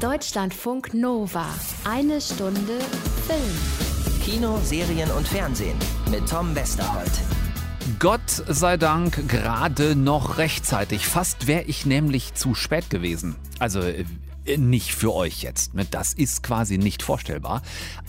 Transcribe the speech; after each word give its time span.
Deutschlandfunk 0.00 0.94
Nova. 0.94 1.44
Eine 1.84 2.22
Stunde 2.22 2.78
Film. 3.26 4.22
Kino, 4.24 4.58
Serien 4.62 5.10
und 5.10 5.28
Fernsehen 5.28 5.76
mit 6.10 6.26
Tom 6.26 6.54
Westerholt. 6.54 7.10
Gott 7.98 8.30
sei 8.48 8.78
Dank 8.78 9.28
gerade 9.28 9.94
noch 9.96 10.38
rechtzeitig. 10.38 11.06
Fast 11.06 11.46
wäre 11.46 11.64
ich 11.64 11.84
nämlich 11.84 12.32
zu 12.32 12.54
spät 12.54 12.88
gewesen. 12.88 13.36
Also 13.58 13.80
äh, 13.80 14.06
nicht 14.56 14.94
für 14.94 15.14
euch 15.14 15.42
jetzt, 15.42 15.74
ne? 15.74 15.86
das 15.90 16.14
ist 16.14 16.42
quasi 16.42 16.78
nicht 16.78 17.02
vorstellbar. 17.02 17.60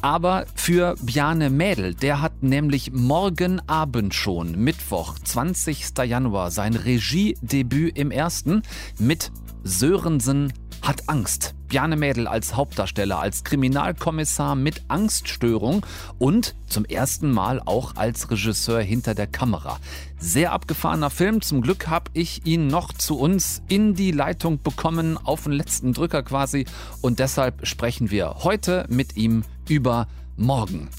Aber 0.02 0.46
für 0.56 0.96
Bjane 1.02 1.50
Mädel, 1.50 1.94
der 1.94 2.22
hat 2.22 2.42
nämlich 2.42 2.94
morgen 2.94 3.60
Abend 3.68 4.14
schon, 4.14 4.58
Mittwoch, 4.64 5.20
20. 5.20 5.92
Januar, 6.06 6.52
sein 6.52 6.74
Regiedebüt 6.74 7.98
im 7.98 8.12
ersten 8.12 8.64
mit 8.98 9.30
Sörensen 9.64 10.54
hat 10.82 11.08
Angst. 11.08 11.54
Bjarne 11.68 11.96
Mädel 11.96 12.28
als 12.28 12.56
Hauptdarsteller, 12.56 13.20
als 13.20 13.44
Kriminalkommissar 13.44 14.56
mit 14.56 14.82
Angststörung 14.90 15.86
und 16.20 16.56
zum 16.68 16.84
ersten 16.86 17.32
Mal 17.32 17.62
auch 17.64 17.96
als 17.96 18.30
Regisseur 18.30 18.82
hinter 18.82 19.16
der 19.16 19.28
Kamera. 19.28 19.80
Sehr 20.20 20.52
abgefahrener 20.52 21.10
Film. 21.10 21.42
Zum 21.42 21.62
Glück 21.62 21.88
habe 21.88 22.12
ich 22.14 22.46
ihn 22.46 22.68
noch 22.68 22.92
zu 22.94 23.18
uns 23.18 23.62
in 23.68 23.94
die 23.94 24.12
Leitung 24.12 24.62
bekommen, 24.62 25.18
auf 25.18 25.44
den 25.44 25.54
letzten 25.54 25.94
Drücker 25.94 26.24
quasi. 26.24 26.66
Und 27.00 27.20
deshalb 27.20 27.66
sprechen 27.66 28.12
wir 28.12 28.44
heute 28.44 28.86
mit 28.90 29.16
ihm 29.16 29.44
über 29.70 30.08
morgen. 30.36 30.90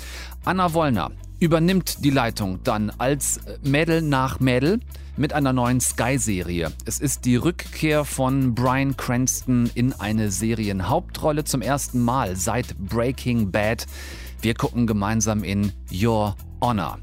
Anna 0.44 0.72
Wollner 0.72 1.10
übernimmt 1.42 2.04
die 2.04 2.10
Leitung 2.10 2.60
dann 2.62 2.90
als 2.98 3.40
Mädel 3.64 4.00
nach 4.00 4.38
Mädel 4.38 4.78
mit 5.16 5.32
einer 5.32 5.52
neuen 5.52 5.80
Sky-Serie. 5.80 6.70
Es 6.84 7.00
ist 7.00 7.24
die 7.24 7.34
Rückkehr 7.34 8.04
von 8.04 8.54
Brian 8.54 8.96
Cranston 8.96 9.68
in 9.74 9.92
eine 9.92 10.30
Serienhauptrolle 10.30 11.42
zum 11.42 11.60
ersten 11.60 12.00
Mal 12.00 12.36
seit 12.36 12.78
Breaking 12.78 13.50
Bad. 13.50 13.86
Wir 14.40 14.54
gucken 14.54 14.86
gemeinsam 14.86 15.42
in 15.42 15.72
Your 15.92 16.36
Honor. 16.60 17.00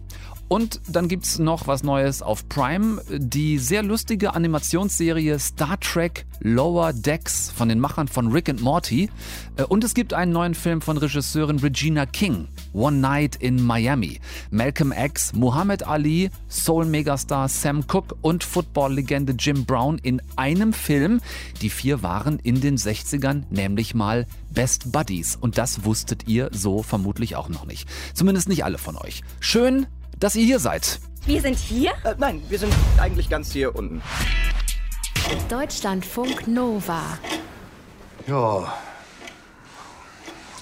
Und 0.50 0.82
dann 0.88 1.08
gibt 1.08 1.26
es 1.26 1.38
noch 1.38 1.68
was 1.68 1.84
Neues 1.84 2.24
auf 2.24 2.50
Prime, 2.50 3.00
die 3.08 3.60
sehr 3.60 3.84
lustige 3.84 4.34
Animationsserie 4.34 5.38
Star 5.38 5.80
Trek 5.80 6.26
Lower 6.40 6.92
Decks 6.92 7.52
von 7.52 7.70
den 7.70 7.80
Machern 7.80 8.08
von 8.08 8.32
Rick 8.32 8.50
and 8.50 8.60
Morty. 8.60 9.12
Äh, 9.58 9.64
und 9.64 9.84
es 9.84 9.94
gibt 9.94 10.12
einen 10.12 10.32
neuen 10.32 10.56
Film 10.56 10.82
von 10.82 10.98
Regisseurin 10.98 11.60
Regina 11.60 12.08
King, 12.08 12.48
One 12.74 12.98
Night 12.98 13.36
in 13.36 13.64
Miami. 13.64 14.20
Malcolm 14.50 14.92
X, 14.92 15.34
Muhammad 15.34 15.84
Ali, 15.84 16.32
Soul-Megastar 16.50 17.48
Sam 17.48 17.86
Cooke 17.86 18.16
und 18.22 18.44
Football-Legende 18.44 19.34
Jim 19.38 19.66
Brown 19.66 20.00
in 20.00 20.20
einem 20.36 20.74
Film. 20.74 21.22
Die 21.62 21.70
vier 21.70 22.02
waren 22.02 22.40
in 22.40 22.60
den 22.60 22.78
60ern 22.78 23.44
nämlich 23.52 23.94
mal 23.94 24.26
Best 24.50 24.92
Buddies. 24.92 25.36
Und 25.36 25.60
das 25.60 25.86
wusstet 25.86 26.28
ihr 26.28 26.50
so 26.52 26.82
vermutlich 26.82 27.36
auch 27.36 27.50
noch 27.50 27.68
nicht. 27.68 27.88
Zumindest 28.16 28.50
nicht 28.50 28.64
alle 28.64 28.80
von 28.80 28.98
euch. 28.98 29.22
Schön, 29.40 29.86
dass 30.20 30.36
ihr 30.36 30.46
hier 30.46 30.60
seid. 30.60 31.00
Wir 31.26 31.42
sind 31.42 31.58
hier? 31.58 31.92
Äh, 32.04 32.16
nein, 32.18 32.42
wir 32.50 32.60
sind 32.60 32.74
eigentlich 32.98 33.30
ganz 33.30 33.52
hier 33.52 33.76
unten. 33.76 34.02
Deutschlandfunk 35.50 36.48
Nova. 36.48 37.02
Ja, 38.28 38.74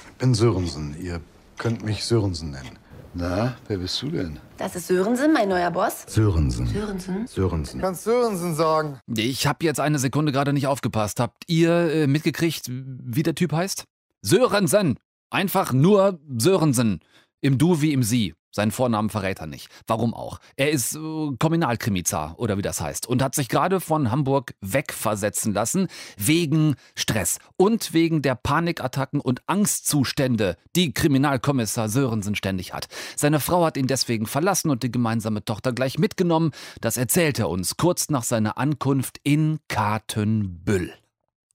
ich 0.08 0.18
bin 0.18 0.34
Sörensen. 0.34 0.96
Ihr 1.02 1.22
könnt 1.58 1.84
mich 1.84 2.04
Sörensen 2.04 2.52
nennen. 2.52 2.78
Na, 3.14 3.56
wer 3.68 3.78
bist 3.78 4.02
du 4.02 4.10
denn? 4.10 4.40
Das 4.58 4.76
ist 4.76 4.88
Sörensen, 4.88 5.34
mein 5.34 5.50
neuer 5.50 5.72
Boss. 5.72 6.06
Sörensen. 6.08 6.68
Sörensen? 6.68 7.28
Sörensen. 7.28 7.82
Kannst 7.82 8.04
Sörensen 8.04 8.56
sagen. 8.56 9.00
Ich 9.16 9.48
habe 9.48 9.66
jetzt 9.66 9.80
eine 9.80 9.98
Sekunde 10.00 10.32
gerade 10.32 10.54
nicht 10.54 10.68
aufgepasst. 10.68 11.20
Habt 11.20 11.44
ihr 11.48 11.72
äh, 11.72 12.08
mitgekriegt, 12.08 12.66
wie 12.70 13.24
der 13.24 13.36
Typ 13.36 13.54
heißt? 13.54 13.86
Sörensen. 14.22 14.98
Einfach 15.30 15.74
nur 15.74 16.20
Sörensen. 16.38 17.00
Im 17.42 17.58
Du 17.58 17.82
wie 17.82 17.94
im 17.94 18.04
Sie. 18.04 18.34
Seinen 18.58 18.72
Vornamen 18.72 19.12
verrät 19.12 19.38
er 19.38 19.46
nicht. 19.46 19.70
Warum 19.86 20.16
auch? 20.16 20.40
Er 20.56 20.72
ist 20.72 20.96
äh, 20.96 21.36
Kriminalkrimizar 21.38 22.40
oder 22.40 22.58
wie 22.58 22.64
das 22.64 22.82
heißt 22.82 23.06
und 23.06 23.22
hat 23.22 23.36
sich 23.36 23.50
gerade 23.50 23.80
von 23.80 24.10
Hamburg 24.10 24.56
wegversetzen 24.62 25.54
lassen 25.54 25.90
wegen 26.18 26.74
Stress 26.96 27.38
und 27.56 27.94
wegen 27.94 28.24
der 28.24 28.34
Panikattacken 28.34 29.20
und 29.20 29.44
Angstzustände, 29.46 30.58
die 30.76 30.92
Kriminalkommissar 30.92 31.88
Sörensen 31.88 32.34
ständig 32.34 32.74
hat. 32.74 32.88
Seine 33.16 33.40
Frau 33.40 33.64
hat 33.64 33.78
ihn 33.78 33.86
deswegen 33.86 34.26
verlassen 34.26 34.72
und 34.72 34.82
die 34.82 34.92
gemeinsame 34.92 35.46
Tochter 35.46 35.72
gleich 35.72 36.00
mitgenommen. 36.00 36.50
Das 36.82 36.98
erzählt 36.98 37.38
er 37.38 37.50
uns 37.50 37.78
kurz 37.78 38.10
nach 38.10 38.24
seiner 38.24 38.58
Ankunft 38.58 39.20
in 39.22 39.60
Katenbüll, 39.68 40.96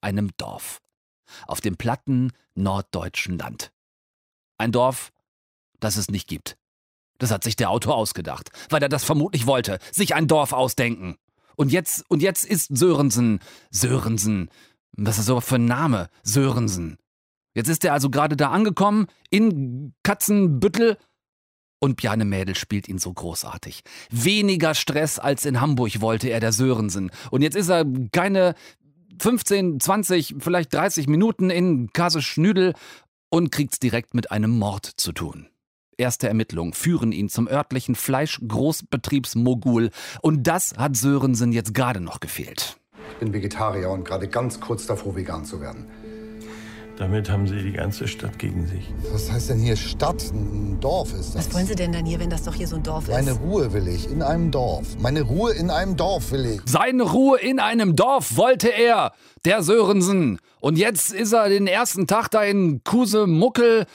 einem 0.00 0.31
Dorf 0.37 0.81
auf 1.49 1.60
dem 1.60 1.76
platten 1.76 2.31
norddeutschen 2.55 3.38
Land. 3.38 3.72
Ein 4.56 4.71
Dorf, 4.71 5.12
das 5.81 5.97
es 5.97 6.09
nicht 6.09 6.28
gibt. 6.28 6.56
Das 7.22 7.31
hat 7.31 7.44
sich 7.44 7.55
der 7.55 7.71
Autor 7.71 7.94
ausgedacht, 7.94 8.50
weil 8.69 8.83
er 8.83 8.88
das 8.88 9.05
vermutlich 9.05 9.47
wollte, 9.47 9.78
sich 9.93 10.16
ein 10.16 10.27
Dorf 10.27 10.53
ausdenken. 10.53 11.15
Und 11.55 11.71
jetzt, 11.71 12.05
und 12.09 12.21
jetzt 12.21 12.44
ist 12.44 12.77
Sörensen, 12.77 13.38
Sörensen, 13.71 14.50
was 14.97 15.21
ist 15.21 15.27
so 15.27 15.41
für 15.41 15.55
ein 15.55 15.65
Name? 15.65 16.09
Sörensen. 16.25 16.99
Jetzt 17.55 17.69
ist 17.69 17.84
er 17.84 17.93
also 17.93 18.11
gerade 18.11 18.37
da 18.37 18.50
angekommen, 18.50 19.06
in 19.31 19.94
Katzenbüttel, 20.03 20.97
und 21.78 21.97
Bjarne 21.97 22.25
Mädel 22.25 22.56
spielt 22.56 22.88
ihn 22.88 22.99
so 22.99 23.12
großartig. 23.12 23.82
Weniger 24.11 24.75
Stress 24.75 25.21
als 25.21 25.44
in 25.44 25.61
Hamburg 25.61 26.00
wollte 26.00 26.28
er 26.28 26.41
der 26.41 26.53
Sörensen. 26.53 27.12
Und 27.31 27.43
jetzt 27.43 27.56
ist 27.56 27.69
er 27.69 27.84
keine 28.11 28.56
15, 29.21 29.78
20, 29.78 30.37
vielleicht 30.41 30.75
30 30.75 31.06
Minuten 31.06 31.50
in 31.50 31.93
Kase 31.93 32.21
Schnüdel 32.21 32.75
und 33.31 33.53
kriegt's 33.53 33.78
direkt 33.78 34.12
mit 34.12 34.32
einem 34.32 34.59
Mord 34.59 34.91
zu 34.97 35.12
tun. 35.12 35.51
Erste 36.02 36.26
Ermittlungen 36.26 36.72
führen 36.72 37.12
ihn 37.12 37.28
zum 37.28 37.46
örtlichen 37.46 37.94
Fleischgroßbetriebsmogul. 37.94 39.90
Und 40.20 40.48
das 40.48 40.74
hat 40.76 40.96
Sörensen 40.96 41.52
jetzt 41.52 41.74
gerade 41.74 42.00
noch 42.00 42.18
gefehlt. 42.18 42.76
Ich 43.12 43.18
bin 43.18 43.32
Vegetarier 43.32 43.88
und 43.88 44.04
gerade 44.04 44.26
ganz 44.26 44.58
kurz 44.58 44.84
davor, 44.84 45.14
vegan 45.14 45.44
zu 45.44 45.60
werden. 45.60 45.86
Damit 46.96 47.30
haben 47.30 47.46
Sie 47.46 47.62
die 47.62 47.70
ganze 47.70 48.08
Stadt 48.08 48.36
gegen 48.40 48.66
sich. 48.66 48.92
Was 49.12 49.30
heißt 49.30 49.50
denn 49.50 49.60
hier 49.60 49.76
Stadt? 49.76 50.24
Ein 50.32 50.80
Dorf 50.80 51.12
ist 51.12 51.36
das. 51.36 51.46
Was 51.46 51.54
wollen 51.54 51.66
Sie 51.66 51.76
denn 51.76 51.92
dann 51.92 52.04
hier, 52.04 52.19
wenn 52.19 52.30
das 52.30 52.42
doch 52.42 52.54
hier 52.56 52.66
so 52.66 52.74
ein 52.74 52.82
Dorf 52.82 53.04
ist? 53.04 53.14
Meine 53.14 53.34
Ruhe 53.34 53.72
will 53.72 53.86
ich 53.86 54.10
in 54.10 54.22
einem 54.22 54.50
Dorf. 54.50 54.98
Meine 54.98 55.22
Ruhe 55.22 55.52
in 55.52 55.70
einem 55.70 55.96
Dorf 55.96 56.32
will 56.32 56.46
ich. 56.46 56.62
Seine 56.64 57.04
Ruhe 57.04 57.38
in 57.38 57.60
einem 57.60 57.94
Dorf 57.94 58.36
wollte 58.36 58.70
er, 58.70 59.12
der 59.44 59.62
Sörensen. 59.62 60.40
Und 60.58 60.78
jetzt 60.78 61.12
ist 61.12 61.32
er 61.32 61.48
den 61.48 61.69
ersten 61.69 62.08
Tag 62.08 62.28
da 62.32 62.42
in 62.42 62.82
Kusemuckel 62.82 63.86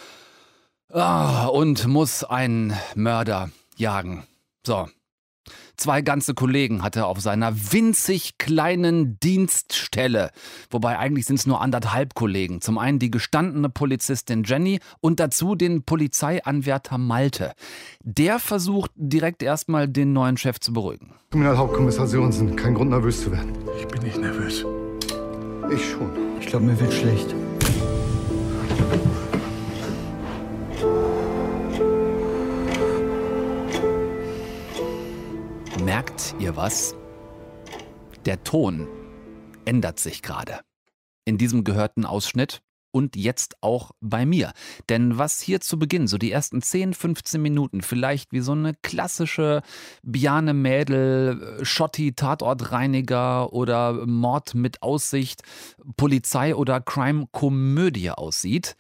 ah, 0.92 1.48
und 1.48 1.88
muss 1.88 2.24
einen 2.24 2.74
Mörder 2.96 3.50
jagen. 3.78 4.25
So. 4.66 4.88
Zwei 5.78 6.02
ganze 6.02 6.34
Kollegen 6.34 6.81
hat 6.81 6.96
er 6.96 7.06
auf 7.06 7.20
seiner 7.20 7.53
winzig 7.72 8.40
kleinen 8.40 9.20
Dienststelle. 9.20 10.31
Wobei 10.72 10.98
eigentlich 10.98 11.25
sind 11.25 11.36
es 11.36 11.46
nur 11.46 11.62
anderthalb 11.62 12.16
Kollegen. 12.16 12.62
Zum 12.62 12.80
einen 12.80 12.98
die 12.98 13.12
gestandene 13.12 13.70
Polizistin 13.70 14.44
Jenny 14.44 14.80
und 15.02 15.20
dazu 15.20 15.53
den 15.53 15.84
Polizeianwärter 15.84 16.98
Malte. 16.98 17.54
Der 18.02 18.40
versucht 18.40 18.90
direkt 18.96 19.44
erstmal 19.44 19.88
den 19.88 20.14
neuen 20.14 20.38
Chef 20.38 20.59
zu 20.59 20.74
beruhigen. 20.74 21.14
Kriminalhauptkommissar 21.30 22.08
Sörensen, 22.08 22.56
kein 22.56 22.74
Grund 22.74 22.90
nervös 22.90 23.22
zu 23.22 23.31
werden. 23.31 23.54
Ich 23.80 23.88
bin 23.88 24.02
nicht 24.02 24.18
nervös. 24.18 24.66
Ich 25.72 25.92
schon. 25.92 26.09
Ich 26.40 26.48
glaube, 26.48 26.66
mir 26.66 26.80
wird 26.80 26.94
schlecht. 26.94 27.36
Ihr 36.40 36.56
was? 36.56 36.96
Der 38.25 38.44
Ton 38.44 38.88
ändert 39.66 40.00
sich 40.00 40.22
gerade. 40.22 40.59
In 41.25 41.38
diesem 41.38 41.64
gehörten 41.64 42.06
Ausschnitt 42.06 42.62
und 42.92 43.16
jetzt 43.16 43.56
auch 43.62 43.92
bei 44.01 44.25
mir. 44.25 44.54
Denn 44.89 45.18
was 45.18 45.42
hier 45.42 45.62
zu 45.62 45.78
Beginn, 45.78 46.07
so 46.07 46.18
die 46.18 46.31
ersten 46.31 46.62
10, 46.62 46.94
15 46.94 47.42
Minuten, 47.42 47.81
vielleicht 47.81 48.31
wie 48.31 48.39
so 48.39 48.54
eine 48.54 48.74
klassische 48.81 49.62
Biane 50.04 50.54
Mädel, 50.54 51.60
Schotti 51.63 52.13
Tatortreiniger 52.13 53.51
oder 53.51 54.06
Mord 54.06 54.56
mit 54.56 54.81
Aussicht, 54.81 55.42
Polizei 55.98 56.56
oder 56.56 56.81
Crime-Komödie 56.81 58.12
aussieht, 58.12 58.75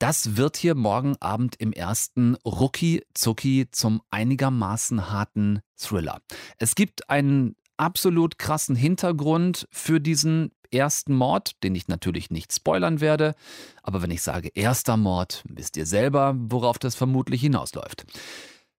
das 0.00 0.36
wird 0.36 0.56
hier 0.56 0.74
morgen 0.74 1.14
Abend 1.20 1.56
im 1.58 1.72
ersten 1.72 2.34
Rucki 2.36 3.04
Zucki 3.12 3.68
zum 3.70 4.00
einigermaßen 4.10 5.10
harten 5.10 5.60
Thriller. 5.76 6.22
Es 6.58 6.74
gibt 6.74 7.10
einen 7.10 7.54
absolut 7.76 8.38
krassen 8.38 8.76
Hintergrund 8.76 9.68
für 9.70 10.00
diesen 10.00 10.52
ersten 10.70 11.14
Mord, 11.14 11.62
den 11.62 11.74
ich 11.74 11.86
natürlich 11.88 12.30
nicht 12.30 12.52
spoilern 12.52 13.00
werde. 13.00 13.34
Aber 13.82 14.00
wenn 14.00 14.10
ich 14.10 14.22
sage 14.22 14.48
erster 14.54 14.96
Mord, 14.96 15.44
wisst 15.46 15.76
ihr 15.76 15.86
selber, 15.86 16.34
worauf 16.34 16.78
das 16.78 16.94
vermutlich 16.94 17.42
hinausläuft. 17.42 18.06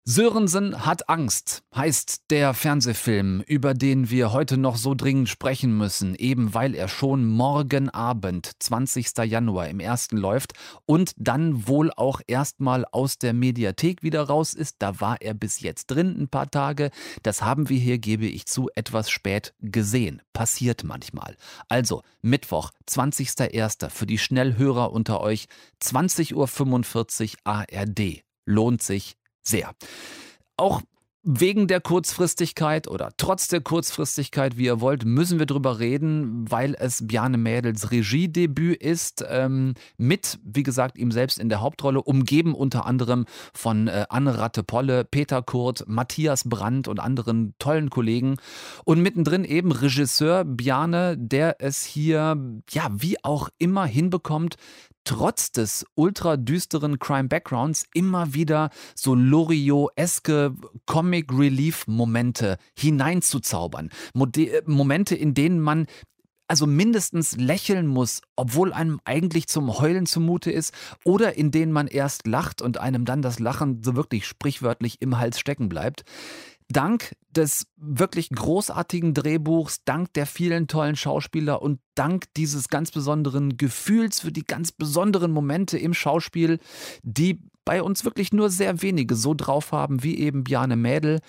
Sörensen 0.06 0.86
hat 0.86 1.10
Angst, 1.10 1.62
heißt 1.74 2.30
der 2.30 2.54
Fernsehfilm, 2.54 3.42
über 3.46 3.74
den 3.74 4.08
wir 4.08 4.32
heute 4.32 4.56
noch 4.56 4.76
so 4.76 4.94
dringend 4.94 5.28
sprechen 5.28 5.76
müssen, 5.76 6.14
eben 6.14 6.54
weil 6.54 6.74
er 6.74 6.88
schon 6.88 7.26
morgen 7.26 7.90
Abend, 7.90 8.50
20. 8.60 9.18
Januar, 9.26 9.68
im 9.68 9.78
ersten 9.78 10.16
läuft 10.16 10.54
und 10.86 11.12
dann 11.18 11.68
wohl 11.68 11.92
auch 11.94 12.22
erstmal 12.26 12.86
aus 12.86 13.18
der 13.18 13.34
Mediathek 13.34 14.02
wieder 14.02 14.22
raus 14.22 14.54
ist. 14.54 14.76
Da 14.78 15.00
war 15.00 15.20
er 15.20 15.34
bis 15.34 15.60
jetzt 15.60 15.88
drin 15.88 16.16
ein 16.18 16.28
paar 16.28 16.50
Tage. 16.50 16.90
Das 17.22 17.42
haben 17.42 17.68
wir 17.68 17.78
hier, 17.78 17.98
gebe 17.98 18.26
ich 18.26 18.46
zu, 18.46 18.70
etwas 18.74 19.10
spät 19.10 19.52
gesehen. 19.60 20.22
Passiert 20.32 20.82
manchmal. 20.82 21.36
Also, 21.68 22.02
Mittwoch, 22.22 22.70
20.01. 22.88 23.90
für 23.90 24.06
die 24.06 24.18
Schnellhörer 24.18 24.92
unter 24.92 25.20
euch, 25.20 25.46
20.45 25.82 26.34
Uhr 26.34 27.38
ARD. 27.44 28.22
Lohnt 28.46 28.82
sich 28.82 29.19
sehr. 29.42 29.74
Auch 30.56 30.82
Wegen 31.22 31.66
der 31.66 31.82
Kurzfristigkeit 31.82 32.88
oder 32.88 33.10
trotz 33.18 33.48
der 33.48 33.60
Kurzfristigkeit, 33.60 34.56
wie 34.56 34.64
ihr 34.64 34.80
wollt, 34.80 35.04
müssen 35.04 35.38
wir 35.38 35.44
drüber 35.44 35.78
reden, 35.78 36.50
weil 36.50 36.74
es 36.78 37.06
Bjarne 37.06 37.36
Mädels 37.36 37.90
Regiedebüt 37.90 38.82
ist, 38.82 39.22
ähm, 39.28 39.74
mit, 39.98 40.38
wie 40.42 40.62
gesagt, 40.62 40.96
ihm 40.96 41.12
selbst 41.12 41.38
in 41.38 41.50
der 41.50 41.60
Hauptrolle, 41.60 42.00
umgeben 42.00 42.54
unter 42.54 42.86
anderem 42.86 43.26
von 43.52 43.88
äh, 43.88 44.06
Anne 44.08 44.38
Ratte-Polle, 44.38 45.04
Peter 45.04 45.42
Kurt, 45.42 45.84
Matthias 45.86 46.48
Brandt 46.48 46.88
und 46.88 47.00
anderen 47.00 47.52
tollen 47.58 47.90
Kollegen. 47.90 48.38
Und 48.86 49.02
mittendrin 49.02 49.44
eben 49.44 49.72
Regisseur 49.72 50.44
Bjarne, 50.44 51.18
der 51.18 51.56
es 51.60 51.84
hier, 51.84 52.62
ja, 52.70 52.88
wie 52.92 53.22
auch 53.22 53.50
immer 53.58 53.84
hinbekommt, 53.84 54.56
trotz 55.10 55.50
des 55.50 55.84
ultra 55.96 56.36
düsteren 56.36 57.00
Crime 57.00 57.26
Backgrounds 57.26 57.84
immer 57.94 58.32
wieder 58.32 58.70
so 58.94 59.16
Loriot-eske 59.16 60.54
Comic 60.86 61.32
Relief 61.32 61.88
Momente 61.88 62.58
hineinzuzaubern. 62.78 63.90
Mode 64.14 64.62
Momente, 64.66 65.16
in 65.16 65.34
denen 65.34 65.58
man 65.58 65.86
also 66.46 66.68
mindestens 66.68 67.36
lächeln 67.36 67.88
muss, 67.88 68.22
obwohl 68.36 68.72
einem 68.72 69.00
eigentlich 69.04 69.48
zum 69.48 69.80
Heulen 69.80 70.06
zumute 70.06 70.52
ist, 70.52 70.72
oder 71.04 71.36
in 71.36 71.50
denen 71.50 71.72
man 71.72 71.88
erst 71.88 72.28
lacht 72.28 72.62
und 72.62 72.78
einem 72.78 73.04
dann 73.04 73.20
das 73.20 73.40
Lachen 73.40 73.82
so 73.82 73.96
wirklich 73.96 74.28
sprichwörtlich 74.28 75.02
im 75.02 75.18
Hals 75.18 75.40
stecken 75.40 75.68
bleibt 75.68 76.04
dank 76.70 77.14
des 77.30 77.66
wirklich 77.76 78.30
großartigen 78.30 79.14
Drehbuchs, 79.14 79.84
dank 79.84 80.12
der 80.14 80.26
vielen 80.26 80.66
tollen 80.66 80.96
Schauspieler 80.96 81.62
und 81.62 81.80
dank 81.94 82.26
dieses 82.36 82.68
ganz 82.68 82.90
besonderen 82.90 83.56
Gefühls 83.56 84.20
für 84.20 84.32
die 84.32 84.44
ganz 84.44 84.72
besonderen 84.72 85.30
Momente 85.30 85.78
im 85.78 85.94
Schauspiel, 85.94 86.58
die 87.02 87.42
bei 87.64 87.82
uns 87.82 88.04
wirklich 88.04 88.32
nur 88.32 88.50
sehr 88.50 88.82
wenige 88.82 89.14
so 89.14 89.34
drauf 89.34 89.72
haben 89.72 90.02
wie 90.02 90.18
eben 90.18 90.44
Bjane 90.44 90.76
Mädel, 90.76 91.20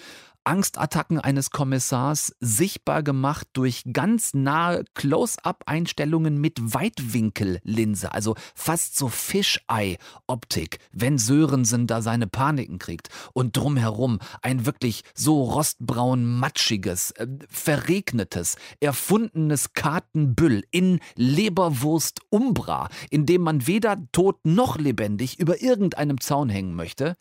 Angstattacken 0.43 1.19
eines 1.19 1.51
Kommissars 1.51 2.35
sichtbar 2.39 3.03
gemacht 3.03 3.47
durch 3.53 3.83
ganz 3.93 4.33
nahe 4.33 4.83
Close-up-Einstellungen 4.95 6.39
mit 6.39 6.73
Weitwinkellinse, 6.73 8.11
also 8.11 8.35
fast 8.55 8.97
so 8.97 9.07
Fischei-Optik, 9.07 10.79
wenn 10.91 11.17
Sörensen 11.17 11.85
da 11.85 12.01
seine 12.01 12.27
Paniken 12.27 12.79
kriegt. 12.79 13.09
Und 13.33 13.55
drumherum 13.55 14.19
ein 14.41 14.65
wirklich 14.65 15.03
so 15.13 15.43
rostbraun 15.43 16.25
matschiges, 16.25 17.11
äh, 17.11 17.27
verregnetes, 17.49 18.57
erfundenes 18.79 19.73
Kartenbüll 19.73 20.63
in 20.71 20.99
Leberwurst 21.15 22.21
Umbra, 22.29 22.89
in 23.09 23.25
dem 23.25 23.41
man 23.41 23.67
weder 23.67 23.97
tot 24.11 24.39
noch 24.43 24.77
lebendig 24.77 25.39
über 25.39 25.61
irgendeinem 25.61 26.19
Zaun 26.19 26.49
hängen 26.49 26.75
möchte. 26.75 27.15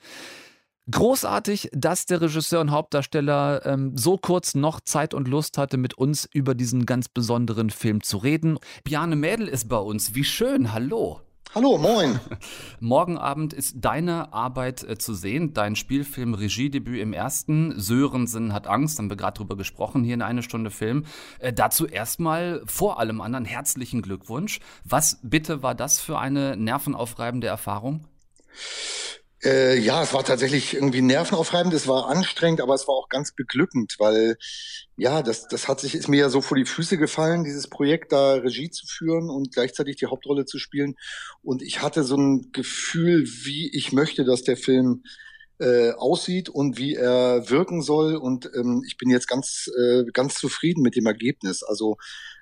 Großartig, 0.91 1.71
dass 1.73 2.07
der 2.07 2.21
Regisseur 2.21 2.61
und 2.61 2.71
Hauptdarsteller 2.71 3.65
ähm, 3.67 3.97
so 3.97 4.17
kurz 4.17 4.55
noch 4.55 4.81
Zeit 4.81 5.15
und 5.15 5.29
Lust 5.29 5.59
hatte, 5.59 5.77
mit 5.77 5.95
uns 5.95 6.29
über 6.33 6.55
diesen 6.55 6.87
ganz 6.87 7.09
besonderen 7.09 7.71
Film 7.71 8.03
zu 8.03 8.19
reden. 8.19 8.59
Bjane 8.85 9.17
Mädel 9.17 9.47
ist 9.49 9.69
bei 9.69 9.77
uns. 9.77 10.15
Wie 10.15 10.25
schön. 10.25 10.73
Hallo. 10.73 11.21
Hallo, 11.55 11.79
moin. 11.79 12.21
Morgen 12.81 13.19
Abend 13.19 13.53
ist 13.53 13.77
deine 13.81 14.33
Arbeit 14.33 14.85
äh, 14.85 14.97
zu 14.97 15.15
sehen, 15.15 15.53
dein 15.53 15.75
Spielfilm 15.75 16.35
Regiedebüt 16.35 17.01
im 17.01 17.13
ersten. 17.13 17.79
Sörensen 17.79 18.53
hat 18.53 18.67
Angst, 18.67 18.99
haben 18.99 19.11
wir 19.11 19.17
gerade 19.17 19.39
drüber 19.39 19.57
gesprochen 19.57 20.05
hier 20.05 20.15
in 20.15 20.23
eine 20.23 20.43
Stunde 20.45 20.71
Film. 20.71 21.07
Äh, 21.41 21.53
dazu 21.53 21.87
erstmal 21.87 22.63
vor 22.67 23.01
allem 23.01 23.21
anderen 23.21 23.45
herzlichen 23.45 24.01
Glückwunsch. 24.01 24.61
Was 24.85 25.19
bitte 25.23 25.63
war 25.63 25.75
das 25.75 26.01
für 26.01 26.19
eine 26.19 26.57
nervenaufreibende 26.57 27.49
Erfahrung? 27.49 28.07
Äh, 29.43 29.79
ja, 29.79 30.03
es 30.03 30.13
war 30.13 30.23
tatsächlich 30.23 30.75
irgendwie 30.75 31.01
nervenaufreibend, 31.01 31.73
es 31.73 31.89
war 31.89 32.09
anstrengend, 32.09 32.61
aber 32.61 32.75
es 32.75 32.87
war 32.87 32.95
auch 32.95 33.09
ganz 33.09 33.33
beglückend, 33.33 33.97
weil 33.99 34.37
ja, 34.97 35.23
das, 35.23 35.49
das 35.49 35.67
hat 35.67 35.81
sich, 35.81 35.95
ist 35.95 36.09
mir 36.09 36.19
ja 36.19 36.29
so 36.29 36.43
vor 36.43 36.59
die 36.59 36.67
Füße 36.67 36.99
gefallen, 36.99 37.45
dieses 37.45 37.69
Projekt 37.69 38.13
da 38.13 38.35
Regie 38.35 38.71
zu 38.71 38.87
führen 38.87 39.31
und 39.31 39.53
gleichzeitig 39.53 39.97
die 39.97 40.07
Hauptrolle 40.07 40.45
zu 40.45 40.59
spielen. 40.59 40.97
Und 41.43 41.63
ich 41.63 41.81
hatte 41.81 42.05
so 42.05 42.17
ein 42.17 42.53
Gefühl, 42.53 43.25
wie 43.27 43.75
ich 43.75 43.93
möchte, 43.93 44.25
dass 44.25 44.43
der 44.43 44.59
Film 44.59 45.05
äh, 45.59 45.93
aussieht 45.93 46.51
und 46.51 46.77
wie 46.77 46.95
er 46.95 47.49
wirken 47.49 47.81
soll. 47.81 48.17
Und 48.17 48.51
ähm, 48.55 48.83
ich 48.87 48.99
bin 48.99 49.09
jetzt 49.09 49.27
ganz, 49.27 49.71
äh, 49.79 50.05
ganz 50.13 50.35
zufrieden 50.35 50.83
mit 50.83 50.97
dem 50.97 51.07
Ergebnis. 51.07 51.63
Also 51.63 51.97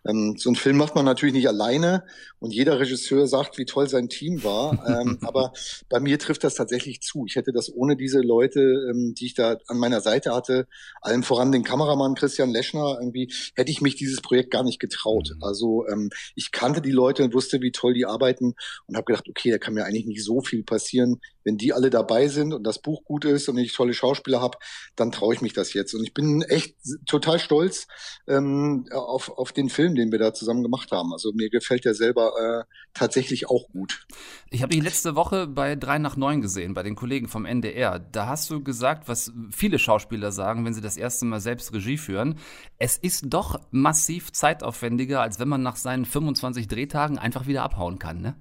ähm, 0.08 0.36
so 0.38 0.50
ein 0.50 0.56
Film 0.56 0.78
macht 0.78 0.94
man 0.94 1.04
natürlich 1.04 1.34
nicht 1.34 1.48
alleine 1.48 2.04
und 2.40 2.52
jeder 2.52 2.80
Regisseur 2.80 3.26
sagt, 3.26 3.58
wie 3.58 3.66
toll 3.66 3.88
sein 3.88 4.08
Team 4.08 4.42
war. 4.42 4.84
ähm, 4.88 5.18
aber 5.22 5.52
bei 5.88 6.00
mir 6.00 6.18
trifft 6.18 6.44
das 6.44 6.54
tatsächlich 6.54 7.02
zu. 7.02 7.26
Ich 7.26 7.36
hätte 7.36 7.52
das 7.52 7.72
ohne 7.72 7.96
diese 7.96 8.20
Leute, 8.20 8.60
ähm, 8.90 9.14
die 9.14 9.26
ich 9.26 9.34
da 9.34 9.58
an 9.66 9.78
meiner 9.78 10.00
Seite 10.00 10.34
hatte, 10.34 10.66
allem 11.02 11.22
voran 11.22 11.52
den 11.52 11.62
Kameramann 11.62 12.14
Christian 12.14 12.50
Leschner, 12.50 12.96
irgendwie 12.98 13.32
hätte 13.54 13.70
ich 13.70 13.80
mich 13.80 13.96
dieses 13.96 14.20
Projekt 14.20 14.50
gar 14.50 14.64
nicht 14.64 14.80
getraut. 14.80 15.32
Mhm. 15.36 15.42
Also 15.42 15.86
ähm, 15.88 16.10
ich 16.34 16.50
kannte 16.52 16.80
die 16.80 16.92
Leute 16.92 17.22
und 17.22 17.34
wusste, 17.34 17.60
wie 17.60 17.72
toll 17.72 17.92
die 17.92 18.06
arbeiten 18.06 18.54
und 18.86 18.96
habe 18.96 19.04
gedacht, 19.04 19.28
okay, 19.28 19.50
da 19.50 19.58
kann 19.58 19.74
mir 19.74 19.84
eigentlich 19.84 20.06
nicht 20.06 20.24
so 20.24 20.40
viel 20.40 20.64
passieren, 20.64 21.20
wenn 21.48 21.56
die 21.56 21.72
alle 21.72 21.88
dabei 21.88 22.28
sind 22.28 22.52
und 22.52 22.62
das 22.64 22.78
Buch 22.78 23.04
gut 23.04 23.24
ist 23.24 23.48
und 23.48 23.56
ich 23.56 23.72
tolle 23.72 23.94
Schauspieler 23.94 24.42
habe, 24.42 24.58
dann 24.96 25.10
traue 25.10 25.34
ich 25.34 25.40
mich 25.40 25.54
das 25.54 25.72
jetzt. 25.72 25.94
Und 25.94 26.04
ich 26.04 26.12
bin 26.12 26.42
echt 26.42 26.76
total 27.06 27.38
stolz 27.38 27.88
ähm, 28.26 28.86
auf, 28.92 29.30
auf 29.30 29.52
den 29.52 29.70
Film, 29.70 29.94
den 29.94 30.12
wir 30.12 30.18
da 30.18 30.34
zusammen 30.34 30.62
gemacht 30.62 30.92
haben. 30.92 31.10
Also 31.14 31.32
mir 31.32 31.48
gefällt 31.48 31.86
der 31.86 31.94
selber 31.94 32.32
äh, 32.38 32.64
tatsächlich 32.92 33.48
auch 33.48 33.70
gut. 33.72 34.06
Ich 34.50 34.62
habe 34.62 34.74
ihn 34.74 34.84
letzte 34.84 35.14
Woche 35.14 35.46
bei 35.46 35.74
3 35.74 35.98
nach 36.00 36.16
9 36.18 36.42
gesehen, 36.42 36.74
bei 36.74 36.82
den 36.82 36.96
Kollegen 36.96 37.28
vom 37.28 37.46
NDR. 37.46 37.98
Da 37.98 38.26
hast 38.26 38.50
du 38.50 38.62
gesagt, 38.62 39.08
was 39.08 39.32
viele 39.50 39.78
Schauspieler 39.78 40.32
sagen, 40.32 40.66
wenn 40.66 40.74
sie 40.74 40.82
das 40.82 40.98
erste 40.98 41.24
Mal 41.24 41.40
selbst 41.40 41.72
Regie 41.72 41.96
führen. 41.96 42.38
Es 42.76 42.98
ist 42.98 43.24
doch 43.28 43.58
massiv 43.70 44.32
zeitaufwendiger, 44.32 45.22
als 45.22 45.38
wenn 45.38 45.48
man 45.48 45.62
nach 45.62 45.76
seinen 45.76 46.04
25 46.04 46.68
Drehtagen 46.68 47.18
einfach 47.18 47.46
wieder 47.46 47.62
abhauen 47.62 47.98
kann, 47.98 48.20
ne? 48.20 48.36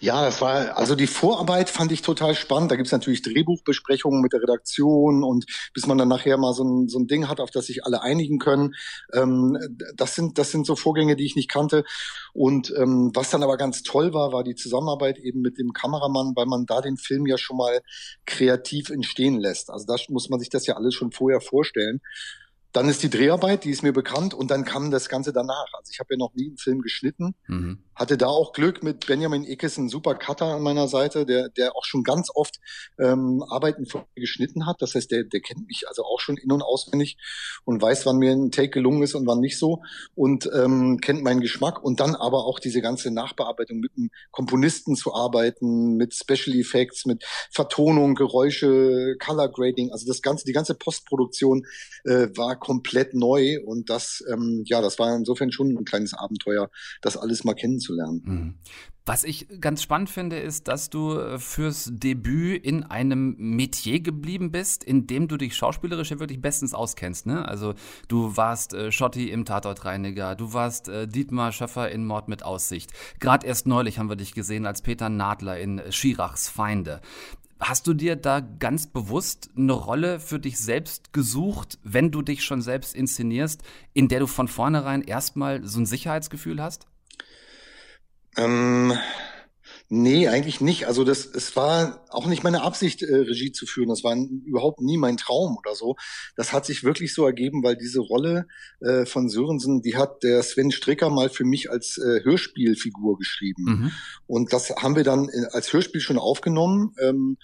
Ja, 0.00 0.24
das 0.24 0.40
war, 0.40 0.76
also 0.76 0.94
die 0.94 1.06
Vorarbeit 1.06 1.70
fand 1.70 1.92
ich 1.92 2.02
total 2.02 2.34
spannend. 2.34 2.70
Da 2.70 2.76
gibt's 2.76 2.92
natürlich 2.92 3.22
Drehbuchbesprechungen 3.22 4.20
mit 4.20 4.32
der 4.32 4.42
Redaktion 4.42 5.24
und 5.24 5.46
bis 5.74 5.86
man 5.86 5.98
dann 5.98 6.08
nachher 6.08 6.36
mal 6.38 6.54
so 6.54 6.64
ein, 6.64 6.88
so 6.88 6.98
ein 6.98 7.06
Ding 7.06 7.28
hat, 7.28 7.40
auf 7.40 7.50
das 7.50 7.66
sich 7.66 7.84
alle 7.84 8.02
einigen 8.02 8.38
können. 8.38 8.74
Ähm, 9.12 9.58
das 9.96 10.14
sind, 10.14 10.38
das 10.38 10.50
sind 10.50 10.66
so 10.66 10.76
Vorgänge, 10.76 11.16
die 11.16 11.24
ich 11.24 11.36
nicht 11.36 11.50
kannte. 11.50 11.84
Und 12.32 12.72
ähm, 12.76 13.10
was 13.14 13.30
dann 13.30 13.42
aber 13.42 13.56
ganz 13.56 13.82
toll 13.82 14.14
war, 14.14 14.32
war 14.32 14.44
die 14.44 14.54
Zusammenarbeit 14.54 15.18
eben 15.18 15.40
mit 15.40 15.58
dem 15.58 15.72
Kameramann, 15.72 16.32
weil 16.36 16.46
man 16.46 16.66
da 16.66 16.80
den 16.80 16.96
Film 16.96 17.26
ja 17.26 17.38
schon 17.38 17.56
mal 17.56 17.80
kreativ 18.26 18.90
entstehen 18.90 19.38
lässt. 19.38 19.70
Also 19.70 19.86
da 19.86 19.96
muss 20.08 20.28
man 20.28 20.40
sich 20.40 20.50
das 20.50 20.66
ja 20.66 20.76
alles 20.76 20.94
schon 20.94 21.12
vorher 21.12 21.40
vorstellen. 21.40 22.00
Dann 22.72 22.88
ist 22.88 23.02
die 23.02 23.10
Dreharbeit, 23.10 23.64
die 23.64 23.70
ist 23.70 23.82
mir 23.82 23.92
bekannt, 23.92 24.34
und 24.34 24.50
dann 24.50 24.64
kam 24.64 24.90
das 24.90 25.08
Ganze 25.08 25.32
danach. 25.32 25.66
Also 25.72 25.90
ich 25.90 26.00
habe 26.00 26.14
ja 26.14 26.18
noch 26.18 26.34
nie 26.34 26.48
einen 26.48 26.58
Film 26.58 26.82
geschnitten, 26.82 27.34
mhm. 27.46 27.82
Hatte 27.98 28.16
da 28.16 28.26
auch 28.26 28.52
Glück 28.52 28.82
mit 28.82 29.06
Benjamin 29.06 29.44
Ickes, 29.44 29.76
ein 29.76 29.88
super 29.88 30.14
Cutter 30.14 30.46
an 30.46 30.62
meiner 30.62 30.86
Seite, 30.86 31.26
der, 31.26 31.48
der 31.48 31.76
auch 31.76 31.84
schon 31.84 32.04
ganz 32.04 32.28
oft 32.32 32.60
ähm, 32.98 33.42
Arbeiten 33.48 33.86
von 33.86 34.02
mir 34.14 34.20
geschnitten 34.20 34.66
hat. 34.66 34.80
Das 34.80 34.94
heißt, 34.94 35.10
der, 35.10 35.24
der 35.24 35.40
kennt 35.40 35.66
mich 35.66 35.88
also 35.88 36.04
auch 36.04 36.20
schon 36.20 36.36
in- 36.36 36.52
und 36.52 36.62
auswendig 36.62 37.18
und 37.64 37.82
weiß, 37.82 38.06
wann 38.06 38.18
mir 38.18 38.32
ein 38.32 38.52
Take 38.52 38.70
gelungen 38.70 39.02
ist 39.02 39.14
und 39.14 39.26
wann 39.26 39.40
nicht 39.40 39.58
so 39.58 39.82
und 40.14 40.48
ähm, 40.54 40.98
kennt 41.00 41.24
meinen 41.24 41.40
Geschmack. 41.40 41.82
Und 41.82 41.98
dann 41.98 42.14
aber 42.14 42.46
auch 42.46 42.60
diese 42.60 42.80
ganze 42.80 43.10
Nachbearbeitung 43.10 43.80
mit 43.80 43.90
einem 43.96 44.10
Komponisten 44.30 44.94
zu 44.94 45.12
arbeiten, 45.12 45.96
mit 45.96 46.14
Special 46.14 46.56
Effects, 46.56 47.04
mit 47.04 47.24
Vertonung, 47.50 48.14
Geräusche, 48.14 49.16
Color 49.18 49.50
Grading, 49.50 49.90
also 49.90 50.06
das 50.06 50.22
ganze, 50.22 50.44
die 50.44 50.52
ganze 50.52 50.74
Postproduktion 50.74 51.66
äh, 52.04 52.28
war 52.36 52.58
komplett 52.58 53.14
neu 53.14 53.58
und 53.64 53.90
das, 53.90 54.22
ähm, 54.32 54.62
ja, 54.66 54.80
das 54.80 55.00
war 55.00 55.16
insofern 55.16 55.50
schon 55.50 55.76
ein 55.76 55.84
kleines 55.84 56.14
Abenteuer, 56.14 56.70
das 57.02 57.16
alles 57.16 57.42
mal 57.42 57.54
kennenzulernen. 57.54 57.87
Mhm. 58.24 58.54
Was 59.08 59.24
ich 59.24 59.46
ganz 59.58 59.82
spannend 59.82 60.10
finde, 60.10 60.38
ist, 60.38 60.68
dass 60.68 60.90
du 60.90 61.18
äh, 61.18 61.38
fürs 61.38 61.90
Debüt 61.90 62.62
in 62.62 62.84
einem 62.84 63.36
Metier 63.38 64.00
geblieben 64.00 64.50
bist, 64.50 64.84
in 64.84 65.06
dem 65.06 65.28
du 65.28 65.38
dich 65.38 65.56
schauspielerisch 65.56 66.10
ja 66.10 66.18
wirklich 66.20 66.42
bestens 66.42 66.74
auskennst. 66.74 67.24
Ne? 67.24 67.48
Also 67.48 67.72
du 68.08 68.36
warst 68.36 68.74
äh, 68.74 68.92
Schotti 68.92 69.30
im 69.30 69.46
Tatortreiniger, 69.46 70.34
du 70.34 70.52
warst 70.52 70.90
äh, 70.90 71.08
Dietmar 71.08 71.52
Schöffer 71.52 71.90
in 71.90 72.04
Mord 72.04 72.28
mit 72.28 72.42
Aussicht. 72.42 72.92
Gerade 73.18 73.46
erst 73.46 73.66
neulich 73.66 73.98
haben 73.98 74.10
wir 74.10 74.16
dich 74.16 74.34
gesehen 74.34 74.66
als 74.66 74.82
Peter 74.82 75.08
Nadler 75.08 75.58
in 75.58 75.80
Schirachs 75.88 76.50
Feinde. 76.50 77.00
Hast 77.60 77.86
du 77.86 77.94
dir 77.94 78.14
da 78.14 78.40
ganz 78.40 78.88
bewusst 78.88 79.48
eine 79.56 79.72
Rolle 79.72 80.20
für 80.20 80.38
dich 80.38 80.58
selbst 80.58 81.14
gesucht, 81.14 81.78
wenn 81.82 82.10
du 82.10 82.20
dich 82.20 82.44
schon 82.44 82.60
selbst 82.60 82.94
inszenierst, 82.94 83.62
in 83.94 84.08
der 84.08 84.20
du 84.20 84.26
von 84.26 84.48
vornherein 84.48 85.00
erstmal 85.00 85.64
so 85.64 85.80
ein 85.80 85.86
Sicherheitsgefühl 85.86 86.62
hast? 86.62 86.87
Ähm, 88.38 88.96
Nee, 89.90 90.28
eigentlich 90.28 90.60
nicht. 90.60 90.86
Also 90.86 91.02
das, 91.02 91.24
es 91.24 91.56
war 91.56 92.04
auch 92.10 92.26
nicht 92.26 92.44
meine 92.44 92.60
Absicht, 92.62 93.02
äh, 93.02 93.14
Regie 93.16 93.52
zu 93.52 93.64
führen. 93.64 93.88
Das 93.88 94.04
war 94.04 94.14
überhaupt 94.44 94.82
nie 94.82 94.98
mein 94.98 95.16
Traum 95.16 95.56
oder 95.56 95.74
so. 95.74 95.96
Das 96.36 96.52
hat 96.52 96.66
sich 96.66 96.84
wirklich 96.84 97.14
so 97.14 97.24
ergeben, 97.24 97.62
weil 97.62 97.74
diese 97.74 98.00
Rolle 98.00 98.46
äh, 98.80 99.06
von 99.06 99.30
Sörensen, 99.30 99.80
die 99.80 99.96
hat 99.96 100.22
der 100.22 100.42
Sven 100.42 100.72
Stricker 100.72 101.08
mal 101.08 101.30
für 101.30 101.44
mich 101.44 101.70
als 101.70 101.96
äh, 101.96 102.22
Hörspielfigur 102.22 103.16
geschrieben. 103.16 103.64
Mhm. 103.64 103.92
Und 104.26 104.52
das 104.52 104.68
haben 104.76 104.94
wir 104.94 105.04
dann 105.04 105.30
äh, 105.30 105.46
als 105.52 105.72
Hörspiel 105.72 106.02
schon 106.02 106.18
aufgenommen. 106.18 106.94
Ähm, 107.00 107.38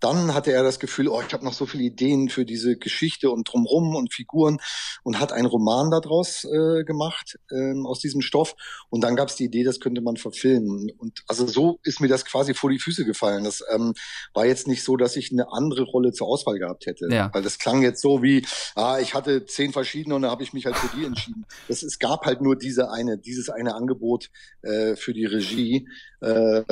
dann 0.00 0.34
hatte 0.34 0.52
er 0.52 0.62
das 0.62 0.78
Gefühl, 0.78 1.08
oh, 1.08 1.22
ich 1.26 1.32
habe 1.32 1.44
noch 1.44 1.52
so 1.52 1.66
viele 1.66 1.84
Ideen 1.84 2.28
für 2.28 2.44
diese 2.44 2.76
Geschichte 2.76 3.30
und 3.30 3.50
drumrum 3.50 3.94
und 3.94 4.12
Figuren 4.12 4.58
und 5.02 5.20
hat 5.20 5.32
einen 5.32 5.46
Roman 5.46 5.90
daraus 5.90 6.44
äh, 6.44 6.84
gemacht 6.84 7.38
ähm, 7.50 7.86
aus 7.86 8.00
diesem 8.00 8.20
Stoff. 8.20 8.54
Und 8.90 9.02
dann 9.02 9.16
gab 9.16 9.28
es 9.28 9.36
die 9.36 9.44
Idee, 9.44 9.64
das 9.64 9.80
könnte 9.80 10.00
man 10.00 10.16
verfilmen. 10.16 10.90
Und 10.98 11.22
also 11.26 11.46
so 11.46 11.78
ist 11.82 12.00
mir 12.00 12.08
das 12.08 12.24
quasi 12.24 12.54
vor 12.54 12.70
die 12.70 12.78
Füße 12.78 13.04
gefallen. 13.04 13.44
Das 13.44 13.62
ähm, 13.72 13.94
war 14.34 14.46
jetzt 14.46 14.68
nicht 14.68 14.84
so, 14.84 14.96
dass 14.96 15.16
ich 15.16 15.32
eine 15.32 15.52
andere 15.52 15.82
Rolle 15.82 16.12
zur 16.12 16.28
Auswahl 16.28 16.58
gehabt 16.58 16.86
hätte. 16.86 17.08
Ja. 17.10 17.30
Weil 17.32 17.42
das 17.42 17.58
klang 17.58 17.82
jetzt 17.82 18.02
so 18.02 18.22
wie, 18.22 18.44
ah, 18.74 18.98
ich 19.00 19.14
hatte 19.14 19.46
zehn 19.46 19.72
verschiedene 19.72 20.14
und 20.14 20.22
dann 20.22 20.30
habe 20.30 20.42
ich 20.42 20.52
mich 20.52 20.66
halt 20.66 20.76
für 20.76 20.94
die 20.96 21.04
entschieden. 21.04 21.46
Das, 21.68 21.82
es 21.82 21.98
gab 21.98 22.26
halt 22.26 22.40
nur 22.40 22.56
diese 22.56 22.90
eine, 22.90 23.18
dieses 23.18 23.48
eine 23.48 23.74
Angebot 23.74 24.30
äh, 24.62 24.96
für 24.96 25.14
die 25.14 25.24
Regie. 25.24 25.88
Äh, 26.20 26.62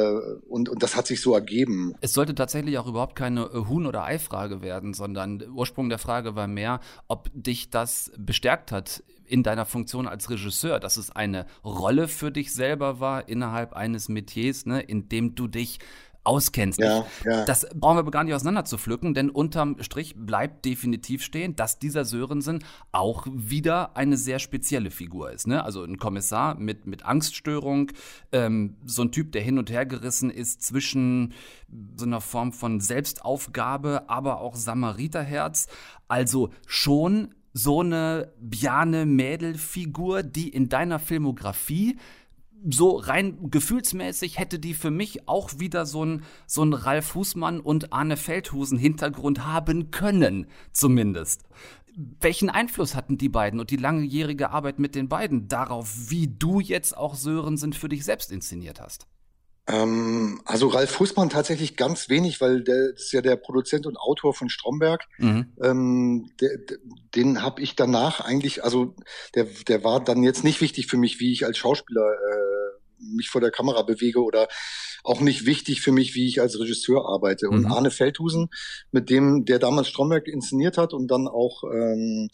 und, 0.48 0.68
und 0.68 0.82
das 0.82 0.96
hat 0.96 1.06
sich 1.06 1.20
so 1.20 1.34
ergeben. 1.34 1.94
Es 2.00 2.12
sollte 2.12 2.34
tatsächlich 2.34 2.78
auch 2.78 2.86
überhaupt 2.86 3.13
keine 3.14 3.44
äh, 3.44 3.66
Huhn- 3.68 3.86
oder 3.86 4.04
Ei-Frage 4.04 4.62
werden, 4.62 4.94
sondern 4.94 5.38
der 5.38 5.50
Ursprung 5.50 5.88
der 5.88 5.98
Frage 5.98 6.34
war 6.34 6.46
mehr, 6.46 6.80
ob 7.08 7.30
dich 7.32 7.70
das 7.70 8.12
bestärkt 8.16 8.72
hat 8.72 9.02
in 9.26 9.42
deiner 9.42 9.64
Funktion 9.64 10.06
als 10.06 10.30
Regisseur, 10.30 10.80
dass 10.80 10.96
es 10.96 11.10
eine 11.10 11.46
Rolle 11.64 12.08
für 12.08 12.30
dich 12.30 12.52
selber 12.52 13.00
war 13.00 13.28
innerhalb 13.28 13.72
eines 13.72 14.08
Metiers, 14.08 14.66
ne, 14.66 14.80
in 14.80 15.08
dem 15.08 15.34
du 15.34 15.48
dich 15.48 15.78
auskennst. 16.24 16.80
Ja, 16.80 17.06
ja. 17.24 17.44
Das 17.44 17.66
brauchen 17.74 18.04
wir 18.04 18.10
gar 18.10 18.24
nicht 18.24 18.34
auseinander 18.34 18.64
zu 18.64 18.78
pflücken, 18.78 19.14
denn 19.14 19.30
unterm 19.30 19.76
Strich 19.80 20.14
bleibt 20.16 20.64
definitiv 20.64 21.22
stehen, 21.22 21.54
dass 21.54 21.78
dieser 21.78 22.04
Sörensen 22.04 22.64
auch 22.92 23.26
wieder 23.30 23.96
eine 23.96 24.16
sehr 24.16 24.38
spezielle 24.38 24.90
Figur 24.90 25.30
ist. 25.30 25.46
Ne? 25.46 25.62
Also 25.62 25.84
ein 25.84 25.98
Kommissar 25.98 26.58
mit, 26.58 26.86
mit 26.86 27.04
Angststörung, 27.04 27.92
ähm, 28.32 28.76
so 28.84 29.02
ein 29.02 29.12
Typ, 29.12 29.32
der 29.32 29.42
hin 29.42 29.58
und 29.58 29.70
her 29.70 29.86
gerissen 29.86 30.30
ist 30.30 30.62
zwischen 30.62 31.34
so 31.96 32.06
einer 32.06 32.20
Form 32.20 32.52
von 32.52 32.80
Selbstaufgabe, 32.80 34.08
aber 34.08 34.40
auch 34.40 34.56
Samariterherz. 34.56 35.68
Also 36.08 36.50
schon 36.66 37.34
so 37.52 37.80
eine 37.80 38.32
Bjane-Mädel-Figur, 38.40 40.24
die 40.24 40.48
in 40.48 40.68
deiner 40.68 40.98
Filmografie 40.98 41.98
so 42.68 42.96
rein 42.96 43.50
gefühlsmäßig 43.50 44.38
hätte 44.38 44.58
die 44.58 44.74
für 44.74 44.90
mich 44.90 45.28
auch 45.28 45.58
wieder 45.58 45.86
so 45.86 46.04
ein, 46.04 46.24
so 46.46 46.62
ein 46.62 46.72
Ralf 46.72 47.06
Fußmann 47.06 47.60
und 47.60 47.92
Arne 47.92 48.16
Feldhusen 48.16 48.78
Hintergrund 48.78 49.44
haben 49.44 49.90
können, 49.90 50.46
zumindest. 50.72 51.44
Welchen 52.20 52.50
Einfluss 52.50 52.94
hatten 52.94 53.18
die 53.18 53.28
beiden 53.28 53.60
und 53.60 53.70
die 53.70 53.76
langjährige 53.76 54.50
Arbeit 54.50 54.78
mit 54.78 54.94
den 54.94 55.08
beiden 55.08 55.46
darauf, 55.46 56.10
wie 56.10 56.26
du 56.26 56.60
jetzt 56.60 56.96
auch 56.96 57.14
Sörensen 57.14 57.72
für 57.72 57.88
dich 57.88 58.04
selbst 58.04 58.32
inszeniert 58.32 58.80
hast? 58.80 59.06
Ähm, 59.66 60.42
also 60.44 60.68
Ralf 60.68 60.90
Fußmann 60.90 61.30
tatsächlich 61.30 61.76
ganz 61.76 62.10
wenig, 62.10 62.40
weil 62.40 62.62
der 62.62 62.94
ist 62.94 63.12
ja 63.12 63.22
der 63.22 63.36
Produzent 63.36 63.86
und 63.86 63.96
Autor 63.96 64.34
von 64.34 64.50
Stromberg. 64.50 65.06
Mhm. 65.18 65.52
Ähm, 65.62 66.30
der, 66.40 66.50
den 67.14 67.42
habe 67.42 67.62
ich 67.62 67.74
danach 67.74 68.20
eigentlich, 68.20 68.62
also 68.62 68.94
der, 69.34 69.46
der 69.66 69.82
war 69.82 70.04
dann 70.04 70.22
jetzt 70.22 70.44
nicht 70.44 70.60
wichtig 70.60 70.86
für 70.86 70.98
mich, 70.98 71.18
wie 71.18 71.32
ich 71.32 71.46
als 71.46 71.56
Schauspieler 71.56 72.12
äh, 72.12 72.64
mich 72.98 73.30
vor 73.30 73.40
der 73.40 73.50
Kamera 73.50 73.82
bewege 73.82 74.22
oder 74.22 74.48
auch 75.02 75.20
nicht 75.20 75.46
wichtig 75.46 75.80
für 75.80 75.92
mich, 75.92 76.14
wie 76.14 76.26
ich 76.26 76.40
als 76.40 76.58
Regisseur 76.58 77.08
arbeite. 77.08 77.46
Mhm. 77.46 77.52
Und 77.52 77.66
Arne 77.66 77.90
Feldhusen, 77.90 78.48
mit 78.90 79.08
dem 79.08 79.44
der 79.46 79.58
damals 79.58 79.88
Stromberg 79.88 80.28
inszeniert 80.28 80.76
hat 80.76 80.92
und 80.92 81.08
dann 81.08 81.26
auch 81.26 81.64
ähm, 81.64 82.28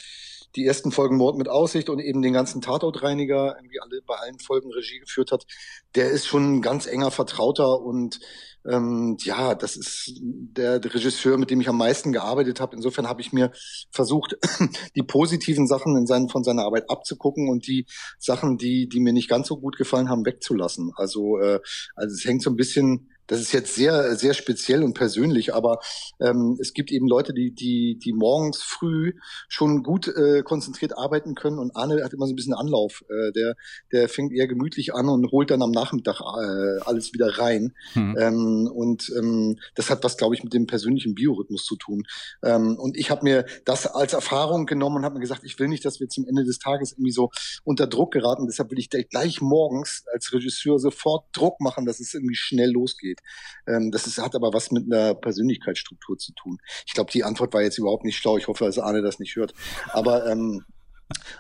die 0.57 0.67
ersten 0.67 0.93
Folgen 0.93 1.17
Mord 1.17 1.39
mit 1.39 1.49
Aussicht 1.49 1.89
und 1.89 1.99
eben 1.99 2.23
den 2.23 2.33
ganzen 2.33 2.61
Tatortreiniger 2.61 3.57
irgendwie 3.57 3.81
alle 3.81 4.03
bei 4.07 4.17
allen 4.17 4.39
Folgen 4.39 4.73
Regie 4.73 4.99
geführt 4.99 5.33
hat, 5.33 5.47
der 5.95 6.11
ist 6.11 6.27
schon 6.27 6.57
ein 6.57 6.63
ganz 6.63 6.87
enger 6.87 7.11
Vertrauter 7.11 7.81
und 7.81 8.21
ähm, 8.69 9.17
ja, 9.21 9.55
das 9.55 9.77
ist 9.77 10.13
der, 10.21 10.85
Regisseur, 10.85 11.39
mit 11.39 11.51
dem 11.51 11.61
ich 11.61 11.69
am 11.69 11.79
meisten 11.79 12.13
gearbeitet 12.13 12.61
habe. 12.61 12.77
Insofern 12.77 13.09
habe 13.09 13.23
ich 13.23 13.33
mir 13.33 13.53
versucht, 13.91 14.37
die 14.97 15.03
positiven 15.03 15.67
Sachen 15.67 15.97
in 15.97 16.07
seinen, 16.07 16.29
von 16.29 16.45
seiner 16.45 16.65
Arbeit 16.65 16.91
abzugucken 16.91 17.49
und 17.49 17.67
die 17.67 17.87
Sachen, 18.19 18.59
die, 18.59 18.89
die 18.89 19.01
mir 19.01 19.13
nicht 19.13 19.31
ganz 19.31 19.49
so 19.49 19.59
gut 19.59 19.77
gefallen 19.77 20.11
haben, 20.11 20.27
wegzulassen. 20.27 20.93
Also, 20.97 21.39
äh, 21.39 21.61
also 21.95 22.15
es 22.15 22.25
hängt 22.25 22.43
so 22.43 22.51
ein 22.51 22.57
bisschen 22.57 23.10
das 23.31 23.41
ist 23.41 23.53
jetzt 23.53 23.77
sehr, 23.77 24.17
sehr 24.17 24.35
speziell 24.35 24.83
und 24.83 24.95
persönlich, 24.95 25.55
aber 25.55 25.79
ähm, 26.19 26.59
es 26.61 26.75
gibt 26.75 26.91
eben 26.91 27.07
Leute, 27.07 27.33
die, 27.33 27.55
die, 27.55 27.97
die 27.97 28.13
morgens 28.13 28.61
früh 28.61 29.13
schon 29.49 29.85
gut 29.85 30.09
äh, 30.09 30.43
konzentriert 30.43 30.99
arbeiten 30.99 31.37
können 31.37 31.61
und 31.61 31.77
Arne 31.77 32.03
hat 32.03 32.13
immer 32.13 32.27
so 32.27 32.33
ein 32.33 32.37
bisschen 32.37 32.55
Anlauf. 32.55 33.05
Äh, 33.09 33.31
der, 33.31 33.55
der 33.93 34.09
fängt 34.09 34.33
eher 34.33 34.49
gemütlich 34.49 34.95
an 34.95 35.09
und 35.09 35.31
holt 35.31 35.53
dann 35.53 35.63
am 35.63 35.71
Nachmittag 35.71 36.21
äh, 36.21 36.81
alles 36.85 37.13
wieder 37.13 37.39
rein. 37.39 37.73
Hm. 37.93 38.17
Ähm, 38.19 38.71
und 38.75 39.13
ähm, 39.17 39.61
das 39.77 39.91
hat 39.91 40.03
was, 40.03 40.17
glaube 40.17 40.35
ich, 40.35 40.43
mit 40.43 40.53
dem 40.53 40.67
persönlichen 40.67 41.15
Biorhythmus 41.15 41.65
zu 41.65 41.77
tun. 41.77 42.03
Ähm, 42.43 42.77
und 42.81 42.97
ich 42.97 43.13
habe 43.13 43.23
mir 43.23 43.47
das 43.65 43.87
als 43.87 44.13
Erfahrung 44.13 44.67
genommen 44.67 44.97
und 44.97 45.05
habe 45.05 45.15
mir 45.15 45.21
gesagt, 45.21 45.45
ich 45.45 45.57
will 45.61 45.69
nicht, 45.69 45.85
dass 45.85 46.01
wir 46.01 46.09
zum 46.09 46.27
Ende 46.27 46.43
des 46.43 46.59
Tages 46.59 46.93
irgendwie 46.93 47.13
so 47.13 47.31
unter 47.63 47.87
Druck 47.87 48.13
geraten. 48.13 48.49
Deshalb 48.49 48.73
will 48.73 48.81
ich 48.81 48.91
gleich 48.91 49.41
morgens 49.41 50.03
als 50.13 50.33
Regisseur 50.33 50.81
sofort 50.81 51.27
Druck 51.31 51.61
machen, 51.61 51.87
dass 51.87 52.01
es 52.01 52.13
irgendwie 52.13 52.35
schnell 52.35 52.73
losgeht. 52.73 53.20
Ähm, 53.67 53.91
das 53.91 54.07
ist, 54.07 54.19
hat 54.19 54.35
aber 54.35 54.53
was 54.53 54.71
mit 54.71 54.93
einer 54.93 55.15
Persönlichkeitsstruktur 55.15 56.19
zu 56.19 56.33
tun. 56.33 56.59
Ich 56.87 56.93
glaube, 56.93 57.11
die 57.11 57.25
Antwort 57.25 57.53
war 57.55 57.63
jetzt 57.63 57.79
überhaupt 57.79 58.05
nicht 58.05 58.17
schlau. 58.17 58.37
Ich 58.37 58.49
hoffe, 58.49 58.65
dass 58.65 58.79
Arne 58.79 59.03
das 59.03 59.19
nicht 59.19 59.37
hört. 59.37 59.55
Aber 59.93 60.27
ähm, 60.27 60.65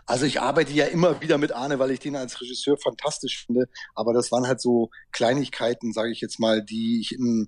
also 0.06 0.26
ich 0.26 0.40
arbeite 0.40 0.72
ja 0.72 0.86
immer 0.86 1.20
wieder 1.20 1.38
mit 1.38 1.52
Arne, 1.52 1.78
weil 1.78 1.92
ich 1.92 2.00
den 2.00 2.16
als 2.16 2.40
Regisseur 2.40 2.76
fantastisch 2.76 3.46
finde. 3.46 3.68
Aber 3.94 4.12
das 4.12 4.32
waren 4.32 4.46
halt 4.46 4.60
so 4.60 4.90
Kleinigkeiten, 5.12 5.92
sage 5.92 6.10
ich 6.10 6.20
jetzt 6.20 6.40
mal, 6.40 6.62
die 6.62 7.00
ich 7.00 7.12
im 7.12 7.46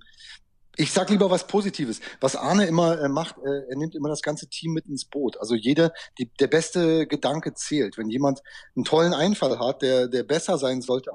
ich 0.75 0.91
sag 0.91 1.11
lieber 1.11 1.29
was 1.29 1.45
Positives. 1.45 2.01
Was 2.19 2.35
Arne 2.35 2.65
immer 2.65 2.99
äh, 2.99 3.07
macht, 3.07 3.37
äh, 3.37 3.69
er 3.69 3.77
nimmt 3.77 3.93
immer 3.93 4.09
das 4.09 4.23
ganze 4.23 4.47
Team 4.47 4.73
mit 4.73 4.87
ins 4.87 5.05
Boot. 5.05 5.39
Also 5.39 5.53
jeder, 5.53 5.93
die, 6.17 6.31
der 6.39 6.47
beste 6.47 7.05
Gedanke 7.05 7.53
zählt. 7.53 7.99
Wenn 7.99 8.09
jemand 8.09 8.41
einen 8.75 8.83
tollen 8.83 9.13
Einfall 9.13 9.59
hat, 9.59 9.83
der, 9.83 10.07
der 10.07 10.23
besser 10.23 10.57
sein 10.57 10.81
sollte 10.81 11.11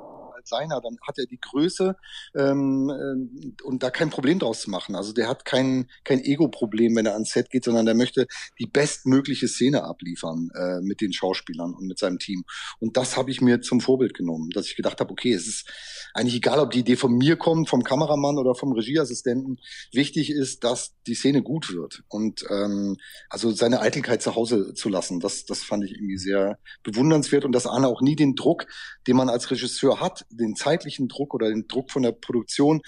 seiner, 0.48 0.80
dann 0.80 0.96
hat 1.06 1.18
er 1.18 1.26
die 1.26 1.38
Größe 1.40 1.96
ähm, 2.34 2.90
äh, 2.90 3.62
und 3.62 3.82
da 3.82 3.90
kein 3.90 4.10
Problem 4.10 4.38
draus 4.38 4.62
zu 4.62 4.70
machen. 4.70 4.96
Also 4.96 5.12
der 5.12 5.28
hat 5.28 5.44
kein, 5.44 5.88
kein 6.04 6.20
Ego-Problem, 6.20 6.96
wenn 6.96 7.06
er 7.06 7.12
ans 7.12 7.30
Set 7.30 7.50
geht, 7.50 7.64
sondern 7.64 7.86
der 7.86 7.94
möchte 7.94 8.26
die 8.58 8.66
bestmögliche 8.66 9.48
Szene 9.48 9.84
abliefern 9.84 10.50
äh, 10.54 10.80
mit 10.80 11.00
den 11.00 11.12
Schauspielern 11.12 11.74
und 11.74 11.86
mit 11.86 11.98
seinem 11.98 12.18
Team. 12.18 12.44
Und 12.80 12.96
das 12.96 13.16
habe 13.16 13.30
ich 13.30 13.40
mir 13.40 13.60
zum 13.60 13.80
Vorbild 13.80 14.14
genommen, 14.14 14.50
dass 14.50 14.66
ich 14.66 14.76
gedacht 14.76 15.00
habe, 15.00 15.10
okay, 15.10 15.32
es 15.32 15.46
ist 15.46 15.70
eigentlich 16.14 16.36
egal, 16.36 16.58
ob 16.58 16.70
die 16.70 16.80
Idee 16.80 16.96
von 16.96 17.12
mir 17.12 17.36
kommt, 17.36 17.68
vom 17.68 17.84
Kameramann 17.84 18.38
oder 18.38 18.54
vom 18.54 18.72
Regieassistenten. 18.72 19.58
Wichtig 19.92 20.30
ist, 20.30 20.64
dass 20.64 20.94
die 21.06 21.14
Szene 21.14 21.42
gut 21.42 21.72
wird. 21.72 22.02
Und 22.08 22.44
ähm, 22.50 22.96
also 23.28 23.50
seine 23.50 23.80
Eitelkeit 23.80 24.22
zu 24.22 24.34
Hause 24.34 24.74
zu 24.74 24.88
lassen, 24.88 25.20
das, 25.20 25.44
das 25.44 25.62
fand 25.62 25.84
ich 25.84 25.92
irgendwie 25.92 26.18
sehr 26.18 26.58
bewundernswert 26.82 27.44
und 27.44 27.52
dass 27.52 27.66
Arne 27.66 27.88
auch 27.88 28.00
nie 28.00 28.16
den 28.16 28.34
Druck, 28.34 28.66
den 29.06 29.16
man 29.16 29.28
als 29.28 29.50
Regisseur 29.50 30.00
hat, 30.00 30.26
den 30.38 30.56
zeitlichen 30.56 31.08
Druck 31.08 31.34
oder 31.34 31.48
den 31.48 31.68
Druck 31.68 31.90
von 31.90 32.02
der 32.02 32.12
Produktion 32.12 32.80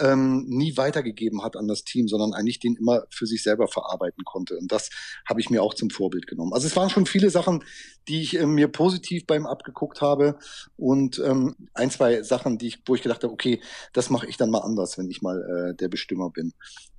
ähm, 0.00 0.44
nie 0.48 0.76
weitergegeben 0.76 1.42
hat 1.42 1.56
an 1.56 1.68
das 1.68 1.84
Team, 1.84 2.08
sondern 2.08 2.32
eigentlich 2.32 2.58
den 2.58 2.76
immer 2.76 3.04
für 3.10 3.26
sich 3.26 3.42
selber 3.42 3.68
verarbeiten 3.68 4.24
konnte. 4.24 4.56
Und 4.56 4.72
das 4.72 4.90
habe 5.28 5.40
ich 5.40 5.50
mir 5.50 5.62
auch 5.62 5.74
zum 5.74 5.90
Vorbild 5.90 6.26
genommen. 6.26 6.52
Also 6.52 6.66
es 6.66 6.76
waren 6.76 6.90
schon 6.90 7.06
viele 7.06 7.30
Sachen, 7.30 7.64
die 8.08 8.22
ich 8.22 8.38
äh, 8.38 8.46
mir 8.46 8.68
positiv 8.68 9.26
beim 9.26 9.46
abgeguckt 9.46 10.00
habe 10.00 10.38
und 10.76 11.18
ähm, 11.18 11.54
ein, 11.74 11.90
zwei 11.90 12.22
Sachen, 12.22 12.58
die 12.58 12.68
ich, 12.68 12.82
wo 12.86 12.94
ich 12.94 13.02
gedacht 13.02 13.22
habe, 13.22 13.32
okay, 13.32 13.60
das 13.92 14.10
mache 14.10 14.26
ich 14.26 14.36
dann 14.36 14.50
mal 14.50 14.60
anders, 14.60 14.98
wenn 14.98 15.10
ich 15.10 15.22
mal 15.22 15.70
äh, 15.70 15.76
der 15.76 15.88
Bestimmer 15.88 16.30
bin. 16.30 16.52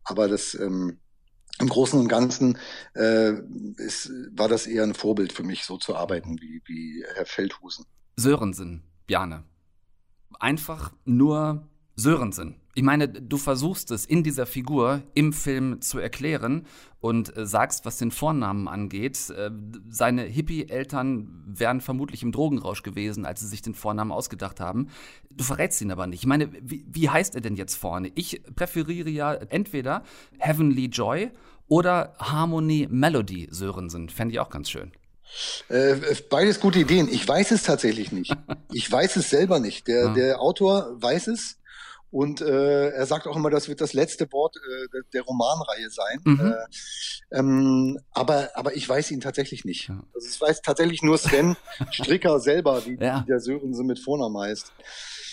Aber 0.03 0.27
das 0.27 0.53
ähm, 0.55 0.99
im 1.59 1.69
Großen 1.69 1.99
und 1.99 2.07
Ganzen 2.07 2.57
äh, 2.95 3.33
ist, 3.77 4.11
war 4.31 4.47
das 4.47 4.65
eher 4.67 4.83
ein 4.83 4.95
Vorbild 4.95 5.33
für 5.33 5.43
mich, 5.43 5.65
so 5.65 5.77
zu 5.77 5.95
arbeiten 5.95 6.41
wie, 6.41 6.61
wie 6.65 7.05
Herr 7.15 7.25
Feldhusen. 7.25 7.85
Sörensen, 8.15 8.83
Bjane, 9.05 9.43
einfach 10.39 10.93
nur 11.05 11.67
Sörensen. 11.95 12.55
Ich 12.75 12.81
meine, 12.81 13.07
du 13.07 13.37
versuchst 13.37 13.91
es 13.91 14.05
in 14.05 14.23
dieser 14.23 14.47
Figur 14.47 15.03
im 15.13 15.31
Film 15.31 15.79
zu 15.81 15.99
erklären 15.99 16.65
und 17.01 17.37
äh, 17.37 17.45
sagst, 17.45 17.85
was 17.85 17.97
den 17.97 18.09
Vornamen 18.09 18.67
angeht. 18.67 19.29
Äh, 19.29 19.51
seine 19.89 20.23
Hippie-Eltern 20.23 21.43
wären 21.45 21.81
vermutlich 21.81 22.23
im 22.23 22.31
Drogenrausch 22.31 22.81
gewesen, 22.81 23.25
als 23.25 23.41
sie 23.41 23.47
sich 23.47 23.61
den 23.61 23.75
Vornamen 23.75 24.11
ausgedacht 24.11 24.59
haben. 24.59 24.87
Du 25.29 25.43
verrätst 25.43 25.81
ihn 25.81 25.91
aber 25.91 26.07
nicht. 26.07 26.21
Ich 26.21 26.25
meine, 26.25 26.49
wie, 26.61 26.83
wie 26.89 27.09
heißt 27.09 27.35
er 27.35 27.41
denn 27.41 27.55
jetzt 27.55 27.75
vorne? 27.75 28.11
Ich 28.15 28.41
präferiere 28.55 29.09
ja 29.09 29.33
entweder 29.33 30.01
Heavenly 30.39 30.85
Joy 30.85 31.29
oder 31.67 32.15
Harmony 32.17 32.87
Melody 32.89 33.49
Sörensen. 33.51 34.09
Fände 34.09 34.33
ich 34.33 34.39
auch 34.39 34.49
ganz 34.49 34.71
schön. 34.71 34.93
Äh, 35.69 35.95
beides 36.29 36.59
gute 36.59 36.79
Ideen. 36.79 37.07
Ich 37.09 37.27
weiß 37.27 37.51
es 37.51 37.63
tatsächlich 37.63 38.11
nicht. 38.11 38.33
Ich 38.75 38.91
weiß 38.91 39.17
es 39.17 39.29
selber 39.29 39.59
nicht. 39.59 39.87
Der, 39.87 40.07
ah. 40.07 40.13
der 40.13 40.41
Autor 40.41 40.99
weiß 40.99 41.27
es. 41.27 41.57
Und 42.09 42.41
äh, 42.41 42.89
er 42.89 43.05
sagt 43.07 43.27
auch 43.27 43.35
immer, 43.35 43.49
das 43.49 43.67
wird 43.67 43.81
das 43.81 43.93
letzte 43.93 44.31
Wort 44.31 44.55
äh, 44.57 45.01
der 45.13 45.23
Romanreihe 45.23 45.89
sein. 45.89 46.19
Mhm. 46.23 46.53
Äh, 47.31 47.39
ähm, 47.39 47.99
aber, 48.11 48.51
aber 48.53 48.75
ich 48.75 48.87
weiß 48.87 49.09
ihn 49.11 49.19
tatsächlich 49.19 49.65
nicht. 49.65 49.91
Also 50.13 50.27
ich 50.27 50.39
weiß 50.39 50.61
tatsächlich 50.61 51.01
nur 51.01 51.17
Sven 51.17 51.55
Stricker 51.91 52.39
selber, 52.39 52.85
wie, 52.85 52.97
ja. 52.99 53.21
wie 53.21 53.25
der 53.25 53.39
Sörensen 53.39 53.87
mit 53.87 53.99
Vornamen 53.99 54.37
heißt. 54.37 54.71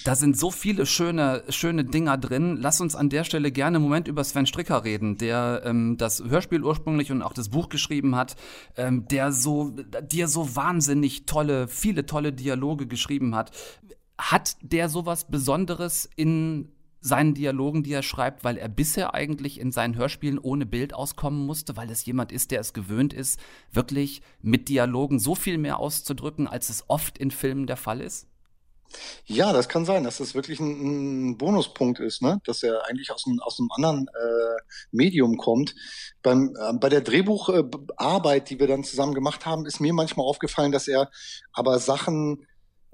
Da 0.04 0.14
sind 0.14 0.38
so 0.38 0.50
viele 0.50 0.86
schöne, 0.86 1.44
schöne 1.50 1.84
Dinger 1.84 2.16
drin. 2.16 2.56
Lass 2.56 2.80
uns 2.80 2.96
an 2.96 3.10
der 3.10 3.24
Stelle 3.24 3.52
gerne 3.52 3.76
einen 3.76 3.84
Moment 3.84 4.08
über 4.08 4.24
Sven 4.24 4.46
Stricker 4.46 4.84
reden, 4.84 5.18
der 5.18 5.62
ähm, 5.64 5.96
das 5.98 6.22
Hörspiel 6.24 6.62
ursprünglich 6.64 7.12
und 7.12 7.22
auch 7.22 7.34
das 7.34 7.50
Buch 7.50 7.68
geschrieben 7.68 8.16
hat, 8.16 8.36
ähm, 8.76 9.06
der 9.08 9.32
so, 9.32 9.70
dir 9.70 10.28
so 10.28 10.56
wahnsinnig 10.56 11.26
tolle, 11.26 11.68
viele 11.68 12.06
tolle 12.06 12.32
Dialoge 12.32 12.86
geschrieben 12.86 13.34
hat. 13.34 13.50
Hat 14.16 14.56
der 14.62 14.88
sowas 14.88 15.26
Besonderes 15.28 16.08
in 16.16 16.72
seinen 17.02 17.34
Dialogen, 17.34 17.82
die 17.82 17.92
er 17.92 18.02
schreibt, 18.02 18.44
weil 18.44 18.56
er 18.56 18.68
bisher 18.68 19.14
eigentlich 19.14 19.58
in 19.58 19.72
seinen 19.72 19.96
Hörspielen 19.96 20.38
ohne 20.38 20.66
Bild 20.66 20.94
auskommen 20.94 21.44
musste, 21.46 21.76
weil 21.76 21.90
es 21.90 22.04
jemand 22.04 22.30
ist, 22.32 22.50
der 22.50 22.60
es 22.60 22.72
gewöhnt 22.72 23.12
ist, 23.12 23.40
wirklich 23.72 24.22
mit 24.42 24.68
Dialogen 24.68 25.18
so 25.18 25.34
viel 25.34 25.58
mehr 25.58 25.78
auszudrücken, 25.78 26.46
als 26.46 26.68
es 26.68 26.84
oft 26.88 27.18
in 27.18 27.30
Filmen 27.30 27.66
der 27.66 27.78
Fall 27.78 28.00
ist? 28.00 28.29
Ja, 29.26 29.52
das 29.52 29.68
kann 29.68 29.84
sein, 29.84 30.04
dass 30.04 30.18
das 30.18 30.34
wirklich 30.34 30.60
ein, 30.60 31.30
ein 31.30 31.38
Bonuspunkt 31.38 32.00
ist, 32.00 32.22
ne? 32.22 32.40
dass 32.44 32.62
er 32.62 32.86
eigentlich 32.86 33.10
aus 33.12 33.24
einem, 33.26 33.40
aus 33.40 33.58
einem 33.58 33.70
anderen 33.72 34.08
äh, 34.08 34.62
Medium 34.90 35.36
kommt. 35.36 35.74
Beim, 36.22 36.56
äh, 36.58 36.72
bei 36.74 36.88
der 36.88 37.00
Drehbucharbeit, 37.00 38.42
äh, 38.42 38.44
die 38.46 38.60
wir 38.60 38.66
dann 38.66 38.84
zusammen 38.84 39.14
gemacht 39.14 39.46
haben, 39.46 39.66
ist 39.66 39.80
mir 39.80 39.92
manchmal 39.92 40.26
aufgefallen, 40.26 40.72
dass 40.72 40.88
er 40.88 41.10
aber 41.52 41.78
Sachen 41.78 42.46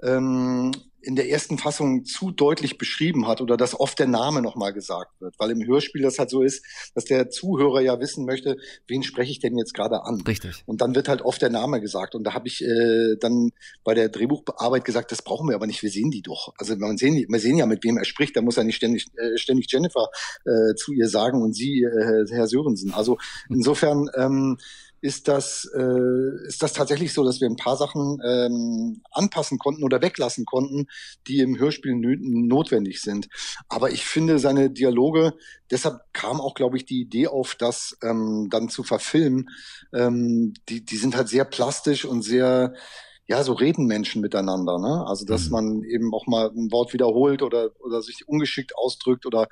ähm, 0.03 0.73
in 1.07 1.15
der 1.15 1.31
ersten 1.31 1.57
Fassung 1.57 2.05
zu 2.05 2.33
deutlich 2.33 2.79
beschrieben 2.79 3.29
hat 3.29 3.41
oder 3.41 3.57
dass 3.57 3.79
oft 3.79 3.99
der 3.99 4.09
Name 4.09 4.43
nochmal 4.43 4.73
gesagt 4.73 5.13
wird, 5.21 5.35
weil 5.39 5.53
im 5.53 5.65
Hörspiel 5.65 6.03
das 6.03 6.19
halt 6.19 6.31
so 6.31 6.43
ist, 6.43 6.65
dass 6.95 7.05
der 7.05 7.31
Zuhörer 7.31 7.81
ja 7.81 8.01
wissen 8.01 8.27
möchte, 8.27 8.57
wen 8.89 9.05
spreche 9.05 9.31
ich 9.31 9.39
denn 9.39 9.57
jetzt 9.57 9.73
gerade 9.73 10.05
an? 10.05 10.21
Richtig. 10.27 10.65
Und 10.67 10.81
dann 10.81 10.95
wird 10.97 11.09
halt 11.09 11.23
oft 11.23 11.41
der 11.41 11.51
Name 11.51 11.81
gesagt 11.81 12.17
und 12.17 12.25
da 12.25 12.35
habe 12.35 12.49
ich 12.49 12.63
äh, 12.63 13.17
dann 13.21 13.51
bei 13.85 13.95
der 13.95 14.09
Drehbucharbeit 14.09 14.85
gesagt, 14.85 15.13
das 15.13 15.23
brauchen 15.23 15.49
wir 15.49 15.55
aber 15.55 15.69
nicht, 15.69 15.83
wir 15.83 15.91
sehen 15.91 16.11
die 16.11 16.23
doch. 16.23 16.53
Also 16.59 16.77
wir 16.77 16.99
sehen, 16.99 17.25
wir 17.29 17.41
sehen 17.41 17.57
ja, 17.57 17.67
mit 17.67 17.85
wem 17.85 17.99
er 17.99 18.05
spricht, 18.05 18.37
da 18.37 18.43
muss 18.43 18.57
er 18.57 18.65
nicht 18.65 18.77
ständig, 18.77 19.07
äh, 19.17 19.39
ständig 19.39 19.71
Jennifer 19.71 20.09
äh, 20.45 20.75
zu 20.75 20.93
ihr 20.93 21.09
sagen 21.09 21.41
und 21.41 21.55
sie 21.55 21.83
äh, 21.85 22.27
Herr 22.31 22.49
Sörensen. 22.49 22.93
Also 22.93 23.19
insofern 23.49 24.11
ähm, 24.17 24.59
ist 25.07 25.29
das, 25.29 25.71
äh, 25.73 26.47
ist 26.49 26.65
das 26.65 26.73
tatsächlich 26.73 27.13
so, 27.13 27.25
dass 27.25 27.41
wir 27.41 27.49
ein 27.49 27.55
paar 27.55 27.77
Sachen 27.77 28.21
ähm, 28.27 29.03
anpassen 29.13 29.57
konnten 29.57 29.85
oder 29.85 30.03
weglassen 30.03 30.45
konnten, 30.45 30.89
die 31.29 31.39
im 31.39 31.57
Hörspiel 31.57 31.95
notwendig 31.95 33.01
sind. 33.01 33.29
Aber 33.69 33.91
ich 33.93 34.05
finde 34.05 34.41
seine 34.41 34.69
Dialoge, 34.69 35.35
deshalb 35.71 36.01
kam 36.13 36.41
auch, 36.41 36.55
glaube 36.55 36.77
ich, 36.77 36.87
die 36.87 37.01
Idee 37.03 37.29
auf, 37.29 37.55
das 37.55 37.97
ähm, 38.03 38.49
dann 38.51 38.69
zu 38.69 38.83
verfilmen. 38.83 39.49
Ähm, 39.95 40.55
die, 40.69 40.85
die 40.85 40.97
sind 40.97 41.17
halt 41.17 41.29
sehr 41.29 41.45
plastisch 41.45 42.05
und 42.05 42.23
sehr, 42.23 42.75
ja, 43.29 43.45
so 43.45 43.53
reden 43.53 43.87
Menschen 43.87 44.21
miteinander, 44.23 44.79
ne? 44.81 45.05
Also, 45.07 45.25
dass 45.25 45.47
mhm. 45.47 45.53
man 45.53 45.83
eben 45.85 46.13
auch 46.13 46.27
mal 46.27 46.49
ein 46.49 46.73
Wort 46.73 46.93
wiederholt 46.93 47.43
oder, 47.43 47.71
oder 47.79 48.03
sich 48.03 48.27
ungeschickt 48.27 48.77
ausdrückt 48.77 49.25
oder 49.25 49.47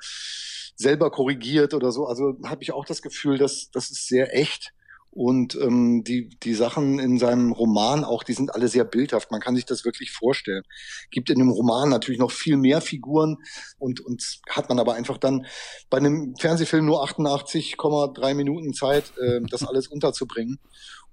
selber 0.75 1.11
korrigiert 1.11 1.73
oder 1.73 1.93
so. 1.93 2.05
Also 2.07 2.37
habe 2.43 2.61
ich 2.61 2.73
auch 2.73 2.83
das 2.83 3.01
Gefühl, 3.01 3.37
dass 3.37 3.71
das 3.71 3.89
ist 3.89 4.09
sehr 4.09 4.35
echt. 4.37 4.73
Und 5.15 5.55
ähm, 5.55 6.03
die, 6.03 6.27
die 6.43 6.53
Sachen 6.53 6.99
in 6.99 7.17
seinem 7.17 7.53
Roman 7.53 8.03
auch, 8.03 8.21
die 8.21 8.33
sind 8.33 8.53
alle 8.53 8.67
sehr 8.67 8.83
bildhaft. 8.83 9.31
Man 9.31 9.39
kann 9.39 9.55
sich 9.55 9.63
das 9.63 9.85
wirklich 9.85 10.11
vorstellen. 10.11 10.63
Gibt 11.09 11.29
in 11.29 11.39
dem 11.39 11.49
Roman 11.49 11.87
natürlich 11.87 12.19
noch 12.19 12.31
viel 12.31 12.57
mehr 12.57 12.81
Figuren 12.81 13.37
und, 13.79 14.01
und 14.01 14.41
hat 14.49 14.67
man 14.67 14.77
aber 14.77 14.95
einfach 14.95 15.17
dann 15.17 15.45
bei 15.89 15.99
einem 15.99 16.35
Fernsehfilm 16.37 16.85
nur 16.85 17.01
88,3 17.01 18.33
Minuten 18.33 18.73
Zeit, 18.73 19.13
äh, 19.17 19.39
das 19.49 19.63
alles 19.67 19.87
unterzubringen. 19.87 20.59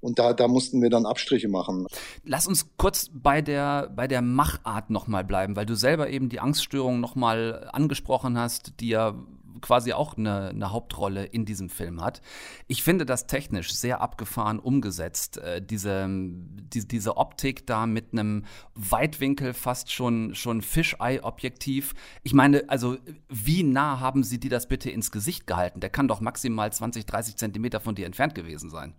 Und 0.00 0.18
da, 0.18 0.32
da 0.32 0.48
mussten 0.48 0.82
wir 0.82 0.90
dann 0.90 1.06
Abstriche 1.06 1.46
machen. 1.46 1.86
Lass 2.24 2.48
uns 2.48 2.66
kurz 2.76 3.08
bei 3.12 3.40
der, 3.40 3.88
bei 3.94 4.08
der 4.08 4.20
Machart 4.20 4.90
nochmal 4.90 5.22
bleiben, 5.22 5.54
weil 5.54 5.64
du 5.64 5.76
selber 5.76 6.10
eben 6.10 6.28
die 6.28 6.40
Angststörung 6.40 6.98
nochmal 6.98 7.70
angesprochen 7.72 8.36
hast, 8.36 8.80
die 8.80 8.88
ja 8.88 9.14
quasi 9.62 9.92
auch 9.92 10.16
eine, 10.16 10.50
eine, 10.50 10.72
Hauptrolle 10.72 11.24
in 11.24 11.44
diesem 11.44 11.70
Film 11.70 12.02
hat. 12.02 12.20
Ich 12.66 12.82
finde 12.82 13.06
das 13.06 13.26
technisch 13.26 13.72
sehr 13.72 14.00
abgefahren 14.00 14.58
umgesetzt. 14.58 15.38
Äh, 15.38 15.62
diese, 15.62 16.06
die, 16.08 16.86
diese 16.86 17.16
Optik 17.16 17.66
da 17.66 17.86
mit 17.86 18.12
einem 18.12 18.44
Weitwinkel, 18.74 19.54
fast 19.54 19.90
schon, 19.90 20.34
schon 20.34 20.60
Fisheye-Objektiv. 20.60 21.94
Ich 22.22 22.34
meine, 22.34 22.68
also 22.68 22.98
wie 23.28 23.62
nah 23.62 24.00
haben 24.00 24.24
Sie 24.24 24.38
dir 24.38 24.50
das 24.50 24.68
bitte 24.68 24.90
ins 24.90 25.10
Gesicht 25.10 25.46
gehalten? 25.46 25.80
Der 25.80 25.90
kann 25.90 26.08
doch 26.08 26.20
maximal 26.20 26.72
20, 26.72 27.06
30 27.06 27.36
Zentimeter 27.36 27.80
von 27.80 27.94
dir 27.94 28.06
entfernt 28.06 28.34
gewesen 28.34 28.68
sein. 28.68 28.94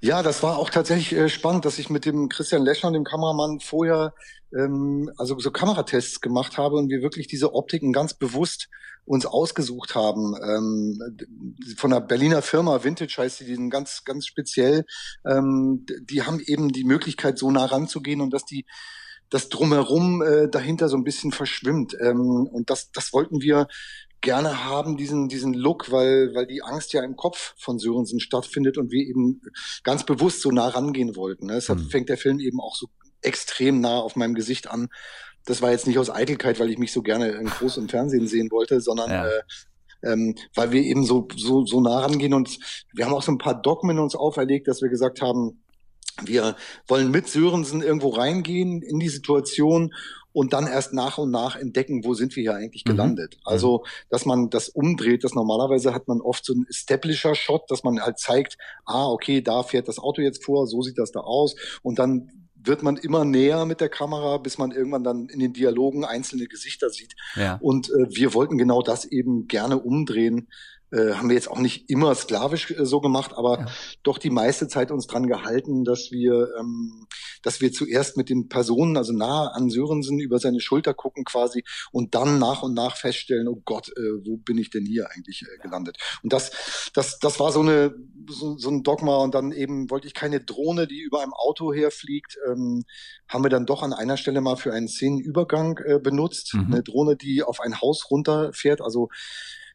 Ja, 0.00 0.22
das 0.22 0.42
war 0.42 0.58
auch 0.58 0.70
tatsächlich 0.70 1.12
äh, 1.18 1.28
spannend, 1.28 1.64
dass 1.64 1.78
ich 1.78 1.90
mit 1.90 2.04
dem 2.04 2.28
Christian 2.28 2.62
Leschner, 2.62 2.92
dem 2.92 3.04
Kameramann, 3.04 3.60
vorher 3.60 4.14
ähm, 4.56 5.10
also 5.16 5.38
so 5.38 5.50
Kameratests 5.50 6.20
gemacht 6.20 6.58
habe 6.58 6.76
und 6.76 6.88
wir 6.88 7.02
wirklich 7.02 7.26
diese 7.26 7.54
Optiken 7.54 7.92
ganz 7.92 8.14
bewusst 8.14 8.68
uns 9.04 9.26
ausgesucht 9.26 9.94
haben. 9.94 10.34
Ähm, 10.42 11.18
von 11.76 11.92
einer 11.92 12.00
Berliner 12.00 12.42
Firma, 12.42 12.84
Vintage 12.84 13.16
heißt 13.18 13.40
die, 13.40 13.44
die 13.44 13.54
sind 13.54 13.70
ganz, 13.70 14.04
ganz 14.04 14.26
speziell. 14.26 14.84
Ähm, 15.26 15.84
die 16.02 16.22
haben 16.22 16.40
eben 16.40 16.70
die 16.70 16.84
Möglichkeit, 16.84 17.38
so 17.38 17.50
nah 17.50 17.66
ranzugehen 17.66 18.20
und 18.20 18.30
dass 18.30 18.44
die 18.44 18.64
das 19.30 19.48
drumherum 19.48 20.22
äh, 20.22 20.48
dahinter 20.48 20.88
so 20.88 20.96
ein 20.96 21.04
bisschen 21.04 21.32
verschwimmt. 21.32 21.96
Ähm, 22.00 22.46
und 22.50 22.70
das, 22.70 22.92
das 22.92 23.12
wollten 23.12 23.40
wir 23.40 23.66
gerne 24.24 24.64
haben, 24.64 24.96
diesen, 24.96 25.28
diesen 25.28 25.54
Look, 25.54 25.92
weil, 25.92 26.34
weil 26.34 26.46
die 26.46 26.62
Angst 26.62 26.92
ja 26.92 27.04
im 27.04 27.14
Kopf 27.14 27.54
von 27.56 27.78
Sörensen 27.78 28.18
stattfindet 28.18 28.78
und 28.78 28.90
wir 28.90 29.06
eben 29.06 29.42
ganz 29.84 30.04
bewusst 30.04 30.40
so 30.40 30.50
nah 30.50 30.68
rangehen 30.68 31.14
wollten. 31.14 31.46
Ne? 31.46 31.54
Deshalb 31.54 31.78
mhm. 31.78 31.90
fängt 31.90 32.08
der 32.08 32.16
Film 32.16 32.40
eben 32.40 32.60
auch 32.60 32.74
so 32.74 32.88
extrem 33.22 33.80
nah 33.80 33.98
auf 33.98 34.16
meinem 34.16 34.34
Gesicht 34.34 34.68
an. 34.68 34.88
Das 35.44 35.62
war 35.62 35.70
jetzt 35.70 35.86
nicht 35.86 35.98
aus 35.98 36.10
Eitelkeit, 36.10 36.58
weil 36.58 36.70
ich 36.70 36.78
mich 36.78 36.92
so 36.92 37.02
gerne 37.02 37.28
in 37.28 37.46
groß 37.46 37.76
im 37.76 37.88
Fernsehen 37.88 38.26
sehen 38.26 38.50
wollte, 38.50 38.80
sondern 38.80 39.10
ja. 39.10 39.26
äh, 39.26 39.42
ähm, 40.02 40.34
weil 40.54 40.72
wir 40.72 40.82
eben 40.82 41.04
so, 41.04 41.28
so, 41.36 41.64
so 41.64 41.80
nah 41.80 42.00
rangehen 42.00 42.34
und 42.34 42.58
wir 42.92 43.04
haben 43.04 43.14
auch 43.14 43.22
so 43.22 43.32
ein 43.32 43.38
paar 43.38 43.60
Dogmen 43.60 43.98
uns 43.98 44.16
auferlegt, 44.16 44.68
dass 44.68 44.82
wir 44.82 44.88
gesagt 44.88 45.20
haben, 45.20 45.62
wir 46.22 46.56
wollen 46.86 47.10
mit 47.10 47.28
Sörensen 47.28 47.82
irgendwo 47.82 48.10
reingehen 48.10 48.82
in 48.82 49.00
die 49.00 49.08
Situation 49.08 49.92
und 50.34 50.52
dann 50.52 50.66
erst 50.66 50.92
nach 50.92 51.16
und 51.16 51.30
nach 51.30 51.56
entdecken, 51.56 52.04
wo 52.04 52.12
sind 52.12 52.34
wir 52.36 52.42
hier 52.42 52.54
eigentlich 52.54 52.84
mhm. 52.84 52.90
gelandet. 52.90 53.36
Mhm. 53.36 53.42
Also, 53.44 53.84
dass 54.10 54.26
man 54.26 54.50
das 54.50 54.68
umdreht, 54.68 55.24
dass 55.24 55.34
normalerweise 55.34 55.94
hat 55.94 56.08
man 56.08 56.20
oft 56.20 56.44
so 56.44 56.52
einen 56.52 56.66
Establisher-Shot, 56.68 57.70
dass 57.70 57.84
man 57.84 58.00
halt 58.00 58.18
zeigt, 58.18 58.58
ah, 58.84 59.06
okay, 59.06 59.40
da 59.40 59.62
fährt 59.62 59.88
das 59.88 59.98
Auto 59.98 60.20
jetzt 60.20 60.44
vor, 60.44 60.66
so 60.66 60.82
sieht 60.82 60.98
das 60.98 61.12
da 61.12 61.20
aus 61.20 61.54
und 61.82 61.98
dann 61.98 62.30
wird 62.66 62.82
man 62.82 62.96
immer 62.96 63.24
näher 63.24 63.64
mit 63.66 63.80
der 63.80 63.90
Kamera, 63.90 64.38
bis 64.38 64.58
man 64.58 64.72
irgendwann 64.72 65.04
dann 65.04 65.28
in 65.28 65.38
den 65.38 65.52
Dialogen 65.52 66.04
einzelne 66.04 66.46
Gesichter 66.46 66.88
sieht. 66.88 67.14
Ja. 67.36 67.58
Und 67.60 67.90
äh, 67.90 68.06
wir 68.08 68.34
wollten 68.34 68.58
genau 68.58 68.82
das 68.82 69.04
eben 69.04 69.46
gerne 69.48 69.78
umdrehen, 69.78 70.48
äh, 70.94 71.14
haben 71.14 71.28
wir 71.28 71.34
jetzt 71.34 71.50
auch 71.50 71.58
nicht 71.58 71.90
immer 71.90 72.14
sklavisch 72.14 72.70
äh, 72.70 72.86
so 72.86 73.00
gemacht, 73.00 73.32
aber 73.34 73.60
ja. 73.60 73.66
doch 74.02 74.18
die 74.18 74.30
meiste 74.30 74.68
Zeit 74.68 74.90
uns 74.90 75.06
dran 75.06 75.26
gehalten, 75.26 75.84
dass 75.84 76.10
wir, 76.10 76.50
ähm, 76.58 77.06
dass 77.42 77.60
wir 77.60 77.72
zuerst 77.72 78.16
mit 78.16 78.28
den 78.28 78.48
Personen, 78.48 78.96
also 78.96 79.12
nah 79.12 79.48
an 79.48 79.70
Sörensen, 79.70 80.20
über 80.20 80.38
seine 80.38 80.60
Schulter 80.60 80.94
gucken 80.94 81.24
quasi 81.24 81.64
und 81.90 82.14
dann 82.14 82.38
nach 82.38 82.62
und 82.62 82.74
nach 82.74 82.96
feststellen, 82.96 83.48
oh 83.48 83.60
Gott, 83.64 83.88
äh, 83.88 84.24
wo 84.24 84.36
bin 84.36 84.56
ich 84.58 84.70
denn 84.70 84.86
hier 84.86 85.10
eigentlich 85.10 85.42
äh, 85.42 85.62
gelandet? 85.62 85.98
Und 86.22 86.32
das, 86.32 86.90
das, 86.94 87.18
das 87.18 87.40
war 87.40 87.50
so 87.50 87.60
eine, 87.60 87.94
so, 88.28 88.56
so 88.56 88.70
ein 88.70 88.82
Dogma 88.82 89.16
und 89.18 89.34
dann 89.34 89.52
eben 89.52 89.90
wollte 89.90 90.06
ich 90.06 90.14
keine 90.14 90.40
Drohne, 90.40 90.86
die 90.86 91.00
über 91.00 91.22
einem 91.22 91.34
Auto 91.34 91.72
herfliegt, 91.72 92.38
ähm, 92.48 92.84
haben 93.28 93.44
wir 93.44 93.50
dann 93.50 93.66
doch 93.66 93.82
an 93.82 93.92
einer 93.92 94.16
Stelle 94.16 94.40
mal 94.40 94.56
für 94.56 94.72
einen 94.72 94.88
Szenenübergang 94.88 95.78
äh, 95.78 95.98
benutzt. 95.98 96.54
Mhm. 96.54 96.66
Eine 96.66 96.82
Drohne, 96.82 97.16
die 97.16 97.42
auf 97.42 97.60
ein 97.60 97.80
Haus 97.80 98.10
runterfährt, 98.10 98.80
also 98.80 99.08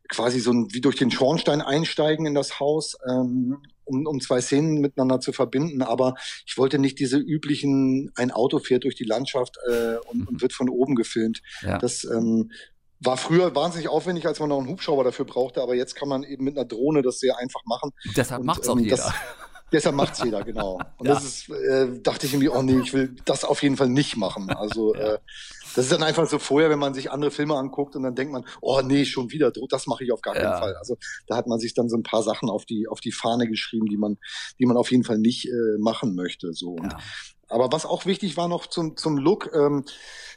quasi 0.10 0.40
so 0.40 0.52
ein, 0.52 0.68
wie 0.72 0.82
durch 0.82 0.96
den 0.98 1.12
Schornstein 1.12 1.62
einsteigen 1.62 2.26
in 2.26 2.36
das 2.36 2.60
Haus, 2.60 2.98
ähm, 3.08 3.62
um, 3.86 4.06
um 4.06 4.20
zwei 4.20 4.42
Szenen 4.42 4.82
miteinander 4.82 5.20
zu 5.20 5.32
verbinden. 5.32 5.82
Aber 5.82 6.16
ich 6.46 6.58
wollte 6.58 6.80
nicht 6.80 7.00
diese 7.00 7.18
üblichen, 7.18 8.12
ein 8.16 8.32
Auto 8.32 8.60
fährt 8.60 8.84
durch 8.84 8.96
die 8.96 9.06
Landschaft 9.06 9.58
äh, 9.70 9.98
und, 10.10 10.28
und 10.28 10.42
wird 10.42 10.54
von 10.54 10.70
oben 10.70 10.96
gefilmt. 10.96 11.42
Ja. 11.62 11.78
Das, 11.78 12.04
ähm, 12.04 12.52
war 13.02 13.18
früher 13.18 13.56
wahnsinnig 13.56 13.88
aufwendig, 13.88 14.28
als 14.28 14.40
man 14.40 14.50
noch 14.50 14.60
einen 14.60 14.68
Hubschrauber 14.68 15.04
dafür 15.04 15.26
brauchte, 15.26 15.62
aber 15.62 15.74
jetzt 15.76 15.96
kann 15.96 16.10
man 16.10 16.24
eben 16.24 16.44
mit 16.44 16.58
einer 16.58 16.66
Drohne 16.66 17.02
das 17.02 17.20
sehr 17.20 17.38
einfach 17.38 17.62
machen. 17.66 17.92
Deshalb 18.16 18.44
macht 18.44 18.64
es 18.64 18.70
auch 18.70 18.78
ähm, 18.78 18.84
jeder. 18.84 18.98
Das, 18.98 19.14
deshalb 19.72 19.96
macht 19.96 20.14
es 20.14 20.24
jeder, 20.24 20.44
genau. 20.44 20.80
Und 20.98 21.08
ja. 21.08 21.14
das 21.14 21.24
ist, 21.24 21.50
äh, 21.50 21.88
dachte 22.02 22.26
ich 22.26 22.34
irgendwie, 22.34 22.50
oh 22.50 22.62
nee, 22.62 22.80
ich 22.84 22.94
will 22.94 23.16
das 23.26 23.46
auf 23.46 23.64
jeden 23.64 23.78
Fall 23.78 23.90
nicht 23.90 24.18
machen. 24.18 24.50
Also 24.50 24.96
ja. 24.96 25.14
äh, 25.14 25.20
das 25.76 25.86
ist 25.86 25.92
dann 25.92 26.04
einfach 26.04 26.28
so 26.28 26.40
vorher, 26.40 26.70
wenn 26.70 26.80
man 26.80 26.94
sich 26.94 27.12
andere 27.12 27.32
Filme 27.32 27.56
anguckt 27.56 27.96
und 27.96 28.04
dann 28.04 28.16
denkt 28.16 28.34
man, 28.34 28.46
oh 28.62 28.82
nee, 28.82 29.06
schon 29.06 29.32
wieder, 29.32 29.52
das 29.70 29.88
mache 29.88 30.04
ich 30.04 30.12
auf 30.12 30.22
gar 30.22 30.34
keinen 30.34 30.44
ja. 30.44 30.60
Fall. 30.60 30.76
Also 30.76 30.98
da 31.28 31.36
hat 31.36 31.48
man 31.48 31.60
sich 31.60 31.74
dann 31.74 31.90
so 31.90 31.98
ein 31.98 32.04
paar 32.04 32.24
Sachen 32.24 32.50
auf 32.50 32.66
die 32.66 32.88
auf 32.88 33.00
die 33.00 33.12
Fahne 33.12 33.48
geschrieben, 33.48 33.86
die 33.88 33.98
man 33.98 34.18
die 34.60 34.66
man 34.66 34.78
auf 34.78 34.92
jeden 34.92 35.04
Fall 35.04 35.20
nicht 35.20 35.48
äh, 35.48 35.78
machen 35.80 36.16
möchte. 36.16 36.54
So. 36.54 36.72
Und, 36.72 36.96
aber 37.48 37.72
was 37.72 37.86
auch 37.86 38.06
wichtig 38.06 38.38
war 38.38 38.48
noch 38.48 38.68
zum 38.68 38.96
zum 38.98 39.18
Look. 39.18 39.52
Ähm, 39.54 39.86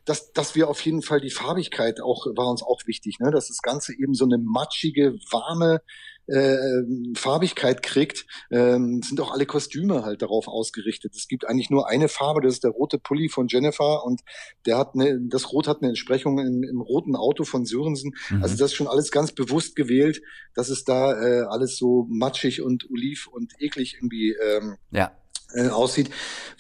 dass, 0.05 0.33
dass 0.33 0.55
wir 0.57 0.68
auf 0.68 0.81
jeden 0.85 1.03
Fall 1.03 1.21
die 1.21 1.31
Farbigkeit 1.31 2.01
auch, 2.01 2.27
war 2.35 2.49
uns 2.49 2.62
auch 2.62 2.81
wichtig, 2.87 3.21
ne? 3.21 3.31
dass 3.31 3.49
das 3.49 3.62
Ganze 3.62 3.92
eben 3.92 4.14
so 4.14 4.25
eine 4.25 4.38
matschige, 4.38 5.14
warme 5.31 5.81
äh, 6.26 6.82
Farbigkeit 7.14 7.82
kriegt, 7.82 8.26
ähm, 8.50 9.02
sind 9.02 9.20
auch 9.20 9.32
alle 9.32 9.46
Kostüme 9.46 10.04
halt 10.04 10.22
darauf 10.22 10.48
ausgerichtet. 10.48 11.14
Es 11.16 11.28
gibt 11.28 11.46
eigentlich 11.48 11.70
nur 11.70 11.88
eine 11.88 12.08
Farbe, 12.08 12.40
das 12.40 12.54
ist 12.54 12.64
der 12.64 12.70
rote 12.70 12.98
Pulli 12.98 13.28
von 13.28 13.48
Jennifer 13.48 14.04
und 14.04 14.20
der 14.66 14.78
hat 14.78 14.94
eine, 14.94 15.20
das 15.20 15.52
Rot 15.52 15.66
hat 15.66 15.78
eine 15.82 15.88
Entsprechung 15.88 16.38
in, 16.38 16.62
im 16.62 16.80
roten 16.80 17.16
Auto 17.16 17.44
von 17.44 17.64
Sörensen. 17.64 18.14
Mhm. 18.30 18.42
Also 18.42 18.56
das 18.56 18.70
ist 18.70 18.74
schon 18.74 18.88
alles 18.88 19.11
ganz 19.11 19.32
bewusst 19.32 19.76
gewählt, 19.76 20.22
dass 20.54 20.68
es 20.68 20.85
da 20.85 21.12
äh, 21.20 21.42
alles 21.42 21.76
so 21.76 22.06
matschig 22.08 22.62
und 22.62 22.88
oliv 22.90 23.26
und 23.26 23.52
eklig 23.61 23.94
irgendwie 23.94 24.32
ähm, 24.32 24.76
ja 24.90 25.12
äh, 25.54 25.68
aussieht, 25.68 26.11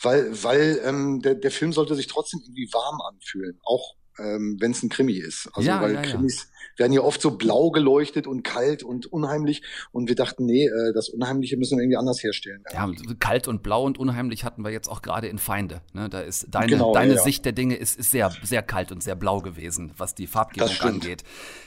weil, 0.00 0.30
weil 0.42 0.80
ähm, 0.84 1.20
der, 1.22 1.34
der 1.34 1.50
Film 1.50 1.72
sollte 1.72 1.94
sich 1.94 2.06
trotzdem 2.06 2.40
irgendwie 2.42 2.68
warm 2.72 3.00
anfühlen, 3.00 3.58
auch 3.64 3.94
ähm, 4.18 4.56
wenn 4.60 4.72
es 4.72 4.82
ein 4.82 4.88
Krimi 4.88 5.14
ist. 5.14 5.48
Also 5.54 5.68
ja, 5.68 5.80
weil 5.80 5.94
ja, 5.94 6.02
Krimis 6.02 6.48
ja. 6.74 6.80
werden 6.80 6.92
ja 6.92 7.00
oft 7.00 7.20
so 7.20 7.32
blau 7.32 7.70
geleuchtet 7.70 8.26
und 8.26 8.42
kalt 8.42 8.82
und 8.82 9.06
unheimlich 9.06 9.62
und 9.92 10.08
wir 10.08 10.16
dachten, 10.16 10.44
nee, 10.44 10.66
äh, 10.66 10.92
das 10.94 11.08
Unheimliche 11.08 11.56
müssen 11.56 11.78
wir 11.78 11.82
irgendwie 11.82 11.96
anders 11.96 12.22
herstellen. 12.22 12.62
Ja, 12.72 12.90
kalt 13.20 13.48
und 13.48 13.62
blau 13.62 13.84
und 13.84 13.98
unheimlich 13.98 14.44
hatten 14.44 14.62
wir 14.62 14.70
jetzt 14.70 14.88
auch 14.88 15.02
gerade 15.02 15.28
in 15.28 15.38
Feinde. 15.38 15.80
Ne? 15.92 16.08
Da 16.08 16.20
ist 16.20 16.46
deine, 16.50 16.66
genau, 16.66 16.92
deine 16.92 17.18
Sicht 17.18 17.44
der 17.44 17.52
Dinge 17.52 17.76
ist, 17.76 17.98
ist 17.98 18.10
sehr, 18.10 18.30
sehr 18.42 18.62
kalt 18.62 18.92
und 18.92 19.02
sehr 19.02 19.14
blau 19.14 19.40
gewesen, 19.40 19.92
was 19.96 20.14
die 20.14 20.26
Farbgebung 20.26 20.80
angeht. 20.80 21.24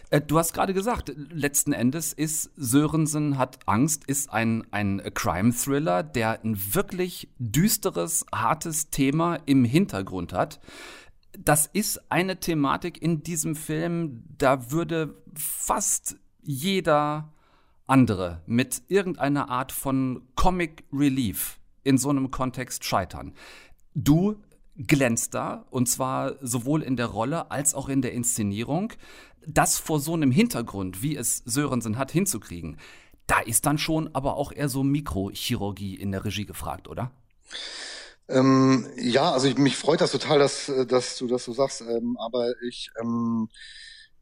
Äh, 0.10 0.22
du 0.22 0.38
hast 0.38 0.54
gerade 0.54 0.74
gesagt, 0.74 1.12
letzten 1.32 1.74
Endes 1.74 2.14
ist 2.14 2.52
Sörensen 2.56 3.38
hat 3.38 3.60
Angst, 3.66 4.04
ist 4.06 4.32
ein, 4.32 4.66
ein 4.72 5.02
Crime-Thriller, 5.14 6.04
der 6.04 6.44
ein 6.44 6.58
wirklich 6.74 7.30
düsteres, 7.40 8.26
hartes 8.34 8.90
Thema 8.90 9.40
im 9.46 9.66
Hintergrund 9.66 10.34
hat 10.34 10.60
das 11.40 11.68
ist 11.68 12.12
eine 12.12 12.40
Thematik 12.40 13.02
in 13.02 13.24
diesem 13.24 13.56
Film, 13.56 14.24
da 14.38 14.72
würde 14.72 15.22
fast 15.36 16.18
jeder 16.42 17.34
andere 17.88 18.42
mit 18.46 18.84
irgendeiner 18.88 19.50
Art 19.50 19.72
von 19.72 20.24
Comic 20.36 20.84
Relief 20.92 21.60
in 21.84 21.98
so 21.98 22.10
einem 22.10 22.32
Kontext 22.32 22.84
scheitern. 22.84 23.34
Du 23.94 24.42
glänzt 24.78 25.34
da, 25.34 25.66
und 25.70 25.88
zwar 25.88 26.36
sowohl 26.42 26.82
in 26.82 26.98
der 26.98 27.08
Rolle 27.08 27.52
als 27.52 27.74
auch 27.74 27.90
in 27.90 28.02
der 28.02 28.14
Inszenierung. 28.14 28.94
Das 29.48 29.78
vor 29.78 30.00
so 30.00 30.14
einem 30.14 30.32
Hintergrund, 30.32 31.02
wie 31.02 31.16
es 31.16 31.38
Sörensen 31.46 31.98
hat, 31.98 32.12
hinzukriegen, 32.12 32.78
da 33.28 33.40
ist 33.40 33.66
dann 33.66 33.78
schon 33.78 34.14
aber 34.14 34.36
auch 34.36 34.52
eher 34.52 34.70
so 34.70 34.84
Mikrochirurgie 34.84 35.96
in 35.96 36.12
der 36.12 36.26
Regie 36.26 36.46
gefragt, 36.46 36.88
oder? 36.88 37.12
Ähm, 38.28 38.88
ja, 38.98 39.32
also 39.32 39.48
ich, 39.48 39.58
mich 39.58 39.78
freut 39.78 40.02
das 40.02 40.12
total, 40.12 40.40
dass, 40.40 40.68
äh, 40.70 40.86
dass 40.86 41.18
du 41.18 41.28
das 41.28 41.44
so 41.46 41.54
sagst, 41.54 41.82
ähm, 41.82 42.18
aber 42.20 42.54
ich, 42.68 42.90
ähm, 43.00 43.50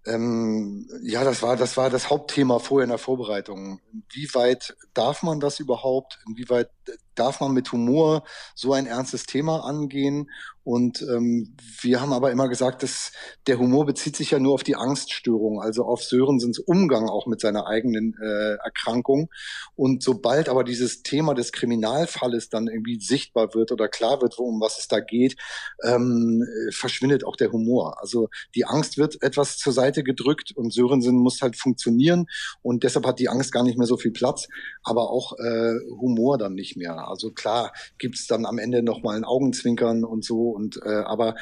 ähm, 0.06 0.90
ja, 1.04 1.24
das 1.24 1.42
war, 1.42 1.56
das 1.56 1.78
war 1.78 1.90
das 1.90 2.10
Hauptthema 2.10 2.60
vorher 2.60 2.84
in 2.84 2.90
der 2.90 2.98
Vorbereitung. 2.98 3.80
Wie 4.12 4.28
weit 4.34 4.76
darf 4.94 5.24
man 5.24 5.40
das 5.40 5.60
überhaupt? 5.62 6.20
Inwieweit 6.28 6.70
darf 7.16 7.40
man 7.40 7.54
mit 7.54 7.72
Humor 7.72 8.24
so 8.56 8.74
ein 8.74 8.86
ernstes 8.86 9.26
Thema 9.26 9.64
angehen? 9.66 10.30
Und 10.66 11.02
ähm, 11.02 11.58
wir 11.82 12.00
haben 12.00 12.14
aber 12.14 12.32
immer 12.32 12.48
gesagt, 12.48 12.84
dass 12.84 13.12
der 13.48 13.60
Humor 13.60 13.86
bezieht 13.86 14.16
sich 14.16 14.32
ja 14.32 14.40
nur 14.40 14.54
auf 14.54 14.64
die 14.64 14.78
Angststörung, 14.78 15.62
also 15.62 15.84
auf 15.84 16.02
Sörensens 16.04 16.58
Umgang 16.58 17.10
auch 17.10 17.28
mit 17.28 17.42
seiner 17.42 17.68
eigenen 17.68 18.16
äh, 18.22 18.56
Erkrankung. 18.64 19.30
Und 19.76 20.04
sobald 20.04 20.48
aber 20.48 20.64
dieses 20.64 21.04
Thema 21.04 21.34
des 21.34 21.52
Kriminalfalles 21.52 22.50
dann 22.50 22.68
irgendwie 22.68 22.98
sichtbar 23.02 23.54
wird 23.54 23.74
oder 23.74 23.90
klar 23.90 24.22
wird, 24.22 24.40
um 24.40 24.62
was 24.62 24.80
es 24.80 24.88
da 24.88 25.02
geht, 25.02 25.36
ähm, 25.84 26.46
verschwindet 26.72 27.26
auch 27.26 27.36
der 27.36 27.52
Humor. 27.52 28.02
Also 28.02 28.30
die 28.56 28.66
Angst 28.66 28.98
wird 28.98 29.22
etwas 29.22 29.58
zur 29.58 29.74
Seite 29.74 30.02
gedrückt 30.04 30.54
und 30.56 30.74
Sörensen 30.74 31.18
muss 31.18 31.42
halt 31.42 31.58
funktionieren 31.58 32.28
und 32.62 32.84
deshalb 32.84 33.06
hat 33.06 33.20
die 33.20 33.28
Angst 33.28 33.52
gar 33.52 33.64
nicht 33.64 33.78
mehr 33.78 33.88
so 33.88 33.98
viel 33.98 34.12
Platz, 34.12 34.48
aber 34.82 35.10
auch 35.10 35.38
äh, 35.40 35.74
Humor 36.00 36.38
dann 36.38 36.54
nicht 36.54 36.78
mehr. 36.78 37.03
Also 37.08 37.32
klar 37.32 37.72
gibt's 37.98 38.28
dann 38.28 38.46
am 38.46 38.58
Ende 38.58 38.84
nochmal 38.84 39.18
ein 39.18 39.26
Augenzwinkern 39.26 40.04
und 40.04 40.24
so, 40.24 40.50
und 40.50 40.80
äh, 40.84 41.04
aber 41.06 41.36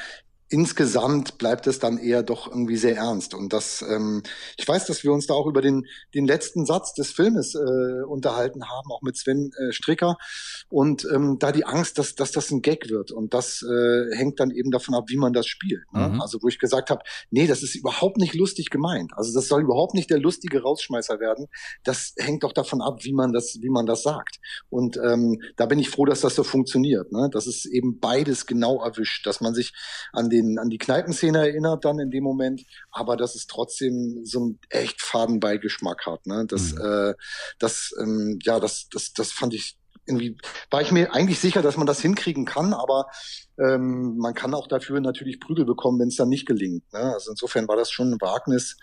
insgesamt 0.52 1.38
bleibt 1.38 1.66
es 1.66 1.78
dann 1.78 1.96
eher 1.96 2.22
doch 2.22 2.46
irgendwie 2.46 2.76
sehr 2.76 2.96
ernst. 2.96 3.34
Und 3.34 3.52
das, 3.52 3.82
ähm, 3.88 4.22
ich 4.58 4.68
weiß, 4.68 4.86
dass 4.86 5.02
wir 5.02 5.12
uns 5.12 5.26
da 5.26 5.34
auch 5.34 5.46
über 5.46 5.62
den, 5.62 5.86
den 6.14 6.26
letzten 6.26 6.66
Satz 6.66 6.92
des 6.92 7.10
Filmes 7.10 7.54
äh, 7.54 8.02
unterhalten 8.04 8.68
haben, 8.68 8.92
auch 8.92 9.00
mit 9.00 9.16
Sven 9.16 9.50
äh, 9.58 9.72
Stricker. 9.72 10.18
Und 10.68 11.06
ähm, 11.12 11.38
da 11.38 11.52
die 11.52 11.64
Angst, 11.64 11.98
dass, 11.98 12.14
dass 12.14 12.32
das 12.32 12.50
ein 12.50 12.60
Gag 12.60 12.90
wird. 12.90 13.12
Und 13.12 13.32
das 13.32 13.62
äh, 13.62 14.14
hängt 14.14 14.40
dann 14.40 14.50
eben 14.50 14.70
davon 14.70 14.94
ab, 14.94 15.04
wie 15.08 15.16
man 15.16 15.32
das 15.32 15.46
spielt. 15.46 15.90
Ne? 15.92 16.10
Mhm. 16.10 16.20
Also 16.20 16.42
wo 16.42 16.48
ich 16.48 16.58
gesagt 16.58 16.90
habe, 16.90 17.02
nee, 17.30 17.46
das 17.46 17.62
ist 17.62 17.74
überhaupt 17.74 18.18
nicht 18.18 18.34
lustig 18.34 18.68
gemeint. 18.68 19.12
Also 19.16 19.32
das 19.32 19.48
soll 19.48 19.62
überhaupt 19.62 19.94
nicht 19.94 20.10
der 20.10 20.18
lustige 20.18 20.62
Rausschmeißer 20.62 21.18
werden. 21.18 21.46
Das 21.82 22.14
hängt 22.18 22.44
doch 22.44 22.52
davon 22.52 22.82
ab, 22.82 23.04
wie 23.04 23.14
man 23.14 23.32
das, 23.32 23.58
wie 23.62 23.70
man 23.70 23.86
das 23.86 24.02
sagt. 24.02 24.36
Und 24.68 24.98
ähm, 24.98 25.40
da 25.56 25.64
bin 25.64 25.78
ich 25.78 25.88
froh, 25.88 26.04
dass 26.04 26.20
das 26.20 26.34
so 26.34 26.44
funktioniert. 26.44 27.10
Ne? 27.10 27.30
Dass 27.32 27.46
es 27.46 27.64
eben 27.64 28.00
beides 28.00 28.44
genau 28.44 28.82
erwischt, 28.84 29.26
dass 29.26 29.40
man 29.40 29.54
sich 29.54 29.72
an 30.12 30.28
den 30.28 30.41
den, 30.42 30.58
an 30.58 30.70
die 30.70 30.78
Kneipenszene 30.78 31.38
erinnert 31.38 31.84
dann 31.84 31.98
in 31.98 32.10
dem 32.10 32.24
Moment, 32.24 32.62
aber 32.90 33.16
dass 33.16 33.34
es 33.34 33.46
trotzdem 33.46 34.24
so 34.24 34.40
einen 34.40 34.58
echt 34.68 35.00
Fadenbeigeschmack 35.00 36.06
hat. 36.06 36.26
Ne? 36.26 36.44
Das, 36.46 36.72
mhm. 36.72 36.80
äh, 36.80 37.14
das, 37.58 37.94
ähm, 38.00 38.38
ja, 38.42 38.60
das, 38.60 38.88
das, 38.90 39.12
das 39.12 39.32
fand 39.32 39.54
ich 39.54 39.76
irgendwie, 40.06 40.36
war 40.70 40.82
ich 40.82 40.90
mir 40.90 41.14
eigentlich 41.14 41.38
sicher, 41.38 41.62
dass 41.62 41.76
man 41.76 41.86
das 41.86 42.00
hinkriegen 42.00 42.44
kann, 42.44 42.74
aber 42.74 43.06
ähm, 43.58 44.16
man 44.18 44.34
kann 44.34 44.54
auch 44.54 44.66
dafür 44.66 45.00
natürlich 45.00 45.38
Prügel 45.38 45.64
bekommen, 45.64 46.00
wenn 46.00 46.08
es 46.08 46.16
dann 46.16 46.28
nicht 46.28 46.46
gelingt. 46.46 46.92
Ne? 46.92 47.00
Also 47.00 47.30
insofern 47.30 47.68
war 47.68 47.76
das 47.76 47.90
schon 47.90 48.12
ein 48.12 48.20
Wagnis, 48.20 48.76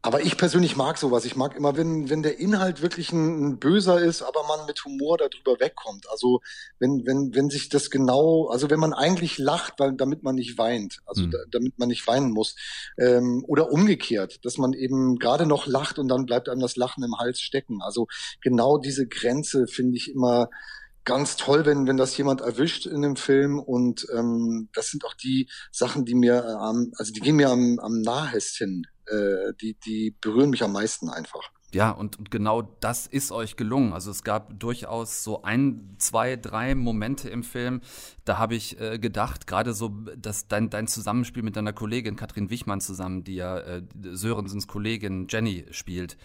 aber 0.00 0.22
ich 0.22 0.36
persönlich 0.36 0.76
mag 0.76 0.96
sowas. 0.96 1.24
Ich 1.24 1.34
mag 1.34 1.56
immer, 1.56 1.76
wenn, 1.76 2.08
wenn 2.08 2.22
der 2.22 2.38
Inhalt 2.38 2.82
wirklich 2.82 3.12
ein, 3.12 3.48
ein, 3.48 3.58
böser 3.58 4.00
ist, 4.00 4.22
aber 4.22 4.44
man 4.46 4.64
mit 4.66 4.84
Humor 4.84 5.18
darüber 5.18 5.58
wegkommt. 5.58 6.08
Also 6.10 6.40
wenn, 6.78 7.04
wenn, 7.04 7.34
wenn 7.34 7.50
sich 7.50 7.68
das 7.68 7.90
genau, 7.90 8.46
also 8.46 8.70
wenn 8.70 8.78
man 8.78 8.92
eigentlich 8.92 9.38
lacht, 9.38 9.74
weil 9.78 9.94
damit 9.94 10.22
man 10.22 10.36
nicht 10.36 10.56
weint, 10.56 11.00
also 11.04 11.22
mhm. 11.22 11.32
da, 11.32 11.38
damit 11.50 11.78
man 11.78 11.88
nicht 11.88 12.06
weinen 12.06 12.30
muss. 12.30 12.54
Ähm, 12.96 13.44
oder 13.48 13.72
umgekehrt, 13.72 14.44
dass 14.44 14.56
man 14.56 14.72
eben 14.72 15.18
gerade 15.18 15.46
noch 15.46 15.66
lacht 15.66 15.98
und 15.98 16.06
dann 16.06 16.26
bleibt 16.26 16.48
einem 16.48 16.60
das 16.60 16.76
Lachen 16.76 17.02
im 17.02 17.18
Hals 17.18 17.40
stecken. 17.40 17.82
Also 17.82 18.06
genau 18.40 18.78
diese 18.78 19.08
Grenze 19.08 19.66
finde 19.66 19.96
ich 19.96 20.12
immer 20.12 20.48
ganz 21.04 21.36
toll, 21.36 21.66
wenn, 21.66 21.88
wenn 21.88 21.96
das 21.96 22.16
jemand 22.16 22.40
erwischt 22.42 22.86
in 22.86 23.02
dem 23.02 23.16
Film. 23.16 23.58
Und 23.58 24.06
ähm, 24.14 24.68
das 24.74 24.90
sind 24.90 25.04
auch 25.04 25.14
die 25.14 25.48
Sachen, 25.72 26.04
die 26.04 26.14
mir 26.14 26.44
am, 26.60 26.92
also 26.98 27.12
die 27.12 27.20
gehen 27.20 27.36
mir 27.36 27.50
am, 27.50 27.80
am 27.80 28.00
nahesten 28.02 28.86
äh, 29.10 29.52
die, 29.60 29.74
die 29.74 30.14
berühren 30.20 30.50
mich 30.50 30.62
am 30.62 30.72
meisten 30.72 31.08
einfach. 31.08 31.50
Ja, 31.74 31.90
und, 31.90 32.18
und, 32.18 32.30
genau 32.30 32.62
das 32.62 33.06
ist 33.06 33.30
euch 33.30 33.56
gelungen. 33.56 33.92
Also 33.92 34.10
es 34.10 34.24
gab 34.24 34.58
durchaus 34.58 35.22
so 35.22 35.42
ein, 35.42 35.96
zwei, 35.98 36.36
drei 36.36 36.74
Momente 36.74 37.28
im 37.28 37.42
Film, 37.42 37.82
da 38.24 38.38
habe 38.38 38.54
ich 38.54 38.80
äh, 38.80 38.98
gedacht, 38.98 39.46
gerade 39.46 39.74
so, 39.74 39.90
dass 40.16 40.48
dein, 40.48 40.70
dein 40.70 40.86
Zusammenspiel 40.86 41.42
mit 41.42 41.56
deiner 41.56 41.74
Kollegin 41.74 42.16
Katrin 42.16 42.48
Wichmann 42.48 42.80
zusammen, 42.80 43.22
die 43.22 43.34
ja 43.34 43.58
äh, 43.58 43.82
Sörensens 44.12 44.66
Kollegin 44.66 45.26
Jenny 45.28 45.66
spielt, 45.70 46.16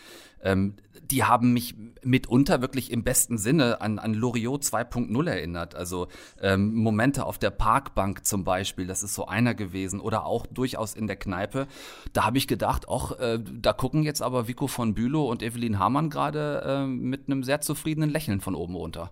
ähm, 0.43 0.75
die 1.01 1.23
haben 1.23 1.53
mich 1.53 1.75
mitunter 2.03 2.61
wirklich 2.61 2.91
im 2.91 3.03
besten 3.03 3.37
Sinne 3.37 3.81
an, 3.81 3.99
an 3.99 4.13
Loriot 4.13 4.63
2.0 4.63 5.29
erinnert. 5.29 5.75
Also 5.75 6.07
ähm, 6.41 6.73
Momente 6.73 7.25
auf 7.25 7.37
der 7.37 7.51
Parkbank 7.51 8.25
zum 8.25 8.43
Beispiel, 8.43 8.87
das 8.87 9.03
ist 9.03 9.15
so 9.15 9.25
einer 9.27 9.53
gewesen. 9.53 9.99
Oder 9.99 10.25
auch 10.25 10.45
durchaus 10.47 10.93
in 10.93 11.07
der 11.07 11.15
Kneipe. 11.15 11.67
Da 12.13 12.25
habe 12.25 12.37
ich 12.37 12.47
gedacht, 12.47 12.87
ach, 12.89 13.11
äh, 13.19 13.39
da 13.41 13.73
gucken 13.73 14.03
jetzt 14.03 14.21
aber 14.21 14.47
Vico 14.47 14.67
von 14.67 14.93
Bülow 14.93 15.29
und 15.29 15.43
Evelyn 15.43 15.79
Hamann 15.79 16.09
gerade 16.09 16.63
äh, 16.65 16.87
mit 16.87 17.27
einem 17.27 17.43
sehr 17.43 17.61
zufriedenen 17.61 18.09
Lächeln 18.09 18.41
von 18.41 18.55
oben 18.55 18.75
runter. 18.75 19.11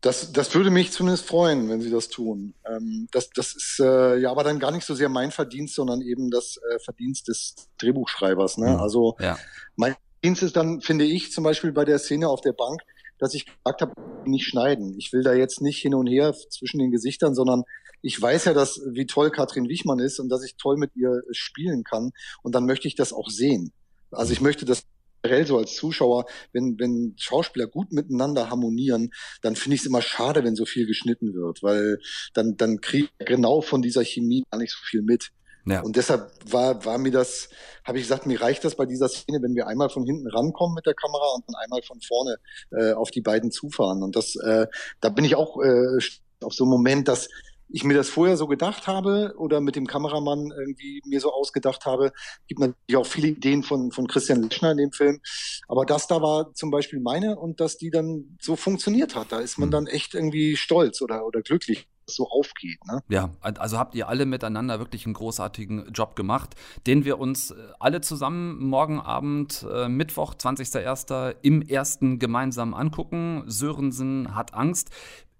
Das, 0.00 0.32
das 0.32 0.54
würde 0.54 0.70
mich 0.70 0.92
zumindest 0.92 1.26
freuen, 1.26 1.68
wenn 1.68 1.80
sie 1.80 1.90
das 1.90 2.08
tun. 2.08 2.54
Ähm, 2.66 3.06
das, 3.12 3.30
das 3.30 3.54
ist 3.54 3.80
äh, 3.80 4.16
ja 4.18 4.30
aber 4.30 4.42
dann 4.42 4.58
gar 4.58 4.72
nicht 4.72 4.84
so 4.84 4.94
sehr 4.94 5.08
mein 5.08 5.30
Verdienst, 5.30 5.74
sondern 5.74 6.00
eben 6.00 6.30
das 6.30 6.56
äh, 6.56 6.78
Verdienst 6.80 7.28
des 7.28 7.54
Drehbuchschreibers. 7.78 8.58
Ne? 8.58 8.70
Mhm. 8.70 8.80
Also 8.80 9.16
ja. 9.20 9.38
mein 9.76 9.94
Verdienst 10.20 10.42
ist 10.42 10.56
dann, 10.56 10.80
finde 10.80 11.04
ich, 11.04 11.32
zum 11.32 11.44
Beispiel 11.44 11.72
bei 11.72 11.84
der 11.84 11.98
Szene 11.98 12.28
auf 12.28 12.40
der 12.40 12.52
Bank, 12.52 12.82
dass 13.18 13.34
ich 13.34 13.46
gesagt 13.46 13.82
habe, 13.82 13.92
nicht 14.26 14.46
schneiden. 14.46 14.94
Ich 14.98 15.12
will 15.12 15.22
da 15.22 15.32
jetzt 15.32 15.60
nicht 15.60 15.80
hin 15.80 15.94
und 15.94 16.06
her 16.06 16.34
zwischen 16.50 16.78
den 16.78 16.90
Gesichtern, 16.90 17.34
sondern 17.34 17.62
ich 18.02 18.20
weiß 18.20 18.46
ja, 18.46 18.54
dass 18.54 18.80
wie 18.90 19.06
toll 19.06 19.30
Katrin 19.30 19.68
Wichmann 19.68 19.98
ist 19.98 20.20
und 20.20 20.28
dass 20.28 20.44
ich 20.44 20.56
toll 20.56 20.76
mit 20.76 20.94
ihr 20.94 21.22
spielen 21.30 21.84
kann. 21.84 22.12
Und 22.42 22.54
dann 22.54 22.66
möchte 22.66 22.88
ich 22.88 22.94
das 22.94 23.12
auch 23.12 23.28
sehen. 23.28 23.72
Also 24.10 24.32
ich 24.32 24.40
möchte 24.40 24.64
das 24.64 24.84
generell 25.22 25.46
so 25.46 25.58
als 25.58 25.74
Zuschauer, 25.74 26.26
wenn, 26.52 26.78
wenn 26.78 27.14
Schauspieler 27.16 27.66
gut 27.66 27.92
miteinander 27.92 28.50
harmonieren, 28.50 29.10
dann 29.42 29.56
finde 29.56 29.76
ich 29.76 29.82
es 29.82 29.86
immer 29.86 30.02
schade, 30.02 30.44
wenn 30.44 30.56
so 30.56 30.64
viel 30.64 30.86
geschnitten 30.86 31.34
wird, 31.34 31.62
weil 31.62 31.98
dann, 32.34 32.56
dann 32.56 32.80
kriege 32.80 33.08
ich 33.18 33.26
genau 33.26 33.60
von 33.60 33.82
dieser 33.82 34.04
Chemie 34.04 34.44
gar 34.50 34.58
nicht 34.58 34.72
so 34.72 34.78
viel 34.84 35.02
mit. 35.02 35.30
Ja. 35.70 35.80
Und 35.82 35.96
deshalb 35.96 36.30
war, 36.50 36.84
war 36.84 36.98
mir 36.98 37.12
das, 37.12 37.48
habe 37.84 37.98
ich 37.98 38.04
gesagt, 38.04 38.26
mir 38.26 38.40
reicht 38.40 38.64
das 38.64 38.74
bei 38.74 38.86
dieser 38.86 39.08
Szene, 39.08 39.42
wenn 39.42 39.54
wir 39.54 39.66
einmal 39.66 39.90
von 39.90 40.04
hinten 40.04 40.28
rankommen 40.28 40.74
mit 40.74 40.86
der 40.86 40.94
Kamera 40.94 41.34
und 41.34 41.44
dann 41.46 41.56
einmal 41.56 41.82
von 41.82 42.00
vorne 42.00 42.36
äh, 42.70 42.92
auf 42.92 43.10
die 43.10 43.20
beiden 43.20 43.50
zufahren. 43.50 44.02
Und 44.02 44.16
das, 44.16 44.36
äh, 44.36 44.66
da 45.00 45.08
bin 45.08 45.24
ich 45.24 45.36
auch 45.36 45.62
äh, 45.62 45.98
auf 46.40 46.54
so 46.54 46.64
einen 46.64 46.70
Moment, 46.70 47.08
dass 47.08 47.28
ich 47.68 47.84
mir 47.84 47.94
das 47.94 48.08
vorher 48.08 48.36
so 48.36 48.46
gedacht 48.46 48.86
habe 48.86 49.34
oder 49.36 49.60
mit 49.60 49.76
dem 49.76 49.86
Kameramann 49.86 50.52
irgendwie 50.56 51.00
mir 51.04 51.20
so 51.20 51.32
ausgedacht 51.32 51.86
habe. 51.86 52.12
Gibt 52.46 52.60
natürlich 52.60 52.96
auch 52.96 53.06
viele 53.06 53.28
Ideen 53.28 53.62
von, 53.62 53.92
von 53.92 54.06
Christian 54.06 54.42
Leschner 54.42 54.72
in 54.72 54.78
dem 54.78 54.92
Film. 54.92 55.20
Aber 55.68 55.84
das 55.84 56.06
da 56.06 56.22
war 56.22 56.54
zum 56.54 56.70
Beispiel 56.70 57.00
meine 57.00 57.36
und 57.38 57.60
dass 57.60 57.76
die 57.76 57.90
dann 57.90 58.36
so 58.40 58.56
funktioniert 58.56 59.14
hat. 59.14 59.32
Da 59.32 59.40
ist 59.40 59.58
man 59.58 59.68
hm. 59.68 59.72
dann 59.72 59.86
echt 59.86 60.14
irgendwie 60.14 60.56
stolz 60.56 61.02
oder, 61.02 61.26
oder 61.26 61.42
glücklich 61.42 61.88
so 62.10 62.28
aufgeht. 62.28 62.78
Ne? 62.86 63.02
Ja, 63.08 63.30
also 63.40 63.78
habt 63.78 63.94
ihr 63.94 64.08
alle 64.08 64.26
miteinander 64.26 64.78
wirklich 64.78 65.04
einen 65.04 65.14
großartigen 65.14 65.92
Job 65.92 66.16
gemacht, 66.16 66.54
den 66.86 67.04
wir 67.04 67.18
uns 67.18 67.50
äh, 67.50 67.54
alle 67.78 68.00
zusammen 68.00 68.58
morgen 68.58 69.00
Abend, 69.00 69.66
äh, 69.70 69.88
Mittwoch, 69.88 70.34
20.01. 70.34 71.36
im 71.42 71.62
ersten 71.62 72.18
gemeinsam 72.18 72.74
angucken. 72.74 73.44
Sörensen 73.46 74.34
hat 74.34 74.54
Angst. 74.54 74.90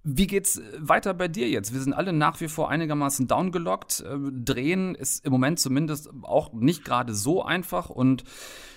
Wie 0.04 0.26
geht's 0.26 0.60
weiter 0.78 1.12
bei 1.12 1.28
dir 1.28 1.48
jetzt? 1.48 1.72
Wir 1.72 1.80
sind 1.80 1.92
alle 1.92 2.12
nach 2.12 2.40
wie 2.40 2.48
vor 2.48 2.70
einigermaßen 2.70 3.26
downgelockt. 3.26 4.00
Äh, 4.00 4.16
drehen 4.32 4.94
ist 4.94 5.24
im 5.24 5.32
Moment 5.32 5.58
zumindest 5.58 6.10
auch 6.22 6.52
nicht 6.52 6.84
gerade 6.84 7.14
so 7.14 7.42
einfach 7.42 7.90
und 7.90 8.24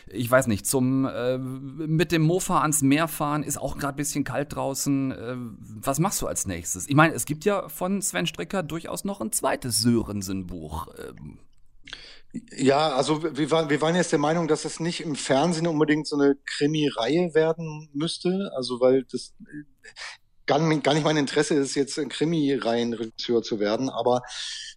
ich 0.08 0.30
weiß 0.30 0.48
nicht, 0.48 0.66
zum 0.66 1.06
äh, 1.06 1.38
mit 1.38 2.12
dem 2.12 2.24
Mofa 2.24 2.62
ans 2.62 2.82
Meer 2.82 3.08
fahren 3.08 3.44
ist 3.44 3.58
auch 3.58 3.78
gerade 3.78 3.94
ein 3.94 3.98
bisschen 3.98 4.24
kalt 4.24 4.56
draußen. 4.56 5.12
Äh, 5.12 5.36
was 5.60 6.00
machst 6.00 6.22
du 6.22 6.28
als 6.28 6.48
nächstes? 6.48 6.88
Ich 6.88 6.96
meine, 6.96 7.14
es 7.14 7.26
gibt 7.26 7.46
ja 7.46 7.70
von 7.70 8.02
Sven 8.02 8.28
Stricker 8.28 8.64
durchaus 8.64 9.04
noch 9.04 9.22
ein 9.22 9.32
zweites 9.32 9.80
Sörensen-Buch. 9.80 10.88
Ähm. 10.98 11.40
Ja, 12.56 12.90
also 12.90 13.24
wir 13.24 13.52
waren, 13.52 13.70
wir 13.70 13.82
waren 13.82 13.96
jetzt 13.96 14.12
der 14.12 14.20
Meinung, 14.20 14.48
dass 14.48 14.66
es 14.66 14.80
nicht 14.80 15.02
im 15.02 15.16
Fernsehen 15.16 15.68
unbedingt 15.68 16.08
so 16.08 16.16
eine 16.16 16.36
Krimi-Reihe 16.46 17.34
werden 17.34 17.90
müsste. 17.94 18.52
Also 18.56 18.80
weil 18.80 19.04
das 19.04 19.34
gar, 20.52 20.80
gar 20.80 20.94
nicht 20.94 21.04
mein 21.04 21.18
Interesse 21.18 21.56
ist, 21.56 21.76
jetzt 21.76 21.98
ein 21.98 22.10
Krimi-Reihen-Regisseur 22.10 23.42
zu 23.42 23.60
werden, 23.60 23.90
aber 23.90 24.22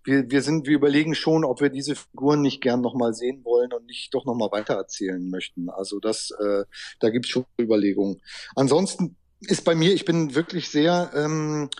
wir, 0.04 0.30
wir 0.30 0.42
sind, 0.42 0.66
wir 0.66 0.76
überlegen 0.76 1.14
schon, 1.14 1.44
ob 1.44 1.60
wir 1.60 1.68
diese 1.68 1.96
Figuren 1.96 2.42
nicht 2.42 2.60
gern 2.60 2.80
nochmal 2.80 3.14
sehen 3.14 3.44
wollen 3.44 3.72
und 3.72 3.86
nicht 3.86 4.14
doch 4.14 4.24
nochmal 4.24 4.52
weitererzählen 4.52 5.28
möchten. 5.28 5.70
Also 5.70 5.98
das, 5.98 6.30
äh, 6.30 6.64
da 7.00 7.10
gibt 7.10 7.26
es 7.26 7.30
schon 7.30 7.44
Überlegungen. 7.60 8.20
Ansonsten 8.54 9.16
ist 9.40 9.64
bei 9.64 9.74
mir, 9.74 9.92
ich 9.94 10.04
bin 10.04 10.34
wirklich 10.34 10.68
sehr 10.68 11.10
ähm, 11.14 11.70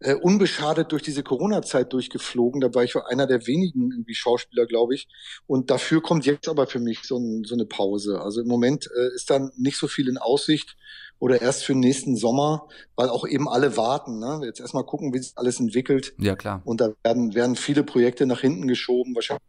äh, 0.00 0.14
unbeschadet 0.14 0.92
durch 0.92 1.02
diese 1.02 1.24
Corona-Zeit 1.24 1.92
durchgeflogen. 1.92 2.60
Da 2.60 2.72
war 2.72 2.84
ich 2.84 2.94
einer 2.96 3.26
der 3.26 3.46
wenigen 3.46 3.90
irgendwie 3.90 4.14
Schauspieler, 4.14 4.66
glaube 4.66 4.94
ich. 4.94 5.08
Und 5.46 5.70
dafür 5.70 6.02
kommt 6.02 6.24
jetzt 6.24 6.48
aber 6.48 6.66
für 6.66 6.78
mich 6.78 7.02
so, 7.02 7.18
ein, 7.18 7.44
so 7.44 7.54
eine 7.54 7.66
Pause. 7.66 8.20
Also 8.20 8.42
im 8.42 8.46
Moment 8.46 8.88
äh, 8.96 9.14
ist 9.14 9.30
dann 9.30 9.50
nicht 9.56 9.76
so 9.76 9.88
viel 9.88 10.08
in 10.08 10.18
Aussicht 10.18 10.76
oder 11.18 11.40
erst 11.42 11.64
für 11.64 11.72
den 11.72 11.80
nächsten 11.80 12.16
Sommer, 12.16 12.68
weil 12.96 13.08
auch 13.08 13.26
eben 13.26 13.48
alle 13.48 13.76
warten. 13.76 14.18
Ne? 14.18 14.40
Jetzt 14.44 14.60
erstmal 14.60 14.84
gucken, 14.84 15.12
wie 15.12 15.18
sich 15.18 15.32
alles 15.36 15.58
entwickelt. 15.60 16.14
Ja, 16.18 16.36
klar. 16.36 16.62
Und 16.64 16.80
da 16.80 16.92
werden, 17.02 17.34
werden 17.34 17.56
viele 17.56 17.82
Projekte 17.82 18.26
nach 18.26 18.40
hinten 18.40 18.68
geschoben. 18.68 19.14
Wahrscheinlich 19.14 19.42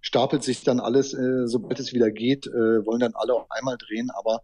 stapelt 0.00 0.42
sich 0.42 0.64
dann 0.64 0.80
alles, 0.80 1.14
äh, 1.14 1.46
sobald 1.46 1.78
es 1.78 1.92
wieder 1.92 2.10
geht, 2.10 2.46
äh, 2.46 2.84
wollen 2.84 3.00
dann 3.00 3.14
alle 3.14 3.34
auf 3.34 3.46
einmal 3.50 3.76
drehen. 3.78 4.10
Aber 4.10 4.42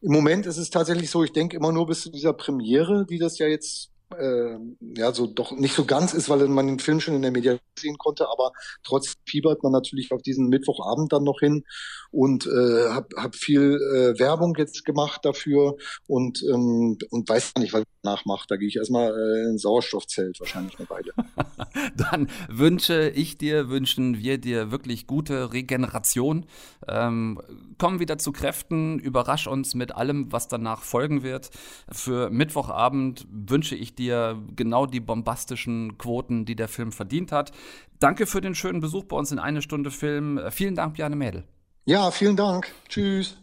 im 0.00 0.12
Moment 0.12 0.46
ist 0.46 0.58
es 0.58 0.70
tatsächlich 0.70 1.10
so, 1.10 1.24
ich 1.24 1.32
denke 1.32 1.56
immer 1.56 1.72
nur 1.72 1.86
bis 1.86 2.02
zu 2.02 2.10
dieser 2.10 2.32
Premiere, 2.32 3.06
die 3.06 3.18
das 3.18 3.38
ja 3.38 3.46
jetzt 3.46 3.90
äh, 4.16 4.56
ja 4.96 5.12
so 5.12 5.26
doch 5.26 5.52
nicht 5.52 5.74
so 5.74 5.84
ganz 5.84 6.14
ist, 6.14 6.28
weil 6.28 6.46
man 6.48 6.66
den 6.66 6.78
Film 6.78 7.00
schon 7.00 7.14
in 7.14 7.22
der 7.22 7.30
Media 7.30 7.58
sehen 7.78 7.98
konnte, 7.98 8.28
aber 8.28 8.52
trotzdem 8.82 9.20
fiebert 9.26 9.62
man 9.62 9.72
natürlich 9.72 10.12
auf 10.12 10.22
diesen 10.22 10.48
Mittwochabend 10.48 11.12
dann 11.12 11.24
noch 11.24 11.40
hin 11.40 11.64
und 12.10 12.46
äh, 12.46 12.88
habe 12.90 13.08
hab 13.16 13.34
viel 13.34 13.74
äh, 13.74 14.18
Werbung 14.18 14.54
jetzt 14.56 14.84
gemacht 14.84 15.24
dafür 15.24 15.76
und 16.06 16.42
ähm, 16.42 16.98
und 17.10 17.28
weiß 17.28 17.54
gar 17.54 17.62
nicht, 17.62 17.72
was 17.72 17.82
ich 17.82 17.86
danach 18.02 18.24
mache. 18.24 18.46
Da 18.48 18.56
gehe 18.56 18.68
ich 18.68 18.76
erstmal 18.76 19.10
äh, 19.10 19.50
in 19.50 19.58
Sauerstoffzelt 19.58 20.40
wahrscheinlich 20.40 20.78
eine 20.78 20.88
Weile. 20.90 21.12
dann 21.96 22.28
wünsche 22.48 23.10
ich 23.10 23.38
dir, 23.38 23.68
wünschen 23.68 24.18
wir 24.18 24.38
dir 24.38 24.70
wirklich 24.70 25.06
gute 25.06 25.52
Regeneration. 25.52 26.46
Ähm, 26.90 27.40
komm 27.78 28.00
wieder 28.00 28.18
zu 28.18 28.32
Kräften, 28.32 28.98
überrasch 28.98 29.46
uns 29.46 29.74
mit 29.74 29.94
allem, 29.94 30.32
was 30.32 30.48
danach 30.48 30.82
folgen 30.82 31.22
wird. 31.22 31.50
Für 31.90 32.30
Mittwochabend 32.30 33.26
wünsche 33.30 33.76
ich 33.76 33.94
dir 33.94 34.42
genau 34.56 34.86
die 34.86 35.00
bombastischen 35.00 35.98
Quoten, 35.98 36.44
die 36.44 36.56
der 36.56 36.68
Film 36.68 36.92
verdient 36.92 37.32
hat. 37.32 37.52
Danke 37.98 38.26
für 38.26 38.40
den 38.40 38.54
schönen 38.54 38.80
Besuch 38.80 39.04
bei 39.04 39.16
uns 39.16 39.32
in 39.32 39.38
eine 39.38 39.62
Stunde 39.62 39.90
Film. 39.90 40.40
Vielen 40.50 40.74
Dank, 40.74 40.94
Bjarne 40.94 41.16
Mädel. 41.16 41.44
Ja, 41.84 42.10
vielen 42.10 42.36
Dank. 42.36 42.70
Tschüss. 42.88 43.36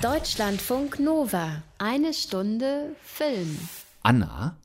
Deutschlandfunk 0.00 0.98
Nova. 0.98 1.62
Eine 1.78 2.12
Stunde 2.12 2.96
Film. 3.04 3.56
Anna? 4.02 4.56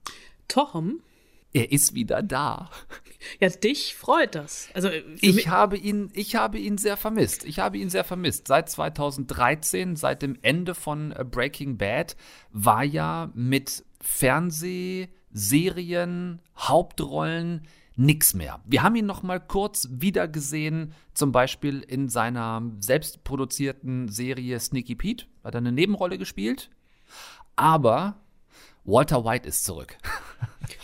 Tom? 0.47 1.01
Er 1.57 1.71
ist 1.71 1.95
wieder 1.95 2.21
da. 2.21 2.69
Ja, 3.39 3.49
dich 3.49 3.95
freut 3.95 4.35
das. 4.35 4.69
Also 4.75 4.89
ich 5.21 5.47
habe 5.47 5.75
ihn, 5.75 6.11
ich 6.13 6.35
habe 6.35 6.59
ihn 6.59 6.77
sehr 6.77 6.97
vermisst. 6.97 7.45
Ich 7.45 7.57
habe 7.57 7.79
ihn 7.79 7.89
sehr 7.89 8.03
vermisst. 8.03 8.47
Seit 8.47 8.69
2013, 8.69 9.95
seit 9.95 10.21
dem 10.21 10.37
Ende 10.43 10.75
von 10.75 11.13
äh, 11.13 11.25
Breaking 11.25 11.79
Bad, 11.79 12.15
war 12.51 12.83
ja 12.83 13.31
mit 13.33 13.83
Fernseh, 13.99 15.07
Serien, 15.31 16.43
Hauptrollen 16.55 17.63
nix 17.95 18.35
mehr. 18.35 18.61
Wir 18.65 18.83
haben 18.83 18.95
ihn 18.95 19.07
noch 19.07 19.23
mal 19.23 19.39
kurz 19.39 19.87
wiedergesehen, 19.89 20.93
zum 21.15 21.31
Beispiel 21.31 21.79
in 21.79 22.09
seiner 22.09 22.61
selbstproduzierten 22.79 24.09
Serie 24.09 24.59
Sneaky 24.59 24.93
Pete, 24.93 25.25
hat 25.43 25.55
er 25.55 25.57
eine 25.57 25.71
Nebenrolle 25.71 26.19
gespielt. 26.19 26.69
Aber 27.55 28.21
Walter 28.83 29.25
White 29.25 29.49
ist 29.49 29.65
zurück. 29.65 29.97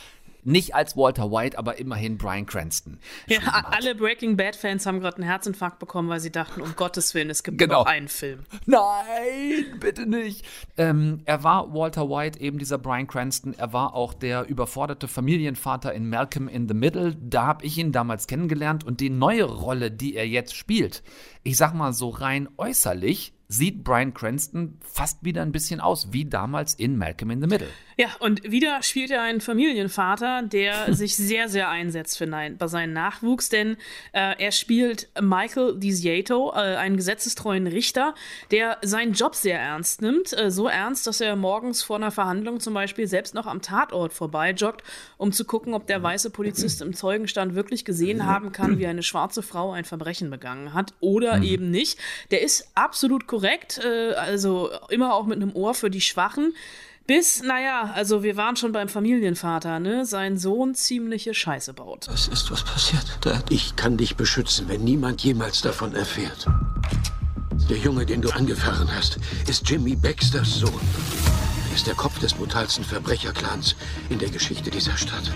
Nicht 0.43 0.75
als 0.75 0.97
Walter 0.97 1.32
White, 1.32 1.58
aber 1.58 1.77
immerhin 1.79 2.17
Brian 2.17 2.45
Cranston. 2.45 2.99
Ja, 3.27 3.39
alle 3.71 3.95
Breaking 3.95 4.38
Bad-Fans 4.38 4.86
haben 4.86 4.99
gerade 4.99 5.17
einen 5.17 5.25
Herzinfarkt 5.25 5.79
bekommen, 5.79 6.10
weil 6.10 6.19
sie 6.19 6.32
dachten, 6.32 6.62
um 6.62 6.75
Gottes 6.75 7.13
Willen, 7.13 7.29
es 7.29 7.43
gibt 7.43 7.58
genau. 7.58 7.79
noch 7.79 7.86
einen 7.86 8.08
Film. 8.08 8.43
Nein, 8.65 9.79
bitte 9.79 10.06
nicht. 10.06 10.45
Ähm, 10.77 11.21
er 11.25 11.43
war 11.43 11.73
Walter 11.73 12.10
White, 12.10 12.39
eben 12.39 12.58
dieser 12.58 12.77
Brian 12.77 13.08
Cranston. 13.08 13.53
Er 13.53 13.73
war 13.73 13.93
auch 13.93 14.13
der 14.13 14.47
überforderte 14.47 15.08
Familienvater 15.08 15.93
in 15.93 16.10
Malcolm 16.10 16.47
in 16.47 16.67
the 16.67 16.73
Middle. 16.73 17.15
Da 17.15 17.45
habe 17.45 17.65
ich 17.65 17.77
ihn 17.77 17.91
damals 17.91 18.27
kennengelernt 18.27 18.84
und 18.84 18.99
die 18.99 19.10
neue 19.10 19.45
Rolle, 19.45 19.91
die 19.91 20.15
er 20.15 20.27
jetzt 20.27 20.56
spielt, 20.56 21.03
ich 21.43 21.58
sag 21.58 21.73
mal 21.73 21.93
so 21.93 22.10
rein 22.10 22.49
äußerlich, 22.58 23.34
sieht 23.53 23.83
Brian 23.83 24.13
Cranston 24.13 24.77
fast 24.81 25.23
wieder 25.23 25.41
ein 25.41 25.51
bisschen 25.51 25.79
aus 25.79 26.11
wie 26.11 26.25
damals 26.25 26.73
in 26.73 26.97
Malcolm 26.97 27.29
in 27.31 27.41
the 27.41 27.47
Middle. 27.47 27.67
Ja, 27.95 28.07
und 28.19 28.43
wieder 28.43 28.81
spielt 28.81 29.11
er 29.11 29.21
einen 29.21 29.41
Familienvater, 29.41 30.41
der 30.41 30.93
sich 30.95 31.15
sehr, 31.15 31.49
sehr 31.49 31.69
einsetzt 31.69 32.17
für 32.17 32.25
nein, 32.25 32.57
bei 32.57 32.67
seinem 32.67 32.93
Nachwuchs, 32.93 33.49
denn 33.49 33.77
äh, 34.13 34.35
er 34.43 34.51
spielt 34.51 35.09
Michael 35.21 35.77
DiZiato, 35.77 36.51
äh, 36.53 36.75
einen 36.77 36.97
gesetzestreuen 36.97 37.67
Richter, 37.67 38.15
der 38.49 38.79
seinen 38.81 39.13
Job 39.13 39.35
sehr 39.35 39.59
ernst 39.59 40.01
nimmt. 40.01 40.33
Äh, 40.33 40.49
so 40.49 40.67
ernst, 40.67 41.05
dass 41.05 41.21
er 41.21 41.35
morgens 41.35 41.83
vor 41.83 41.97
einer 41.97 42.11
Verhandlung 42.11 42.59
zum 42.59 42.73
Beispiel 42.73 43.07
selbst 43.07 43.35
noch 43.35 43.45
am 43.45 43.61
Tatort 43.61 44.13
vorbeijoggt, 44.13 44.83
um 45.17 45.31
zu 45.31 45.45
gucken, 45.45 45.75
ob 45.75 45.85
der 45.85 46.01
weiße 46.01 46.31
Polizist 46.31 46.81
im 46.81 46.93
Zeugenstand 46.95 47.53
wirklich 47.53 47.85
gesehen 47.85 48.25
haben 48.25 48.51
kann, 48.51 48.79
wie 48.79 48.87
eine 48.87 49.03
schwarze 49.03 49.43
Frau 49.43 49.71
ein 49.71 49.85
Verbrechen 49.85 50.31
begangen 50.31 50.73
hat 50.73 50.93
oder 50.99 51.37
mhm. 51.37 51.43
eben 51.43 51.71
nicht. 51.71 51.99
Der 52.31 52.41
ist 52.41 52.71
absolut 52.73 53.27
korrekt, 53.27 53.42
äh, 53.84 54.13
also 54.13 54.71
immer 54.89 55.13
auch 55.13 55.25
mit 55.25 55.41
einem 55.41 55.56
Ohr 55.56 55.73
für 55.73 55.89
die 55.89 56.01
Schwachen. 56.01 56.53
Bis, 57.06 57.43
naja, 57.43 57.91
also 57.93 58.23
wir 58.23 58.38
waren 58.38 58.56
schon 58.56 58.71
beim 58.71 58.88
Familienvater, 58.88 59.79
ne? 59.82 60.06
Sein 60.06 60.38
Sohn 60.38 60.73
ziemliche 60.73 61.34
Scheiße 61.34 61.73
baut. 61.73 62.08
Was 62.08 62.29
ist 62.29 62.49
was 62.49 62.63
passiert, 62.63 63.06
Dad? 63.19 63.51
Ich 63.51 63.75
kann 63.75 63.97
dich 63.97 64.15
beschützen, 64.15 64.69
wenn 64.69 64.86
niemand 64.86 65.21
jemals 65.21 65.62
davon 65.62 65.93
erfährt. 65.95 66.47
Der 67.69 67.77
Junge, 67.77 68.06
den 68.06 68.21
du 68.21 68.29
angefahren 68.29 68.88
hast, 68.95 69.17
ist 69.49 69.69
Jimmy 69.69 69.97
Baxters 69.97 70.60
Sohn. 70.60 70.79
Er 71.69 71.75
ist 71.75 71.88
der 71.88 71.95
Kopf 71.95 72.19
des 72.19 72.34
brutalsten 72.34 72.86
Verbrecherclans 72.86 73.75
in 74.10 74.19
der 74.19 74.29
Geschichte 74.29 74.71
dieser 74.71 74.95
Stadt. 74.95 75.29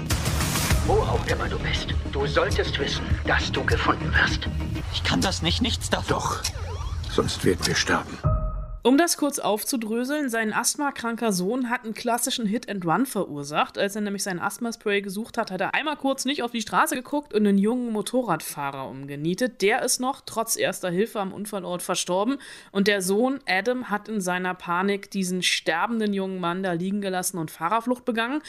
Wo 0.86 0.94
auch 0.94 1.26
immer 1.28 1.50
du 1.50 1.60
bist, 1.60 1.88
du 2.14 2.26
solltest 2.28 2.80
wissen, 2.80 3.04
dass 3.26 3.52
du 3.52 3.62
gefunden 3.66 4.10
wirst. 4.14 4.48
Ich 4.94 5.04
kann 5.04 5.20
das 5.20 5.42
nicht, 5.42 5.62
nichts 5.62 5.90
davon. 5.90 6.08
Doch, 6.08 6.42
sonst 7.12 7.44
werden 7.46 7.66
wir 7.66 7.76
sterben. 7.76 8.18
Um 8.88 8.98
das 8.98 9.18
kurz 9.18 9.38
aufzudröseln, 9.40 10.30
sein 10.30 10.54
asthmakranker 10.54 11.34
Sohn 11.34 11.70
hat 11.70 11.84
einen 11.84 11.94
klassischen 11.94 12.46
Hit-and-Run 12.46 13.06
verursacht. 13.06 13.78
Als 13.78 13.98
er 13.98 14.02
nämlich 14.02 14.24
sein 14.24 14.40
Asthma-Spray 14.40 15.02
gesucht 15.02 15.38
hat, 15.38 15.52
hat 15.52 15.60
er 15.60 15.74
einmal 15.74 15.98
kurz 15.98 16.24
nicht 16.24 16.42
auf 16.42 16.52
die 16.52 16.62
Straße 16.62 16.96
geguckt 16.96 17.34
und 17.34 17.46
einen 17.46 17.58
jungen 17.58 17.92
Motorradfahrer 17.92 18.88
umgenietet. 18.88 19.62
Der 19.62 19.82
ist 19.82 20.00
noch 20.00 20.22
trotz 20.26 20.56
erster 20.56 20.90
Hilfe 20.90 21.20
am 21.20 21.34
Unfallort 21.34 21.82
verstorben 21.82 22.38
und 22.72 22.88
der 22.88 23.02
Sohn 23.02 23.42
Adam 23.46 23.90
hat 23.90 24.08
in 24.08 24.22
seiner 24.22 24.54
Panik 24.54 25.12
diesen 25.12 25.44
sterbenden 25.44 26.14
jungen 26.14 26.40
Mann 26.40 26.64
da 26.64 26.72
liegen 26.72 27.02
gelassen 27.02 27.40
und 27.40 27.52
Fahrerflucht 27.52 28.06
begangen. 28.06 28.42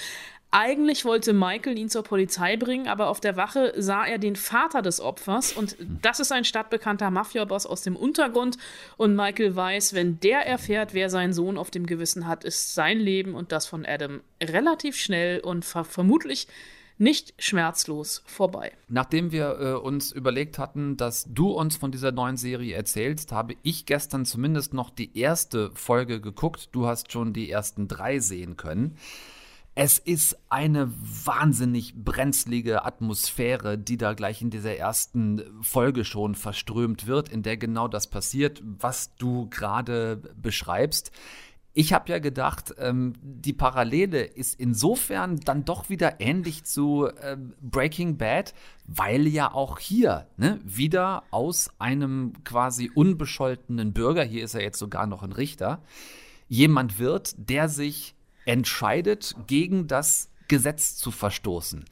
Eigentlich 0.51 1.05
wollte 1.05 1.35
Michael 1.35 1.77
ihn 1.79 1.91
zur 1.91 2.03
Polizei 2.03 2.57
bringen, 2.57 2.89
aber 2.89 3.09
auf 3.09 3.21
der 3.21 3.37
Wache 3.37 3.75
sah 3.77 4.07
er 4.07 4.17
den 4.17 4.35
Vater 4.35 4.81
des 4.81 4.99
Opfers 4.99 5.53
und 5.53 5.77
das 6.01 6.21
ist 6.21 6.33
ein 6.33 6.45
stadtbekannter 6.45 7.11
Mafiaboss 7.11 7.67
aus 7.67 7.83
dem 7.83 7.97
Untergrund 7.97 8.57
und 8.97 9.15
Michael 9.15 9.55
weiß, 9.55 9.93
wenn 9.93 10.21
der 10.21 10.47
erfährt, 10.47 10.95
wer 10.95 11.11
seinen 11.11 11.35
Sohn 11.35 11.59
auf 11.59 11.71
dem 11.71 11.85
Gewissen 11.85 12.27
hat, 12.27 12.45
ist 12.45 12.75
sein 12.75 12.99
Leben 12.99 13.35
und 13.35 13.53
das 13.53 13.67
von 13.67 13.85
Adam 13.85 14.23
relativ 14.43 14.97
schnell 14.97 15.41
und 15.41 15.67
ver 15.67 15.85
vermutlich 15.85 16.49
nicht 16.97 17.35
schmerzlos 17.39 18.23
vorbei. 18.27 18.73
Nachdem 18.89 19.31
wir 19.33 19.61
äh, 19.61 19.73
uns 19.75 20.13
überlegt 20.13 20.59
hatten, 20.59 20.97
dass 20.97 21.27
du 21.29 21.51
uns 21.51 21.77
von 21.77 21.93
dieser 21.93 22.11
neuen 22.11 22.37
Serie 22.37 22.75
erzählst, 22.75 23.33
habe 23.33 23.55
ich 23.63 23.87
gestern 23.87 24.25
zumindest 24.25 24.75
noch 24.75 24.91
die 24.91 25.17
erste 25.17 25.71
Folge 25.75 26.21
geguckt. 26.21 26.71
Du 26.73 26.87
hast 26.87 27.13
schon 27.13 27.33
die 27.33 27.51
ersten 27.51 27.87
drei 27.87 28.19
sehen 28.19 28.57
können. 28.57 28.97
Es 29.81 30.01
ist 30.01 30.37
eine 30.49 30.93
wahnsinnig 31.25 31.95
brenzlige 31.95 32.85
Atmosphäre, 32.85 33.79
die 33.79 33.97
da 33.97 34.15
gleich 34.15 34.43
in 34.43 34.51
dieser 34.51 34.77
ersten 34.77 35.41
Folge 35.63 36.05
schon 36.05 36.35
verströmt 36.35 37.07
wird, 37.07 37.29
in 37.29 37.45
der 37.45 37.57
genau 37.57 37.87
das 37.87 38.09
passiert, 38.09 38.61
was 38.65 39.15
du 39.19 39.49
gerade 39.51 40.17
beschreibst. 40.35 41.13
Ich 41.75 41.93
habe 41.93 42.11
ja 42.11 42.19
gedacht, 42.19 42.75
ähm, 42.79 43.13
die 43.23 43.53
Parallele 43.53 44.25
ist 44.25 44.59
insofern 44.59 45.39
dann 45.39 45.65
doch 45.65 45.89
wieder 45.89 46.21
ähnlich 46.21 46.65
zu 46.65 47.07
äh, 47.07 47.37
Breaking 47.61 48.17
Bad, 48.17 48.55
weil 48.85 49.29
ja 49.29 49.55
auch 49.55 49.79
hier 49.79 50.27
ne, 50.37 50.59
wieder 50.65 51.23
aus 51.31 51.71
einem 51.79 52.33
quasi 52.43 52.91
unbescholtenen 52.93 53.93
Bürger, 53.93 54.25
hier 54.25 54.43
ist 54.43 54.57
er 54.57 54.63
jetzt 54.63 54.81
sogar 54.81 55.07
noch 55.07 55.23
ein 55.23 55.31
Richter, 55.31 55.85
jemand 56.49 56.99
wird, 56.99 57.37
der 57.39 57.69
sich 57.69 58.17
entscheidet, 58.49 59.37
gegen 59.47 59.87
das 59.87 60.31
Gesetz 60.49 60.97
zu 60.97 61.11
verstoßen. 61.11 61.85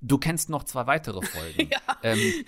Du 0.00 0.18
kennst 0.18 0.50
noch 0.50 0.64
zwei 0.64 0.86
weitere 0.86 1.22
Folgen. 1.22 1.70
Ja. 1.70 1.80
Ähm, 2.02 2.44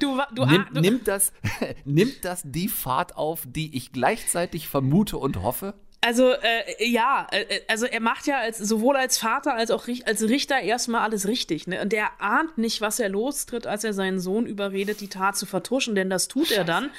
du, 0.00 0.18
du, 0.34 0.44
nimm, 0.44 0.66
du, 0.72 0.80
nimmt, 0.80 1.06
das, 1.06 1.32
nimmt 1.84 2.24
das 2.24 2.42
die 2.44 2.68
Fahrt 2.68 3.16
auf, 3.16 3.44
die 3.46 3.76
ich 3.76 3.92
gleichzeitig 3.92 4.66
vermute 4.66 5.18
und 5.18 5.42
hoffe? 5.42 5.74
Also 6.00 6.30
äh, 6.30 6.86
ja, 6.86 7.26
äh, 7.32 7.60
also 7.66 7.84
er 7.84 7.98
macht 7.98 8.28
ja 8.28 8.38
als 8.38 8.58
sowohl 8.58 8.96
als 8.96 9.18
Vater 9.18 9.54
als 9.54 9.72
auch 9.72 9.88
als 10.04 10.22
Richter 10.22 10.60
erstmal 10.60 11.00
alles 11.00 11.26
richtig. 11.26 11.66
Ne? 11.66 11.82
Und 11.82 11.92
der 11.92 12.20
ahnt 12.20 12.56
nicht, 12.56 12.80
was 12.80 13.00
er 13.00 13.08
lostritt, 13.08 13.66
als 13.66 13.82
er 13.82 13.92
seinen 13.92 14.20
Sohn 14.20 14.46
überredet, 14.46 15.00
die 15.00 15.08
Tat 15.08 15.36
zu 15.36 15.44
vertuschen, 15.44 15.96
denn 15.96 16.08
das 16.08 16.28
tut 16.28 16.52
er 16.52 16.62
dann. 16.62 16.90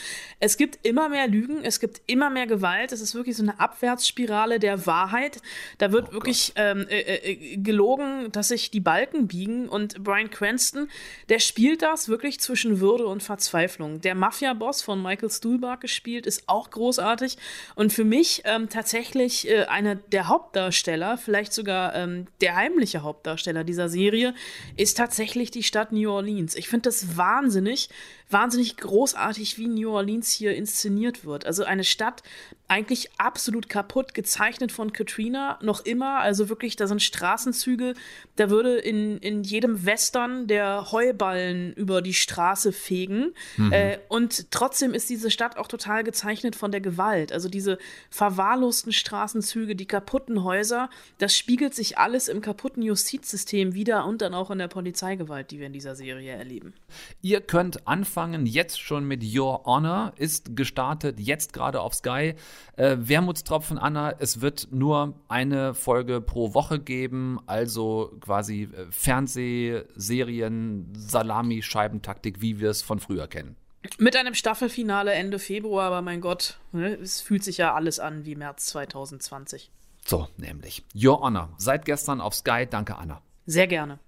Es 0.41 0.57
gibt 0.57 0.85
immer 0.85 1.07
mehr 1.07 1.29
Lügen, 1.29 1.63
es 1.63 1.79
gibt 1.79 2.01
immer 2.07 2.29
mehr 2.29 2.45
Gewalt. 2.45 2.91
Es 2.91 2.99
ist 2.99 3.15
wirklich 3.15 3.37
so 3.37 3.43
eine 3.43 3.57
Abwärtsspirale 3.57 4.59
der 4.59 4.85
Wahrheit. 4.85 5.41
Da 5.77 5.93
wird 5.93 6.09
oh 6.09 6.13
wirklich 6.13 6.51
ähm, 6.55 6.85
äh, 6.89 6.99
äh, 6.99 7.55
gelogen, 7.55 8.33
dass 8.33 8.49
sich 8.49 8.69
die 8.69 8.81
Balken 8.81 9.27
biegen. 9.27 9.69
Und 9.69 10.03
Brian 10.03 10.29
Cranston, 10.29 10.89
der 11.29 11.39
spielt 11.39 11.83
das 11.83 12.09
wirklich 12.09 12.41
zwischen 12.41 12.81
Würde 12.81 13.05
und 13.05 13.23
Verzweiflung. 13.23 14.01
Der 14.01 14.13
Mafia-Boss 14.13 14.81
von 14.81 15.01
Michael 15.01 15.29
Stuhlbarg 15.29 15.79
gespielt, 15.79 16.25
ist 16.25 16.43
auch 16.49 16.69
großartig. 16.69 17.37
Und 17.75 17.93
für 17.93 18.03
mich 18.03 18.41
ähm, 18.43 18.67
tatsächlich 18.67 18.88
tatsächlich 18.89 19.47
äh, 19.47 19.65
einer 19.65 19.93
der 19.93 20.29
Hauptdarsteller, 20.29 21.19
vielleicht 21.19 21.53
sogar 21.53 21.93
ähm, 21.93 22.25
der 22.41 22.55
heimliche 22.55 23.03
Hauptdarsteller 23.03 23.63
dieser 23.63 23.87
Serie, 23.87 24.33
ist 24.77 24.97
tatsächlich 24.97 25.51
die 25.51 25.61
Stadt 25.61 25.91
New 25.91 26.09
Orleans. 26.09 26.55
Ich 26.55 26.67
finde 26.69 26.89
das 26.89 27.15
wahnsinnig, 27.15 27.89
wahnsinnig 28.29 28.77
großartig, 28.77 29.57
wie 29.57 29.67
New 29.67 29.91
Orleans 29.91 30.29
hier 30.31 30.55
inszeniert 30.55 31.25
wird. 31.25 31.45
Also 31.45 31.63
eine 31.63 31.83
Stadt 31.83 32.21
eigentlich 32.67 33.09
absolut 33.17 33.67
kaputt, 33.67 34.13
gezeichnet 34.13 34.71
von 34.71 34.93
Katrina, 34.93 35.57
noch 35.63 35.83
immer. 35.85 36.19
Also 36.19 36.49
wirklich, 36.49 36.75
da 36.75 36.85
sind 36.85 37.01
Straßenzüge, 37.01 37.95
da 38.35 38.51
würde 38.51 38.77
in, 38.77 39.17
in 39.17 39.43
jedem 39.43 39.87
Western 39.87 40.45
der 40.45 40.91
Heuballen 40.91 41.73
über 41.73 42.03
die 42.03 42.13
Straße 42.13 42.71
fegen. 42.71 43.33
Mhm. 43.57 43.73
Äh, 43.73 43.97
und 44.07 44.51
trotzdem 44.51 44.93
ist 44.93 45.09
diese 45.09 45.31
Stadt 45.31 45.57
auch 45.57 45.67
total 45.67 46.03
gezeichnet 46.03 46.55
von 46.55 46.71
der 46.71 46.81
Gewalt. 46.81 47.33
Also 47.33 47.49
diese 47.49 47.79
verwahrlosten 48.11 48.91
Straßenzüge, 48.91 49.75
die 49.75 49.87
kaputten 49.87 50.43
Häuser, 50.43 50.91
das 51.17 51.35
spiegelt 51.35 51.73
sich 51.73 51.97
alles 51.97 52.27
im 52.27 52.41
kaputten 52.41 52.83
Justizsystem 52.83 53.73
wieder 53.73 54.05
und 54.05 54.21
dann 54.21 54.35
auch 54.35 54.51
in 54.51 54.59
der 54.59 54.67
Polizeigewalt, 54.67 55.49
die 55.49 55.57
wir 55.57 55.65
in 55.65 55.73
dieser 55.73 55.95
Serie 55.95 56.33
erleben. 56.33 56.75
Ihr 57.23 57.41
könnt 57.41 57.87
anfangen 57.87 58.18
angefangen, 58.19 58.45
jetzt 58.45 58.81
schon 58.81 59.05
mit 59.05 59.23
Your 59.23 59.65
Honor, 59.65 60.13
ist 60.17 60.55
gestartet, 60.55 61.19
jetzt 61.19 61.53
gerade 61.53 61.81
auf 61.81 61.93
Sky. 61.93 62.35
Äh, 62.75 62.97
Wermutstropfen, 62.99 63.77
Anna, 63.77 64.13
es 64.19 64.41
wird 64.41 64.67
nur 64.71 65.15
eine 65.27 65.73
Folge 65.73 66.21
pro 66.21 66.53
Woche 66.53 66.79
geben, 66.79 67.39
also 67.45 68.17
quasi 68.21 68.63
äh, 68.63 68.85
Fernsehserien, 68.91 70.93
Salami-Scheibentaktik, 70.95 72.41
wie 72.41 72.59
wir 72.59 72.69
es 72.69 72.81
von 72.81 72.99
früher 72.99 73.27
kennen. 73.27 73.55
Mit 73.97 74.15
einem 74.17 74.33
Staffelfinale 74.33 75.13
Ende 75.13 75.39
Februar, 75.39 75.85
aber 75.85 76.01
mein 76.01 76.19
Gott, 76.19 76.59
ne, 76.73 76.95
es 76.95 77.21
fühlt 77.21 77.43
sich 77.43 77.57
ja 77.57 77.73
alles 77.73 77.99
an 77.99 78.25
wie 78.25 78.35
März 78.35 78.65
2020. 78.67 79.71
So, 80.05 80.27
nämlich. 80.37 80.83
Your 80.93 81.21
Honor, 81.21 81.49
seit 81.57 81.85
gestern 81.85 82.19
auf 82.19 82.35
Sky. 82.35 82.67
Danke, 82.69 82.97
Anna. 82.97 83.21
Sehr 83.45 83.67
gerne. 83.67 83.99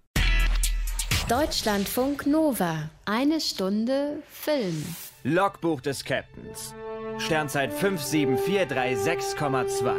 Deutschlandfunk 1.32 2.28
Nova. 2.28 2.90
Eine 3.06 3.40
Stunde 3.40 4.22
Film. 4.30 4.84
Logbuch 5.24 5.80
des 5.80 6.04
Captains. 6.04 6.76
Sternzeit 7.20 7.72
57436,2. 7.72 9.94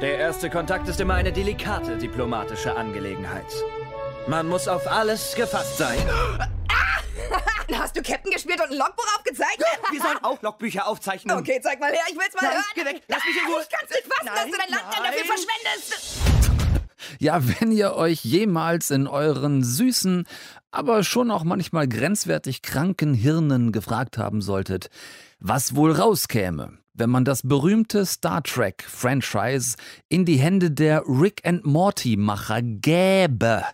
Der 0.00 0.18
erste 0.18 0.50
Kontakt 0.50 0.88
ist 0.88 1.00
immer 1.00 1.14
eine 1.14 1.32
delikate 1.32 1.96
diplomatische 1.96 2.74
Angelegenheit. 2.74 3.46
Man 4.26 4.48
muss 4.48 4.66
auf 4.66 4.88
alles 4.88 5.36
gefasst 5.36 5.78
sein. 5.78 6.00
Hast 7.72 7.96
du 7.96 8.02
Captain 8.02 8.32
gespielt 8.32 8.60
und 8.62 8.72
ein 8.72 8.78
Logbuch 8.78 9.06
aufgezeichnet? 9.16 9.68
Wir 9.92 10.02
sollen 10.02 10.24
auch 10.24 10.42
Logbücher 10.42 10.88
aufzeichnen. 10.88 11.38
Okay, 11.38 11.60
zeig 11.62 11.78
mal 11.78 11.92
her, 11.92 12.02
ich 12.10 12.18
will's 12.18 12.34
mal 12.34 12.48
Nein, 12.48 12.54
hören. 12.54 12.64
Geh 12.74 12.84
weg, 12.84 13.00
lass 13.06 13.24
mich 13.24 13.36
in 13.40 13.46
Ruhe. 13.48 13.62
Ich 13.62 13.68
kann's 13.68 13.92
nicht 13.92 14.12
fassen, 14.12 14.26
Nein, 14.26 14.34
dass 14.34 14.46
du 14.46 14.56
dein 14.58 14.70
Land 14.70 14.82
dann 14.92 15.04
dafür 15.04 15.24
verschwendest. 15.24 16.41
Ja, 17.18 17.42
wenn 17.60 17.72
ihr 17.72 17.94
euch 17.94 18.24
jemals 18.24 18.90
in 18.90 19.06
euren 19.06 19.62
süßen, 19.62 20.24
aber 20.70 21.04
schon 21.04 21.30
auch 21.30 21.44
manchmal 21.44 21.88
grenzwertig 21.88 22.62
kranken 22.62 23.14
Hirnen 23.14 23.72
gefragt 23.72 24.18
haben 24.18 24.40
solltet, 24.40 24.88
was 25.38 25.76
wohl 25.76 25.92
rauskäme, 25.92 26.78
wenn 26.94 27.10
man 27.10 27.24
das 27.24 27.42
berühmte 27.42 28.06
Star 28.06 28.42
Trek 28.42 28.84
Franchise 28.88 29.76
in 30.08 30.24
die 30.24 30.38
Hände 30.38 30.70
der 30.70 31.02
Rick 31.06 31.46
and 31.46 31.66
Morty 31.66 32.16
Macher 32.16 32.62
gäbe. 32.62 33.64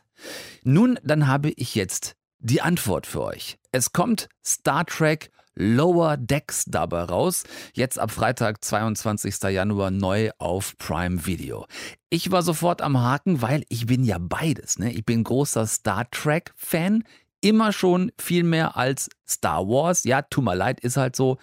Nun, 0.65 0.99
dann 1.05 1.27
habe 1.27 1.51
ich 1.51 1.75
jetzt 1.75 2.17
die 2.41 2.63
Antwort 2.63 3.07
für 3.07 3.23
euch. 3.23 3.59
Es 3.73 3.93
kommt 3.93 4.29
Star 4.45 4.85
Trek 4.87 5.31
Lower 5.59 6.17
Decks 6.17 6.67
dabei 6.67 7.03
raus. 7.03 7.43
Jetzt 7.75 7.99
ab 7.99 8.13
Freitag, 8.13 8.65
22. 8.65 9.43
Januar 9.51 9.91
neu 9.91 10.31
auf 10.39 10.79
Prime 10.79 11.27
Video. 11.27 11.67
Ich 12.11 12.31
war 12.31 12.43
sofort 12.43 12.81
am 12.81 12.97
Haken, 12.97 13.43
weil 13.43 13.65
ich 13.69 13.87
bin 13.87 14.05
ja 14.05 14.19
beides. 14.21 14.79
Ne? 14.79 14.93
Ich 14.93 15.05
bin 15.05 15.25
großer 15.25 15.67
Star 15.67 16.09
Trek-Fan. 16.13 17.03
Immer 17.41 17.73
schon 17.73 18.13
viel 18.19 18.45
mehr 18.45 18.77
als 18.77 19.09
Star 19.29 19.67
Wars. 19.67 20.05
Ja, 20.05 20.23
tut 20.23 20.45
mir 20.45 20.55
leid, 20.55 20.79
ist 20.79 20.97
halt 20.97 21.17
so. 21.17 21.39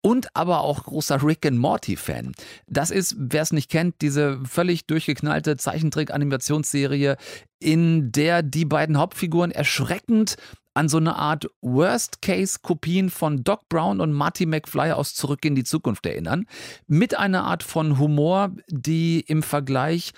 Und 0.00 0.28
aber 0.34 0.60
auch 0.60 0.84
großer 0.84 1.22
Rick 1.22 1.44
and 1.44 1.58
Morty-Fan. 1.58 2.32
Das 2.66 2.90
ist, 2.90 3.16
wer 3.18 3.42
es 3.42 3.52
nicht 3.52 3.70
kennt, 3.70 3.96
diese 4.00 4.40
völlig 4.44 4.86
durchgeknallte 4.86 5.58
Zeichentrick-Animationsserie, 5.58 7.16
in 7.58 8.12
der 8.12 8.42
die 8.42 8.64
beiden 8.64 8.96
Hauptfiguren 8.96 9.50
erschreckend 9.50 10.36
an 10.78 10.88
so 10.88 10.98
eine 10.98 11.16
Art 11.16 11.50
Worst-Case-Kopien 11.60 13.10
von 13.10 13.42
Doc 13.42 13.68
Brown 13.68 14.00
und 14.00 14.12
Marty 14.12 14.46
McFly 14.46 14.92
aus 14.92 15.12
Zurück 15.12 15.44
in 15.44 15.56
die 15.56 15.64
Zukunft 15.64 16.06
erinnern. 16.06 16.46
Mit 16.86 17.18
einer 17.18 17.42
Art 17.42 17.64
von 17.64 17.98
Humor, 17.98 18.52
die 18.68 19.18
im 19.18 19.42
Vergleich 19.42 20.12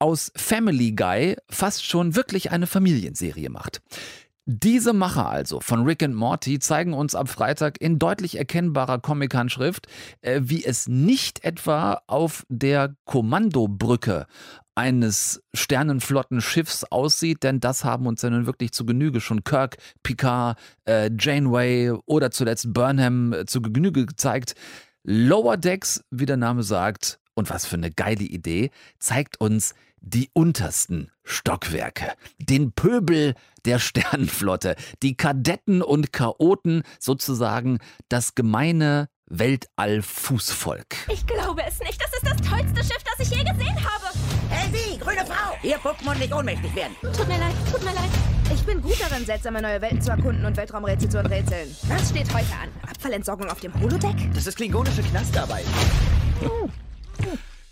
aus 0.00 0.32
Family 0.34 0.90
Guy 0.90 1.36
fast 1.48 1.86
schon 1.86 2.16
wirklich 2.16 2.50
eine 2.50 2.66
Familienserie 2.66 3.50
macht. 3.50 3.82
Diese 4.46 4.92
Macher 4.92 5.30
also 5.30 5.60
von 5.60 5.84
Rick 5.84 6.02
and 6.02 6.16
Morty 6.16 6.58
zeigen 6.58 6.92
uns 6.92 7.14
ab 7.14 7.28
Freitag 7.28 7.80
in 7.80 8.00
deutlich 8.00 8.36
erkennbarer 8.36 8.98
Comic-Handschrift, 8.98 9.86
äh, 10.22 10.40
wie 10.42 10.64
es 10.64 10.88
nicht 10.88 11.44
etwa 11.44 12.02
auf 12.08 12.44
der 12.48 12.96
Kommandobrücke 13.04 14.26
eines 14.74 15.42
Sternenflottenschiffs 15.54 16.84
aussieht, 16.84 17.42
denn 17.42 17.60
das 17.60 17.84
haben 17.84 18.06
uns 18.06 18.22
ja 18.22 18.30
nun 18.30 18.46
wirklich 18.46 18.72
zu 18.72 18.84
Genüge 18.84 19.20
schon 19.20 19.44
Kirk, 19.44 19.76
Picard, 20.02 20.58
äh, 20.84 21.10
Janeway 21.18 21.92
oder 22.06 22.30
zuletzt 22.30 22.72
Burnham 22.72 23.32
äh, 23.32 23.46
zu 23.46 23.62
Genüge 23.62 24.06
gezeigt. 24.06 24.54
Lower 25.04 25.56
Decks, 25.56 26.02
wie 26.10 26.26
der 26.26 26.36
Name 26.36 26.62
sagt, 26.62 27.20
und 27.34 27.50
was 27.50 27.66
für 27.66 27.76
eine 27.76 27.90
geile 27.90 28.24
Idee, 28.24 28.70
zeigt 28.98 29.40
uns 29.40 29.74
die 30.00 30.28
untersten 30.34 31.10
Stockwerke, 31.24 32.12
den 32.38 32.72
Pöbel 32.72 33.34
der 33.64 33.78
Sternenflotte, 33.78 34.76
die 35.02 35.16
Kadetten 35.16 35.82
und 35.82 36.12
Chaoten, 36.12 36.82
sozusagen 36.98 37.78
das 38.08 38.34
gemeine 38.34 39.08
Weltall-Fußvolk. 39.38 41.08
Ich 41.08 41.26
glaube 41.26 41.62
es 41.66 41.80
nicht. 41.80 42.00
Das 42.00 42.12
ist 42.12 42.24
das 42.24 42.48
tollste 42.48 42.82
Schiff, 42.84 43.02
das 43.04 43.26
ich 43.26 43.36
je 43.36 43.44
gesehen 43.44 43.76
habe. 43.76 44.16
Hey, 44.48 44.70
Sie, 44.72 44.98
grüne 44.98 45.24
Frau! 45.26 45.56
Hier 45.60 45.78
gucken 45.78 46.08
und 46.08 46.18
nicht 46.18 46.32
ohnmächtig 46.32 46.74
werden. 46.74 46.94
Tut 47.02 47.26
mir 47.26 47.38
leid, 47.38 47.54
tut 47.70 47.82
mir 47.82 47.94
leid. 47.94 48.10
Ich 48.52 48.62
bin 48.62 48.80
gut 48.82 49.00
darin, 49.00 49.24
seltsame 49.24 49.60
neue 49.62 49.80
Welten 49.80 50.00
zu 50.00 50.10
erkunden 50.10 50.44
und 50.44 50.56
Weltraumrätsel 50.56 51.08
zu 51.08 51.18
enträtseln. 51.18 51.74
Was 51.88 52.10
steht 52.10 52.32
heute 52.32 52.52
an? 52.52 52.68
Abfallentsorgung 52.88 53.50
auf 53.50 53.60
dem 53.60 53.74
Holodeck? 53.80 54.14
Das 54.34 54.46
ist 54.46 54.56
klingonische 54.56 55.02
Knastarbeit. 55.02 55.64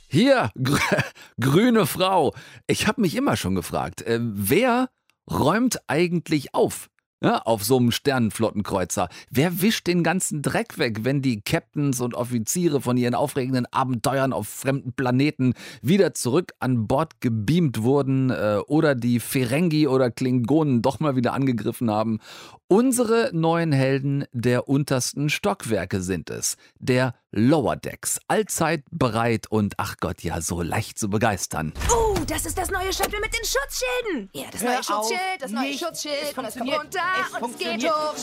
Hier, 0.08 0.50
gr 0.56 0.78
grüne 1.40 1.86
Frau. 1.86 2.34
Ich 2.66 2.86
habe 2.86 3.00
mich 3.00 3.14
immer 3.16 3.36
schon 3.36 3.54
gefragt, 3.54 4.02
äh, 4.02 4.18
wer 4.20 4.88
räumt 5.30 5.78
eigentlich 5.86 6.54
auf? 6.54 6.88
Ja, 7.22 7.38
auf 7.42 7.62
so 7.62 7.76
einem 7.76 7.92
Sternenflottenkreuzer. 7.92 9.08
Wer 9.30 9.62
wischt 9.62 9.86
den 9.86 10.02
ganzen 10.02 10.42
Dreck 10.42 10.78
weg, 10.78 11.04
wenn 11.04 11.22
die 11.22 11.40
Captains 11.40 12.00
und 12.00 12.14
Offiziere 12.14 12.80
von 12.80 12.96
ihren 12.96 13.14
aufregenden 13.14 13.66
Abenteuern 13.66 14.32
auf 14.32 14.48
fremden 14.48 14.92
Planeten 14.92 15.54
wieder 15.82 16.14
zurück 16.14 16.52
an 16.58 16.88
Bord 16.88 17.20
gebeamt 17.20 17.82
wurden 17.82 18.30
äh, 18.30 18.58
oder 18.66 18.94
die 18.94 19.20
Ferengi 19.20 19.86
oder 19.86 20.10
Klingonen 20.10 20.82
doch 20.82 20.98
mal 20.98 21.14
wieder 21.14 21.32
angegriffen 21.32 21.90
haben? 21.90 22.18
Unsere 22.66 23.30
neuen 23.34 23.70
Helden 23.70 24.24
der 24.32 24.66
untersten 24.66 25.28
Stockwerke 25.28 26.00
sind 26.00 26.30
es. 26.30 26.56
Der 26.78 27.14
Lower 27.30 27.76
Decks. 27.76 28.18
Allzeit 28.28 28.82
bereit 28.90 29.46
und 29.46 29.74
ach 29.76 29.96
Gott, 30.00 30.22
ja, 30.22 30.40
so 30.40 30.62
leicht 30.62 30.98
zu 30.98 31.10
begeistern. 31.10 31.74
Oh, 31.90 32.16
das 32.26 32.46
ist 32.46 32.56
das 32.56 32.70
neue 32.70 32.92
Shuttle 32.92 33.20
mit 33.20 33.32
den 33.34 33.44
Schutzschilden. 33.44 34.30
Ja, 34.32 34.44
das 34.50 34.62
Hör 34.62 34.70
neue 34.70 34.78
auf, 34.78 34.86
Schutzschild, 34.86 35.20
das 35.40 35.50
neue 35.50 35.68
nicht. 35.68 35.84
Schutzschild. 35.84 36.14
Es 36.22 36.34
kommt 36.34 36.56
runter 36.60 37.00
Es 37.20 37.58
geht 37.58 37.90
hoch. 37.90 38.14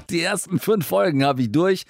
Die 0.10 0.22
ersten 0.22 0.58
fünf 0.58 0.86
Folgen 0.86 1.24
habe 1.24 1.42
ich 1.42 1.52
durch. 1.52 1.84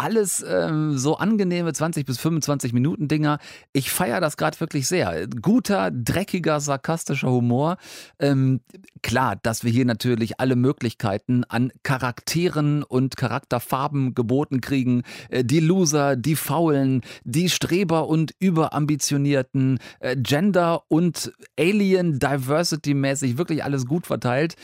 Alles 0.00 0.42
ähm, 0.48 0.96
so 0.96 1.18
angenehme 1.18 1.74
20 1.74 2.06
bis 2.06 2.18
25 2.18 2.72
Minuten 2.72 3.06
Dinger. 3.06 3.38
Ich 3.74 3.90
feiere 3.90 4.22
das 4.22 4.38
gerade 4.38 4.58
wirklich 4.58 4.88
sehr. 4.88 5.26
Guter, 5.26 5.90
dreckiger, 5.90 6.58
sarkastischer 6.58 7.30
Humor. 7.30 7.76
Ähm, 8.18 8.62
klar, 9.02 9.36
dass 9.42 9.62
wir 9.62 9.70
hier 9.70 9.84
natürlich 9.84 10.40
alle 10.40 10.56
Möglichkeiten 10.56 11.44
an 11.44 11.70
Charakteren 11.82 12.82
und 12.82 13.18
Charakterfarben 13.18 14.14
geboten 14.14 14.62
kriegen. 14.62 15.02
Äh, 15.28 15.44
die 15.44 15.60
Loser, 15.60 16.16
die 16.16 16.36
Faulen, 16.36 17.02
die 17.24 17.50
Streber 17.50 18.08
und 18.08 18.32
Überambitionierten, 18.38 19.80
äh, 19.98 20.16
Gender 20.16 20.84
und 20.88 21.30
Alien 21.58 22.18
Diversity 22.18 22.94
mäßig 22.94 23.36
wirklich 23.36 23.64
alles 23.64 23.84
gut 23.84 24.06
verteilt. 24.06 24.56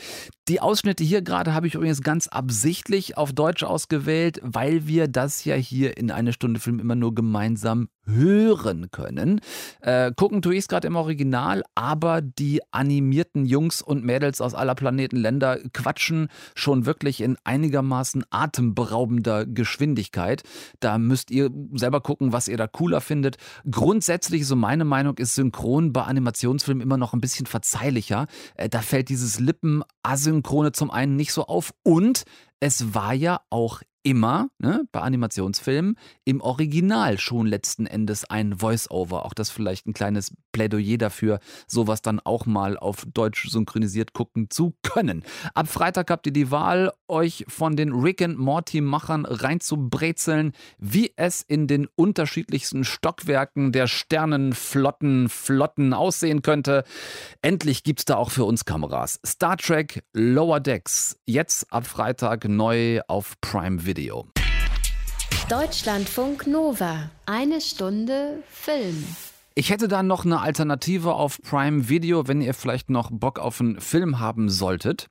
Die 0.47 0.61
Ausschnitte 0.61 1.03
hier 1.03 1.21
gerade 1.21 1.53
habe 1.53 1.67
ich 1.67 1.75
übrigens 1.75 2.01
ganz 2.01 2.29
absichtlich 2.29 3.17
auf 3.17 3.33
Deutsch 3.33 3.63
ausgewählt, 3.63 4.39
weil 4.41 4.87
wir 4.87 5.09
das 5.09 5.26
ja 5.45 5.55
hier 5.55 5.97
in 5.97 6.11
eine 6.11 6.33
Stunde 6.33 6.59
Film 6.59 6.79
immer 6.79 6.95
nur 6.95 7.13
gemeinsam 7.13 7.89
hören 8.07 8.89
können. 8.91 9.41
Äh, 9.81 10.11
gucken 10.15 10.41
tue 10.41 10.53
ich 10.53 10.59
es 10.59 10.67
gerade 10.67 10.87
im 10.87 10.95
Original, 10.95 11.63
aber 11.75 12.21
die 12.21 12.61
animierten 12.71 13.45
Jungs 13.45 13.81
und 13.81 14.03
Mädels 14.03 14.41
aus 14.41 14.53
aller 14.53 14.75
Planeten 14.75 15.17
Länder 15.17 15.59
quatschen 15.73 16.29
schon 16.55 16.85
wirklich 16.85 17.21
in 17.21 17.37
einigermaßen 17.43 18.23
atemberaubender 18.29 19.45
Geschwindigkeit. 19.45 20.43
Da 20.79 20.97
müsst 20.97 21.31
ihr 21.31 21.49
selber 21.73 22.01
gucken, 22.01 22.33
was 22.33 22.47
ihr 22.47 22.57
da 22.57 22.67
cooler 22.67 23.01
findet. 23.01 23.37
Grundsätzlich, 23.69 24.47
so 24.47 24.55
meine 24.55 24.85
Meinung, 24.85 25.17
ist 25.17 25.35
Synchron 25.35 25.93
bei 25.93 26.03
Animationsfilmen 26.03 26.81
immer 26.81 26.97
noch 26.97 27.13
ein 27.13 27.21
bisschen 27.21 27.45
verzeihlicher. 27.45 28.27
Äh, 28.55 28.69
da 28.69 28.81
fällt 28.81 29.09
dieses 29.09 29.39
Lippen-Asynchrone 29.39 30.71
zum 30.71 30.91
einen 30.91 31.15
nicht 31.15 31.33
so 31.33 31.45
auf 31.45 31.73
und 31.83 32.23
es 32.59 32.93
war 32.93 33.13
ja 33.13 33.41
auch 33.49 33.81
immer 34.07 34.49
ne, 34.57 34.87
bei 34.93 35.01
Animationsfilmen 35.01 35.97
im 36.23 36.39
Original 36.39 37.17
schon 37.17 37.45
letzten 37.45 37.85
Endes 37.85 37.96
ein 38.29 38.59
Voice-Over. 38.59 39.25
Auch 39.25 39.33
das 39.33 39.49
vielleicht 39.49 39.87
ein 39.87 39.93
kleines 39.93 40.33
Plädoyer 40.51 40.97
dafür, 40.97 41.39
sowas 41.67 42.01
dann 42.01 42.19
auch 42.19 42.45
mal 42.45 42.77
auf 42.77 43.05
Deutsch 43.13 43.49
synchronisiert 43.49 44.13
gucken 44.13 44.49
zu 44.49 44.75
können. 44.83 45.23
Ab 45.53 45.67
Freitag 45.67 46.11
habt 46.11 46.25
ihr 46.27 46.33
die 46.33 46.51
Wahl, 46.51 46.91
euch 47.07 47.45
von 47.47 47.75
den 47.75 47.93
Rick 47.93 48.21
and 48.21 48.37
Morty-Machern 48.37 49.25
reinzubrezeln, 49.25 50.53
wie 50.77 51.13
es 51.15 51.41
in 51.41 51.67
den 51.67 51.87
unterschiedlichsten 51.95 52.83
Stockwerken 52.83 53.71
der 53.71 53.87
Sternenflotten, 53.87 55.29
Flotten 55.29 55.93
aussehen 55.93 56.41
könnte. 56.41 56.83
Endlich 57.41 57.83
gibt's 57.83 58.05
da 58.05 58.15
auch 58.15 58.31
für 58.31 58.45
uns 58.45 58.65
Kameras. 58.65 59.19
Star 59.25 59.57
Trek 59.57 60.03
Lower 60.13 60.59
Decks, 60.59 61.19
jetzt 61.25 61.71
ab 61.71 61.87
Freitag 61.87 62.47
neu 62.47 63.01
auf 63.07 63.35
Prime 63.41 63.85
Video. 63.85 64.27
Deutschlandfunk 65.49 66.45
Nova. 66.47 67.09
Eine 67.25 67.61
Stunde 67.61 68.43
Film. 68.49 69.05
Ich 69.55 69.69
hätte 69.69 69.87
da 69.87 70.03
noch 70.03 70.25
eine 70.25 70.41
Alternative 70.41 71.13
auf 71.13 71.41
Prime 71.41 71.89
Video, 71.89 72.27
wenn 72.27 72.41
ihr 72.41 72.53
vielleicht 72.53 72.89
noch 72.89 73.09
Bock 73.11 73.39
auf 73.39 73.61
einen 73.61 73.79
Film 73.79 74.19
haben 74.19 74.49
solltet. 74.49 75.07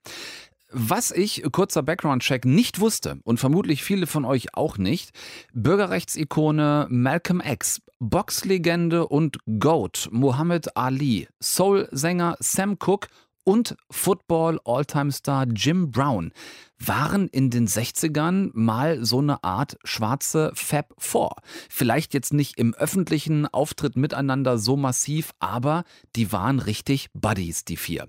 Was 0.70 1.10
ich, 1.10 1.42
kurzer 1.52 1.82
Background-Check, 1.82 2.44
nicht 2.44 2.80
wusste 2.80 3.18
und 3.24 3.40
vermutlich 3.40 3.82
viele 3.82 4.06
von 4.06 4.24
euch 4.24 4.54
auch 4.54 4.78
nicht, 4.78 5.10
Bürgerrechtsikone 5.54 6.86
Malcolm 6.90 7.40
X, 7.40 7.80
Boxlegende 7.98 9.06
und 9.06 9.38
GOAT 9.58 10.08
Muhammad 10.10 10.76
Ali, 10.76 11.28
Soul-Sänger 11.40 12.36
Sam 12.40 12.78
Cooke 12.78 13.08
und 13.47 13.76
Football-All-Time-Star 13.90 15.47
Jim 15.55 15.92
Brown 15.92 16.32
waren 16.78 17.28
in 17.28 17.49
den 17.49 17.68
60ern 17.68 18.51
mal 18.53 19.05
so 19.05 19.20
eine 19.20 19.44
Art 19.44 19.78
schwarze 19.84 20.51
Fab 20.55 20.92
Four. 20.99 21.36
Vielleicht 21.70 22.12
jetzt 22.12 22.32
nicht 22.32 22.59
im 22.59 22.74
öffentlichen 22.74 23.47
Auftritt 23.47 23.97
miteinander 23.97 24.59
so 24.59 24.76
massiv, 24.76 25.30
aber 25.38 25.84
die 26.16 26.32
waren 26.32 26.59
richtig 26.59 27.09
Buddies, 27.14 27.64
die 27.64 27.76
vier. 27.76 28.09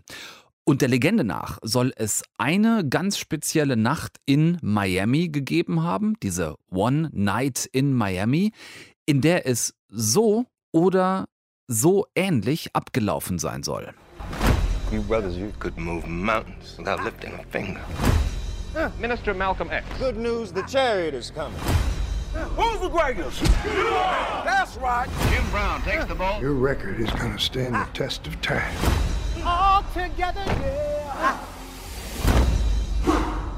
Und 0.63 0.81
der 0.81 0.89
Legende 0.89 1.23
nach 1.23 1.59
soll 1.61 1.93
es 1.95 2.23
eine 2.37 2.83
ganz 2.89 3.19
spezielle 3.19 3.77
Nacht 3.77 4.17
in 4.25 4.57
Miami 4.61 5.29
gegeben 5.29 5.83
haben, 5.83 6.15
diese 6.23 6.55
One 6.69 7.09
Night 7.13 7.69
in 7.71 7.93
Miami, 7.93 8.51
in 9.05 9.21
der 9.21 9.47
es 9.47 9.75
so 9.87 10.45
oder 10.71 11.27
so 11.67 12.07
ähnlich 12.15 12.75
abgelaufen 12.75 13.37
sein 13.39 13.61
soll. 13.61 13.93
You 14.91 15.01
brothers, 15.01 15.35
you 15.35 15.51
could 15.59 15.77
move 15.77 16.07
mountains 16.07 16.75
without 16.77 17.03
lifting 17.03 17.33
a 17.33 17.43
finger. 17.43 17.81
Minister 18.99 19.33
Malcolm 19.33 19.69
X. 19.69 19.85
Good 19.99 20.15
news, 20.15 20.53
the 20.53 20.61
chariot 20.61 21.13
is 21.13 21.29
coming. 21.29 21.59
Who's 22.55 22.79
the 22.79 22.87
greatest? 22.87 23.41
That's 23.63 24.77
right. 24.77 25.09
Jim 25.29 25.49
Brown 25.49 25.81
takes 25.81 26.05
the 26.05 26.15
ball. 26.15 26.39
Your 26.39 26.53
record 26.53 27.01
is 27.01 27.09
going 27.11 27.33
to 27.33 27.39
stand 27.39 27.75
the 27.75 27.85
test 27.93 28.27
of 28.27 28.41
time. 28.41 28.73
All 29.43 29.83
together, 29.93 30.43
yeah. 30.45 31.37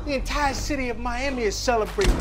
The 0.06 0.16
entire 0.16 0.54
city 0.56 0.90
of 0.90 0.98
Miami 0.98 1.44
is 1.44 1.56
celebrating. 1.56 2.16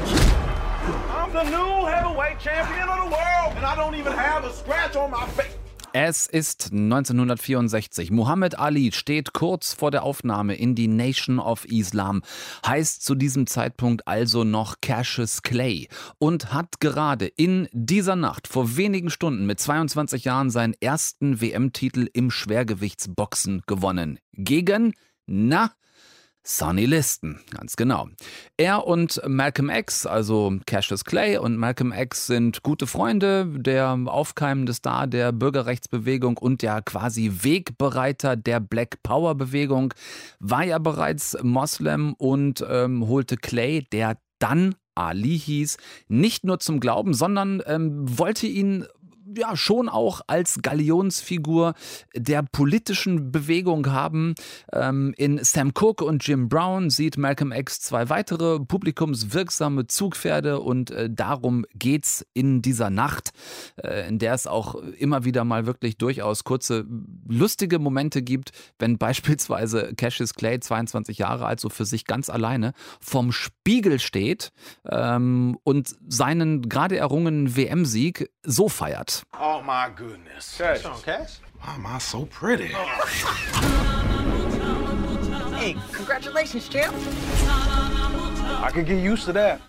I'm 1.11 1.32
the 1.32 1.44
new 1.44 1.86
heavyweight 1.86 2.40
champion 2.40 2.88
of 2.88 3.04
the 3.04 3.11
world, 3.16 3.54
and 3.56 3.64
I 3.64 3.74
don't 3.74 3.94
even 3.94 4.12
have 4.12 4.44
a 4.44 4.52
scratch 4.52 4.96
on 4.96 5.11
my 5.11 5.26
face. 5.28 5.56
Es 6.01 6.28
ist 6.28 6.70
1964. 6.72 8.12
Muhammad 8.12 8.57
Ali 8.57 8.92
steht 8.92 9.32
kurz 9.32 9.74
vor 9.74 9.90
der 9.90 10.05
Aufnahme 10.05 10.55
in 10.55 10.76
die 10.76 10.86
Nation 10.86 11.40
of 11.40 11.64
Islam, 11.64 12.22
heißt 12.64 13.03
zu 13.03 13.16
diesem 13.16 13.49
Zeitpunkt 13.49 14.07
also 14.07 14.44
noch 14.44 14.76
Cassius 14.80 15.42
Clay 15.42 15.88
und 16.18 16.53
hat 16.53 16.78
gerade 16.78 17.26
in 17.26 17.66
dieser 17.72 18.14
Nacht 18.14 18.46
vor 18.46 18.76
wenigen 18.76 19.11
Stunden 19.11 19.44
mit 19.44 19.59
22 19.59 20.22
Jahren 20.22 20.51
seinen 20.51 20.74
ersten 20.80 21.40
WM-Titel 21.40 22.09
im 22.12 22.30
Schwergewichtsboxen 22.30 23.62
gewonnen. 23.66 24.20
Gegen, 24.34 24.94
na, 25.26 25.72
Sonny 26.51 26.86
Liston, 26.86 27.40
ganz 27.51 27.76
genau. 27.76 28.09
Er 28.57 28.86
und 28.86 29.20
Malcolm 29.26 29.68
X, 29.68 30.07
also 30.07 30.57
Cassius 30.64 31.05
Clay 31.05 31.36
und 31.36 31.59
Malcolm 31.59 31.92
X 31.92 32.26
sind 32.26 32.62
gute 32.62 32.86
Freunde, 32.86 33.44
der 33.46 33.99
aufkeimende 34.07 34.72
Star 34.72 35.07
der 35.07 35.32
Bürgerrechtsbewegung 35.32 36.38
und 36.38 36.62
der 36.62 36.80
quasi 36.80 37.30
Wegbereiter 37.42 38.34
der 38.36 38.61
Black 38.61 39.03
Power 39.03 39.34
Bewegung, 39.34 39.92
war 40.40 40.64
ja 40.64 40.78
bereits 40.78 41.36
Moslem 41.42 42.14
und 42.14 42.64
ähm, 42.66 43.07
holte 43.07 43.36
Clay, 43.36 43.86
der 43.92 44.16
dann 44.38 44.74
Ali 44.94 45.38
hieß, 45.38 45.76
nicht 46.09 46.44
nur 46.44 46.61
zum 46.61 46.80
Glauben, 46.80 47.12
sondern 47.12 47.62
ähm, 47.66 48.18
wollte 48.18 48.46
ihn 48.46 48.86
ja 49.36 49.56
schon 49.56 49.88
auch 49.88 50.20
als 50.26 50.60
Galionsfigur 50.62 51.74
der 52.14 52.42
politischen 52.42 53.30
Bewegung 53.32 53.90
haben. 53.90 54.34
Ähm, 54.72 55.14
in 55.16 55.42
Sam 55.42 55.72
Cooke 55.74 56.04
und 56.04 56.26
Jim 56.26 56.48
Brown 56.48 56.90
sieht 56.90 57.16
Malcolm 57.16 57.52
X 57.52 57.80
zwei 57.80 58.08
weitere 58.08 58.60
publikumswirksame 58.60 59.86
Zugpferde 59.86 60.60
und 60.60 60.90
äh, 60.90 61.08
darum 61.10 61.64
geht's 61.74 62.26
in 62.34 62.62
dieser 62.62 62.90
Nacht, 62.90 63.30
äh, 63.76 64.08
in 64.08 64.18
der 64.18 64.34
es 64.34 64.46
auch 64.46 64.74
immer 64.74 65.24
wieder 65.24 65.44
mal 65.44 65.66
wirklich 65.66 65.98
durchaus 65.98 66.44
kurze 66.44 66.86
lustige 67.26 67.78
Momente 67.78 68.22
gibt, 68.22 68.52
wenn 68.78 68.98
beispielsweise 68.98 69.94
Cassius 69.96 70.34
Clay, 70.34 70.60
22 70.60 71.18
Jahre 71.18 71.46
alt, 71.46 71.60
so 71.60 71.68
für 71.68 71.84
sich 71.84 72.04
ganz 72.04 72.30
alleine 72.30 72.72
vom 73.00 73.32
Spiegel 73.32 73.98
steht 73.98 74.50
ähm, 74.88 75.58
und 75.64 75.94
seinen 76.08 76.68
gerade 76.68 76.96
errungenen 76.96 77.56
WM-Sieg 77.56 78.30
so 78.42 78.68
feiert. 78.68 79.24
Oh 79.34 79.62
my 79.62 79.90
goodness. 79.94 80.56
Cash. 80.58 80.82
Cash? 81.02 81.38
Why 81.60 81.74
am 81.74 81.86
I 81.86 81.98
so 81.98 82.24
pretty? 82.26 82.70
Oh. 82.74 82.86
Hey, 85.56 85.76
congratulations, 85.92 86.68
champ. 86.68 86.94
I 88.61 88.70
could 88.72 88.86
get 88.86 88.99
used 88.99 89.26
to 89.26 89.32
that. 89.32 89.61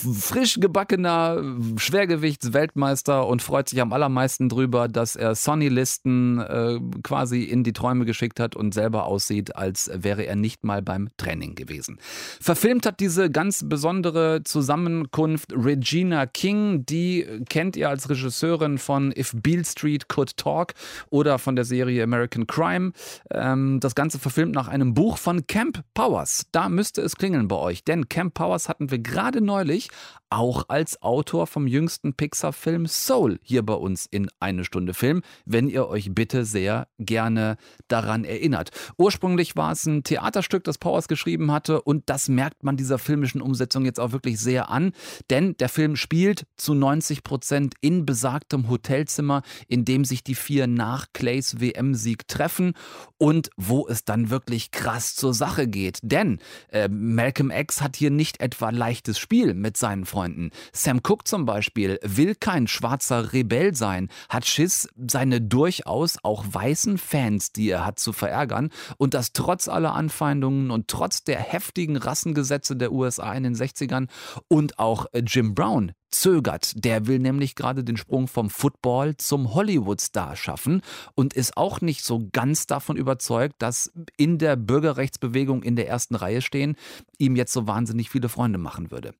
frisch 0.00 0.58
gebackener 0.60 1.42
Schwergewichtsweltmeister 1.76 3.26
und 3.26 3.42
freut 3.42 3.68
sich 3.68 3.80
am 3.80 3.92
allermeisten 3.92 4.48
drüber, 4.48 4.88
dass 4.88 5.16
er 5.16 5.34
Sonny 5.34 5.68
Listen 5.68 6.38
äh, 6.38 6.78
quasi 7.02 7.42
in 7.42 7.64
die 7.64 7.72
Träume 7.72 8.04
geschickt 8.04 8.40
hat 8.40 8.56
und 8.56 8.72
selber 8.72 9.04
aussieht, 9.04 9.56
als 9.56 9.90
wäre 9.94 10.22
er 10.22 10.36
nicht 10.36 10.64
mal 10.64 10.82
beim 10.82 11.08
Training 11.16 11.54
gewesen. 11.54 11.98
Verfilmt 12.40 12.86
hat 12.86 13.00
diese 13.00 13.30
ganz 13.30 13.64
besondere 13.68 14.42
Zusammenkunft 14.44 15.52
Regina 15.52 16.26
King, 16.26 16.86
die 16.86 17.26
kennt 17.48 17.76
ihr 17.76 17.88
als 17.88 18.08
Regisseurin 18.08 18.78
von 18.78 19.12
If 19.16 19.32
Beale 19.34 19.64
Street 19.64 20.08
Could 20.08 20.36
Talk 20.36 20.74
oder 21.10 21.38
von 21.38 21.56
der 21.56 21.64
Serie 21.64 22.02
American 22.02 22.46
Crime. 22.46 22.92
Ähm, 23.30 23.80
das 23.80 23.94
Ganze 23.94 24.18
verfilmt 24.18 24.54
nach 24.54 24.68
einem 24.68 24.94
Buch 24.94 25.18
von 25.18 25.46
Camp 25.46 25.82
Powers. 25.94 26.46
Da 26.52 26.68
müsste 26.68 27.02
es 27.02 27.16
klingeln 27.16 27.48
bei 27.48 27.56
euch, 27.56 27.84
denn 27.84 28.08
Camp 28.08 28.19
Powers 28.28 28.68
hatten 28.68 28.90
wir 28.90 28.98
gerade 28.98 29.40
neulich 29.40 29.88
auch 30.30 30.64
als 30.68 31.02
Autor 31.02 31.48
vom 31.48 31.66
jüngsten 31.66 32.14
Pixar-Film 32.14 32.86
Soul 32.86 33.40
hier 33.42 33.64
bei 33.64 33.74
uns 33.74 34.06
in 34.06 34.28
Eine 34.38 34.64
Stunde 34.64 34.94
Film, 34.94 35.22
wenn 35.44 35.68
ihr 35.68 35.88
euch 35.88 36.14
bitte 36.14 36.44
sehr 36.44 36.86
gerne 36.98 37.56
daran 37.88 38.24
erinnert. 38.24 38.70
Ursprünglich 38.96 39.56
war 39.56 39.72
es 39.72 39.86
ein 39.86 40.04
Theaterstück, 40.04 40.62
das 40.64 40.78
Powers 40.78 41.08
geschrieben 41.08 41.50
hatte 41.50 41.82
und 41.82 42.04
das 42.06 42.28
merkt 42.28 42.62
man 42.62 42.76
dieser 42.76 42.98
filmischen 42.98 43.42
Umsetzung 43.42 43.84
jetzt 43.84 43.98
auch 43.98 44.12
wirklich 44.12 44.38
sehr 44.38 44.70
an, 44.70 44.92
denn 45.30 45.56
der 45.58 45.68
Film 45.68 45.96
spielt 45.96 46.46
zu 46.56 46.74
90 46.74 47.24
Prozent 47.24 47.74
in 47.80 48.06
besagtem 48.06 48.68
Hotelzimmer, 48.68 49.42
in 49.66 49.84
dem 49.84 50.04
sich 50.04 50.22
die 50.22 50.36
vier 50.36 50.68
nach 50.68 51.06
Clays 51.12 51.60
WM-Sieg 51.60 52.28
treffen 52.28 52.74
und 53.20 53.50
wo 53.56 53.86
es 53.86 54.04
dann 54.04 54.30
wirklich 54.30 54.70
krass 54.70 55.14
zur 55.14 55.34
Sache 55.34 55.68
geht. 55.68 55.98
Denn 56.02 56.38
äh, 56.70 56.88
Malcolm 56.88 57.50
X 57.50 57.82
hat 57.82 57.94
hier 57.94 58.10
nicht 58.10 58.40
etwa 58.40 58.70
leichtes 58.70 59.18
Spiel 59.18 59.52
mit 59.52 59.76
seinen 59.76 60.06
Freunden. 60.06 60.50
Sam 60.72 61.02
Cooke 61.02 61.24
zum 61.24 61.44
Beispiel 61.44 62.00
will 62.02 62.34
kein 62.34 62.66
schwarzer 62.66 63.34
Rebell 63.34 63.74
sein, 63.74 64.08
hat 64.30 64.46
Schiss, 64.46 64.88
seine 64.96 65.42
durchaus 65.42 66.16
auch 66.22 66.44
weißen 66.50 66.96
Fans, 66.96 67.52
die 67.52 67.68
er 67.68 67.84
hat, 67.84 67.98
zu 67.98 68.14
verärgern 68.14 68.70
und 68.96 69.12
das 69.12 69.32
trotz 69.34 69.68
aller 69.68 69.94
Anfeindungen 69.94 70.70
und 70.70 70.88
trotz 70.88 71.22
der 71.22 71.38
heftigen 71.40 71.98
Rassengesetze 71.98 72.74
der 72.74 72.90
USA 72.90 73.34
in 73.34 73.42
den 73.42 73.54
60ern 73.54 74.08
und 74.48 74.78
auch 74.78 75.06
äh, 75.12 75.22
Jim 75.26 75.54
Brown 75.54 75.92
zögert. 76.10 76.84
Der 76.84 77.06
will 77.06 77.18
nämlich 77.18 77.54
gerade 77.54 77.84
den 77.84 77.96
Sprung 77.96 78.28
vom 78.28 78.50
Football 78.50 79.16
zum 79.16 79.54
Hollywood-Star 79.54 80.36
schaffen 80.36 80.82
und 81.14 81.34
ist 81.34 81.56
auch 81.56 81.80
nicht 81.80 82.04
so 82.04 82.28
ganz 82.32 82.66
davon 82.66 82.96
überzeugt, 82.96 83.56
dass 83.58 83.92
in 84.16 84.38
der 84.38 84.56
Bürgerrechtsbewegung 84.56 85.62
in 85.62 85.76
der 85.76 85.88
ersten 85.88 86.14
Reihe 86.14 86.42
stehen 86.42 86.76
ihm 87.18 87.36
jetzt 87.36 87.52
so 87.52 87.66
wahnsinnig 87.66 88.10
viele 88.10 88.28
Freunde 88.28 88.58
machen 88.58 88.90
würde. 88.90 89.14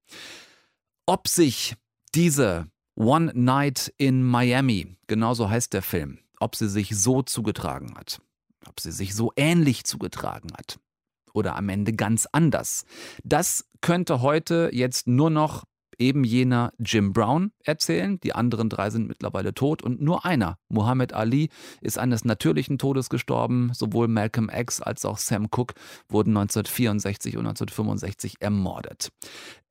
Ob 1.06 1.28
sich 1.28 1.74
diese 2.14 2.66
One 2.96 3.32
Night 3.34 3.92
in 3.96 4.22
Miami, 4.22 4.96
genauso 5.06 5.48
heißt 5.48 5.72
der 5.72 5.82
Film, 5.82 6.18
ob 6.38 6.56
sie 6.56 6.68
sich 6.68 6.96
so 6.96 7.22
zugetragen 7.22 7.94
hat, 7.96 8.20
ob 8.66 8.80
sie 8.80 8.92
sich 8.92 9.14
so 9.14 9.32
ähnlich 9.36 9.84
zugetragen 9.84 10.52
hat 10.52 10.78
oder 11.32 11.56
am 11.56 11.68
Ende 11.68 11.92
ganz 11.92 12.26
anders, 12.30 12.84
das 13.24 13.64
könnte 13.80 14.20
heute 14.20 14.70
jetzt 14.72 15.06
nur 15.06 15.30
noch 15.30 15.64
eben 16.00 16.24
jener 16.24 16.72
Jim 16.78 17.12
Brown 17.12 17.52
erzählen. 17.62 18.18
Die 18.20 18.34
anderen 18.34 18.68
drei 18.68 18.90
sind 18.90 19.06
mittlerweile 19.06 19.54
tot 19.54 19.82
und 19.82 20.00
nur 20.00 20.24
einer, 20.24 20.58
Muhammad 20.68 21.12
Ali, 21.12 21.50
ist 21.80 21.98
eines 21.98 22.24
natürlichen 22.24 22.78
Todes 22.78 23.10
gestorben. 23.10 23.70
Sowohl 23.74 24.08
Malcolm 24.08 24.50
X 24.52 24.80
als 24.80 25.04
auch 25.04 25.18
Sam 25.18 25.48
Cooke 25.50 25.74
wurden 26.08 26.36
1964 26.36 27.36
und 27.36 27.46
1965 27.46 28.36
ermordet. 28.40 29.12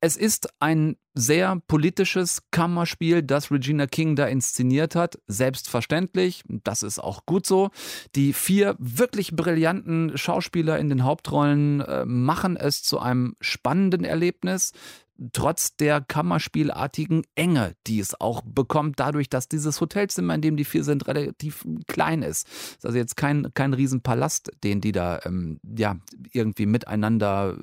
Es 0.01 0.15
ist 0.15 0.49
ein 0.59 0.95
sehr 1.13 1.61
politisches 1.67 2.43
Kammerspiel, 2.51 3.21
das 3.21 3.51
Regina 3.51 3.85
King 3.85 4.15
da 4.15 4.27
inszeniert 4.27 4.95
hat. 4.95 5.19
Selbstverständlich, 5.27 6.43
das 6.47 6.83
ist 6.83 6.99
auch 6.99 7.25
gut 7.25 7.45
so. 7.45 7.71
Die 8.15 8.31
vier 8.31 8.75
wirklich 8.79 9.35
brillanten 9.35 10.17
Schauspieler 10.17 10.79
in 10.79 10.87
den 10.87 11.03
Hauptrollen 11.03 11.81
äh, 11.81 12.05
machen 12.05 12.55
es 12.55 12.83
zu 12.83 12.99
einem 12.99 13.35
spannenden 13.41 14.05
Erlebnis 14.05 14.71
trotz 15.33 15.75
der 15.75 16.01
Kammerspielartigen 16.01 17.23
Enge, 17.35 17.75
die 17.87 17.99
es 17.99 18.19
auch 18.19 18.41
bekommt, 18.41 18.99
dadurch, 18.99 19.29
dass 19.29 19.47
dieses 19.47 19.81
Hotelzimmer, 19.81 20.35
in 20.35 20.41
dem 20.41 20.57
die 20.57 20.65
vier 20.65 20.83
sind, 20.83 21.07
relativ 21.07 21.65
klein 21.87 22.21
ist. 22.21 22.47
Das 22.47 22.53
ist 22.53 22.85
also 22.85 22.97
jetzt 22.97 23.17
kein, 23.17 23.53
kein 23.53 23.73
Riesenpalast, 23.73 24.51
den 24.63 24.81
die 24.81 24.91
da 24.91 25.19
ähm, 25.25 25.59
ja, 25.63 25.97
irgendwie 26.31 26.65
miteinander 26.65 27.57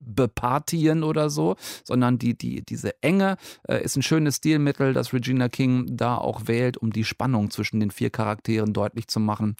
bepartieren 0.00 1.02
oder 1.02 1.30
so, 1.30 1.56
sondern 1.84 2.18
die, 2.18 2.36
die, 2.36 2.62
diese 2.62 3.02
Enge 3.02 3.36
äh, 3.68 3.82
ist 3.82 3.96
ein 3.96 4.02
schönes 4.02 4.36
Stilmittel, 4.36 4.92
das 4.92 5.12
Regina 5.12 5.48
King 5.48 5.96
da 5.96 6.16
auch 6.16 6.46
wählt, 6.46 6.76
um 6.76 6.92
die 6.92 7.04
Spannung 7.04 7.50
zwischen 7.50 7.80
den 7.80 7.90
vier 7.90 8.10
Charakteren 8.10 8.72
deutlich 8.72 9.08
zu 9.08 9.20
machen. 9.20 9.56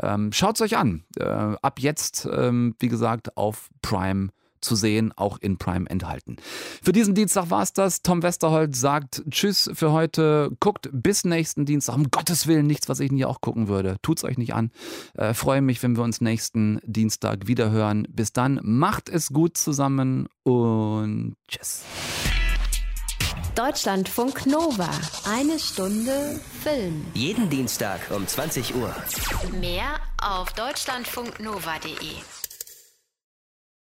Ähm, 0.00 0.32
Schaut 0.32 0.56
es 0.56 0.62
euch 0.62 0.76
an. 0.76 1.04
Äh, 1.18 1.24
ab 1.24 1.78
jetzt, 1.78 2.28
ähm, 2.30 2.74
wie 2.78 2.88
gesagt, 2.88 3.36
auf 3.36 3.70
Prime 3.82 4.30
zu 4.62 4.76
sehen, 4.76 5.12
auch 5.16 5.38
in 5.38 5.58
Prime 5.58 5.88
enthalten. 5.88 6.36
Für 6.82 6.92
diesen 6.92 7.14
Dienstag 7.14 7.50
war 7.50 7.62
es 7.62 7.72
das. 7.72 8.02
Tom 8.02 8.22
Westerholt 8.22 8.74
sagt 8.74 9.22
Tschüss 9.30 9.70
für 9.74 9.92
heute. 9.92 10.50
Guckt 10.60 10.88
bis 10.92 11.24
nächsten 11.24 11.66
Dienstag. 11.66 11.96
Um 11.96 12.10
Gottes 12.10 12.46
Willen 12.46 12.66
nichts, 12.66 12.88
was 12.88 13.00
ich 13.00 13.12
nie 13.12 13.24
auch 13.24 13.40
gucken 13.40 13.68
würde. 13.68 13.96
Tut's 14.02 14.24
euch 14.24 14.38
nicht 14.38 14.54
an. 14.54 14.70
Äh, 15.14 15.34
freue 15.34 15.60
mich, 15.60 15.82
wenn 15.82 15.96
wir 15.96 16.02
uns 16.02 16.20
nächsten 16.20 16.80
Dienstag 16.84 17.46
wieder 17.46 17.70
hören. 17.70 18.06
Bis 18.10 18.32
dann, 18.32 18.60
macht 18.62 19.08
es 19.08 19.28
gut 19.28 19.56
zusammen 19.56 20.28
und 20.44 21.36
tschüss. 21.48 21.84
Deutschlandfunk 23.54 24.46
Nova. 24.46 24.88
Eine 25.28 25.58
Stunde 25.58 26.40
Film. 26.62 27.04
Jeden 27.12 27.50
Dienstag 27.50 28.00
um 28.10 28.26
20 28.26 28.74
Uhr. 28.74 28.94
Mehr 29.60 30.00
auf 30.16 30.52
deutschlandfunknova.de. 30.54 32.41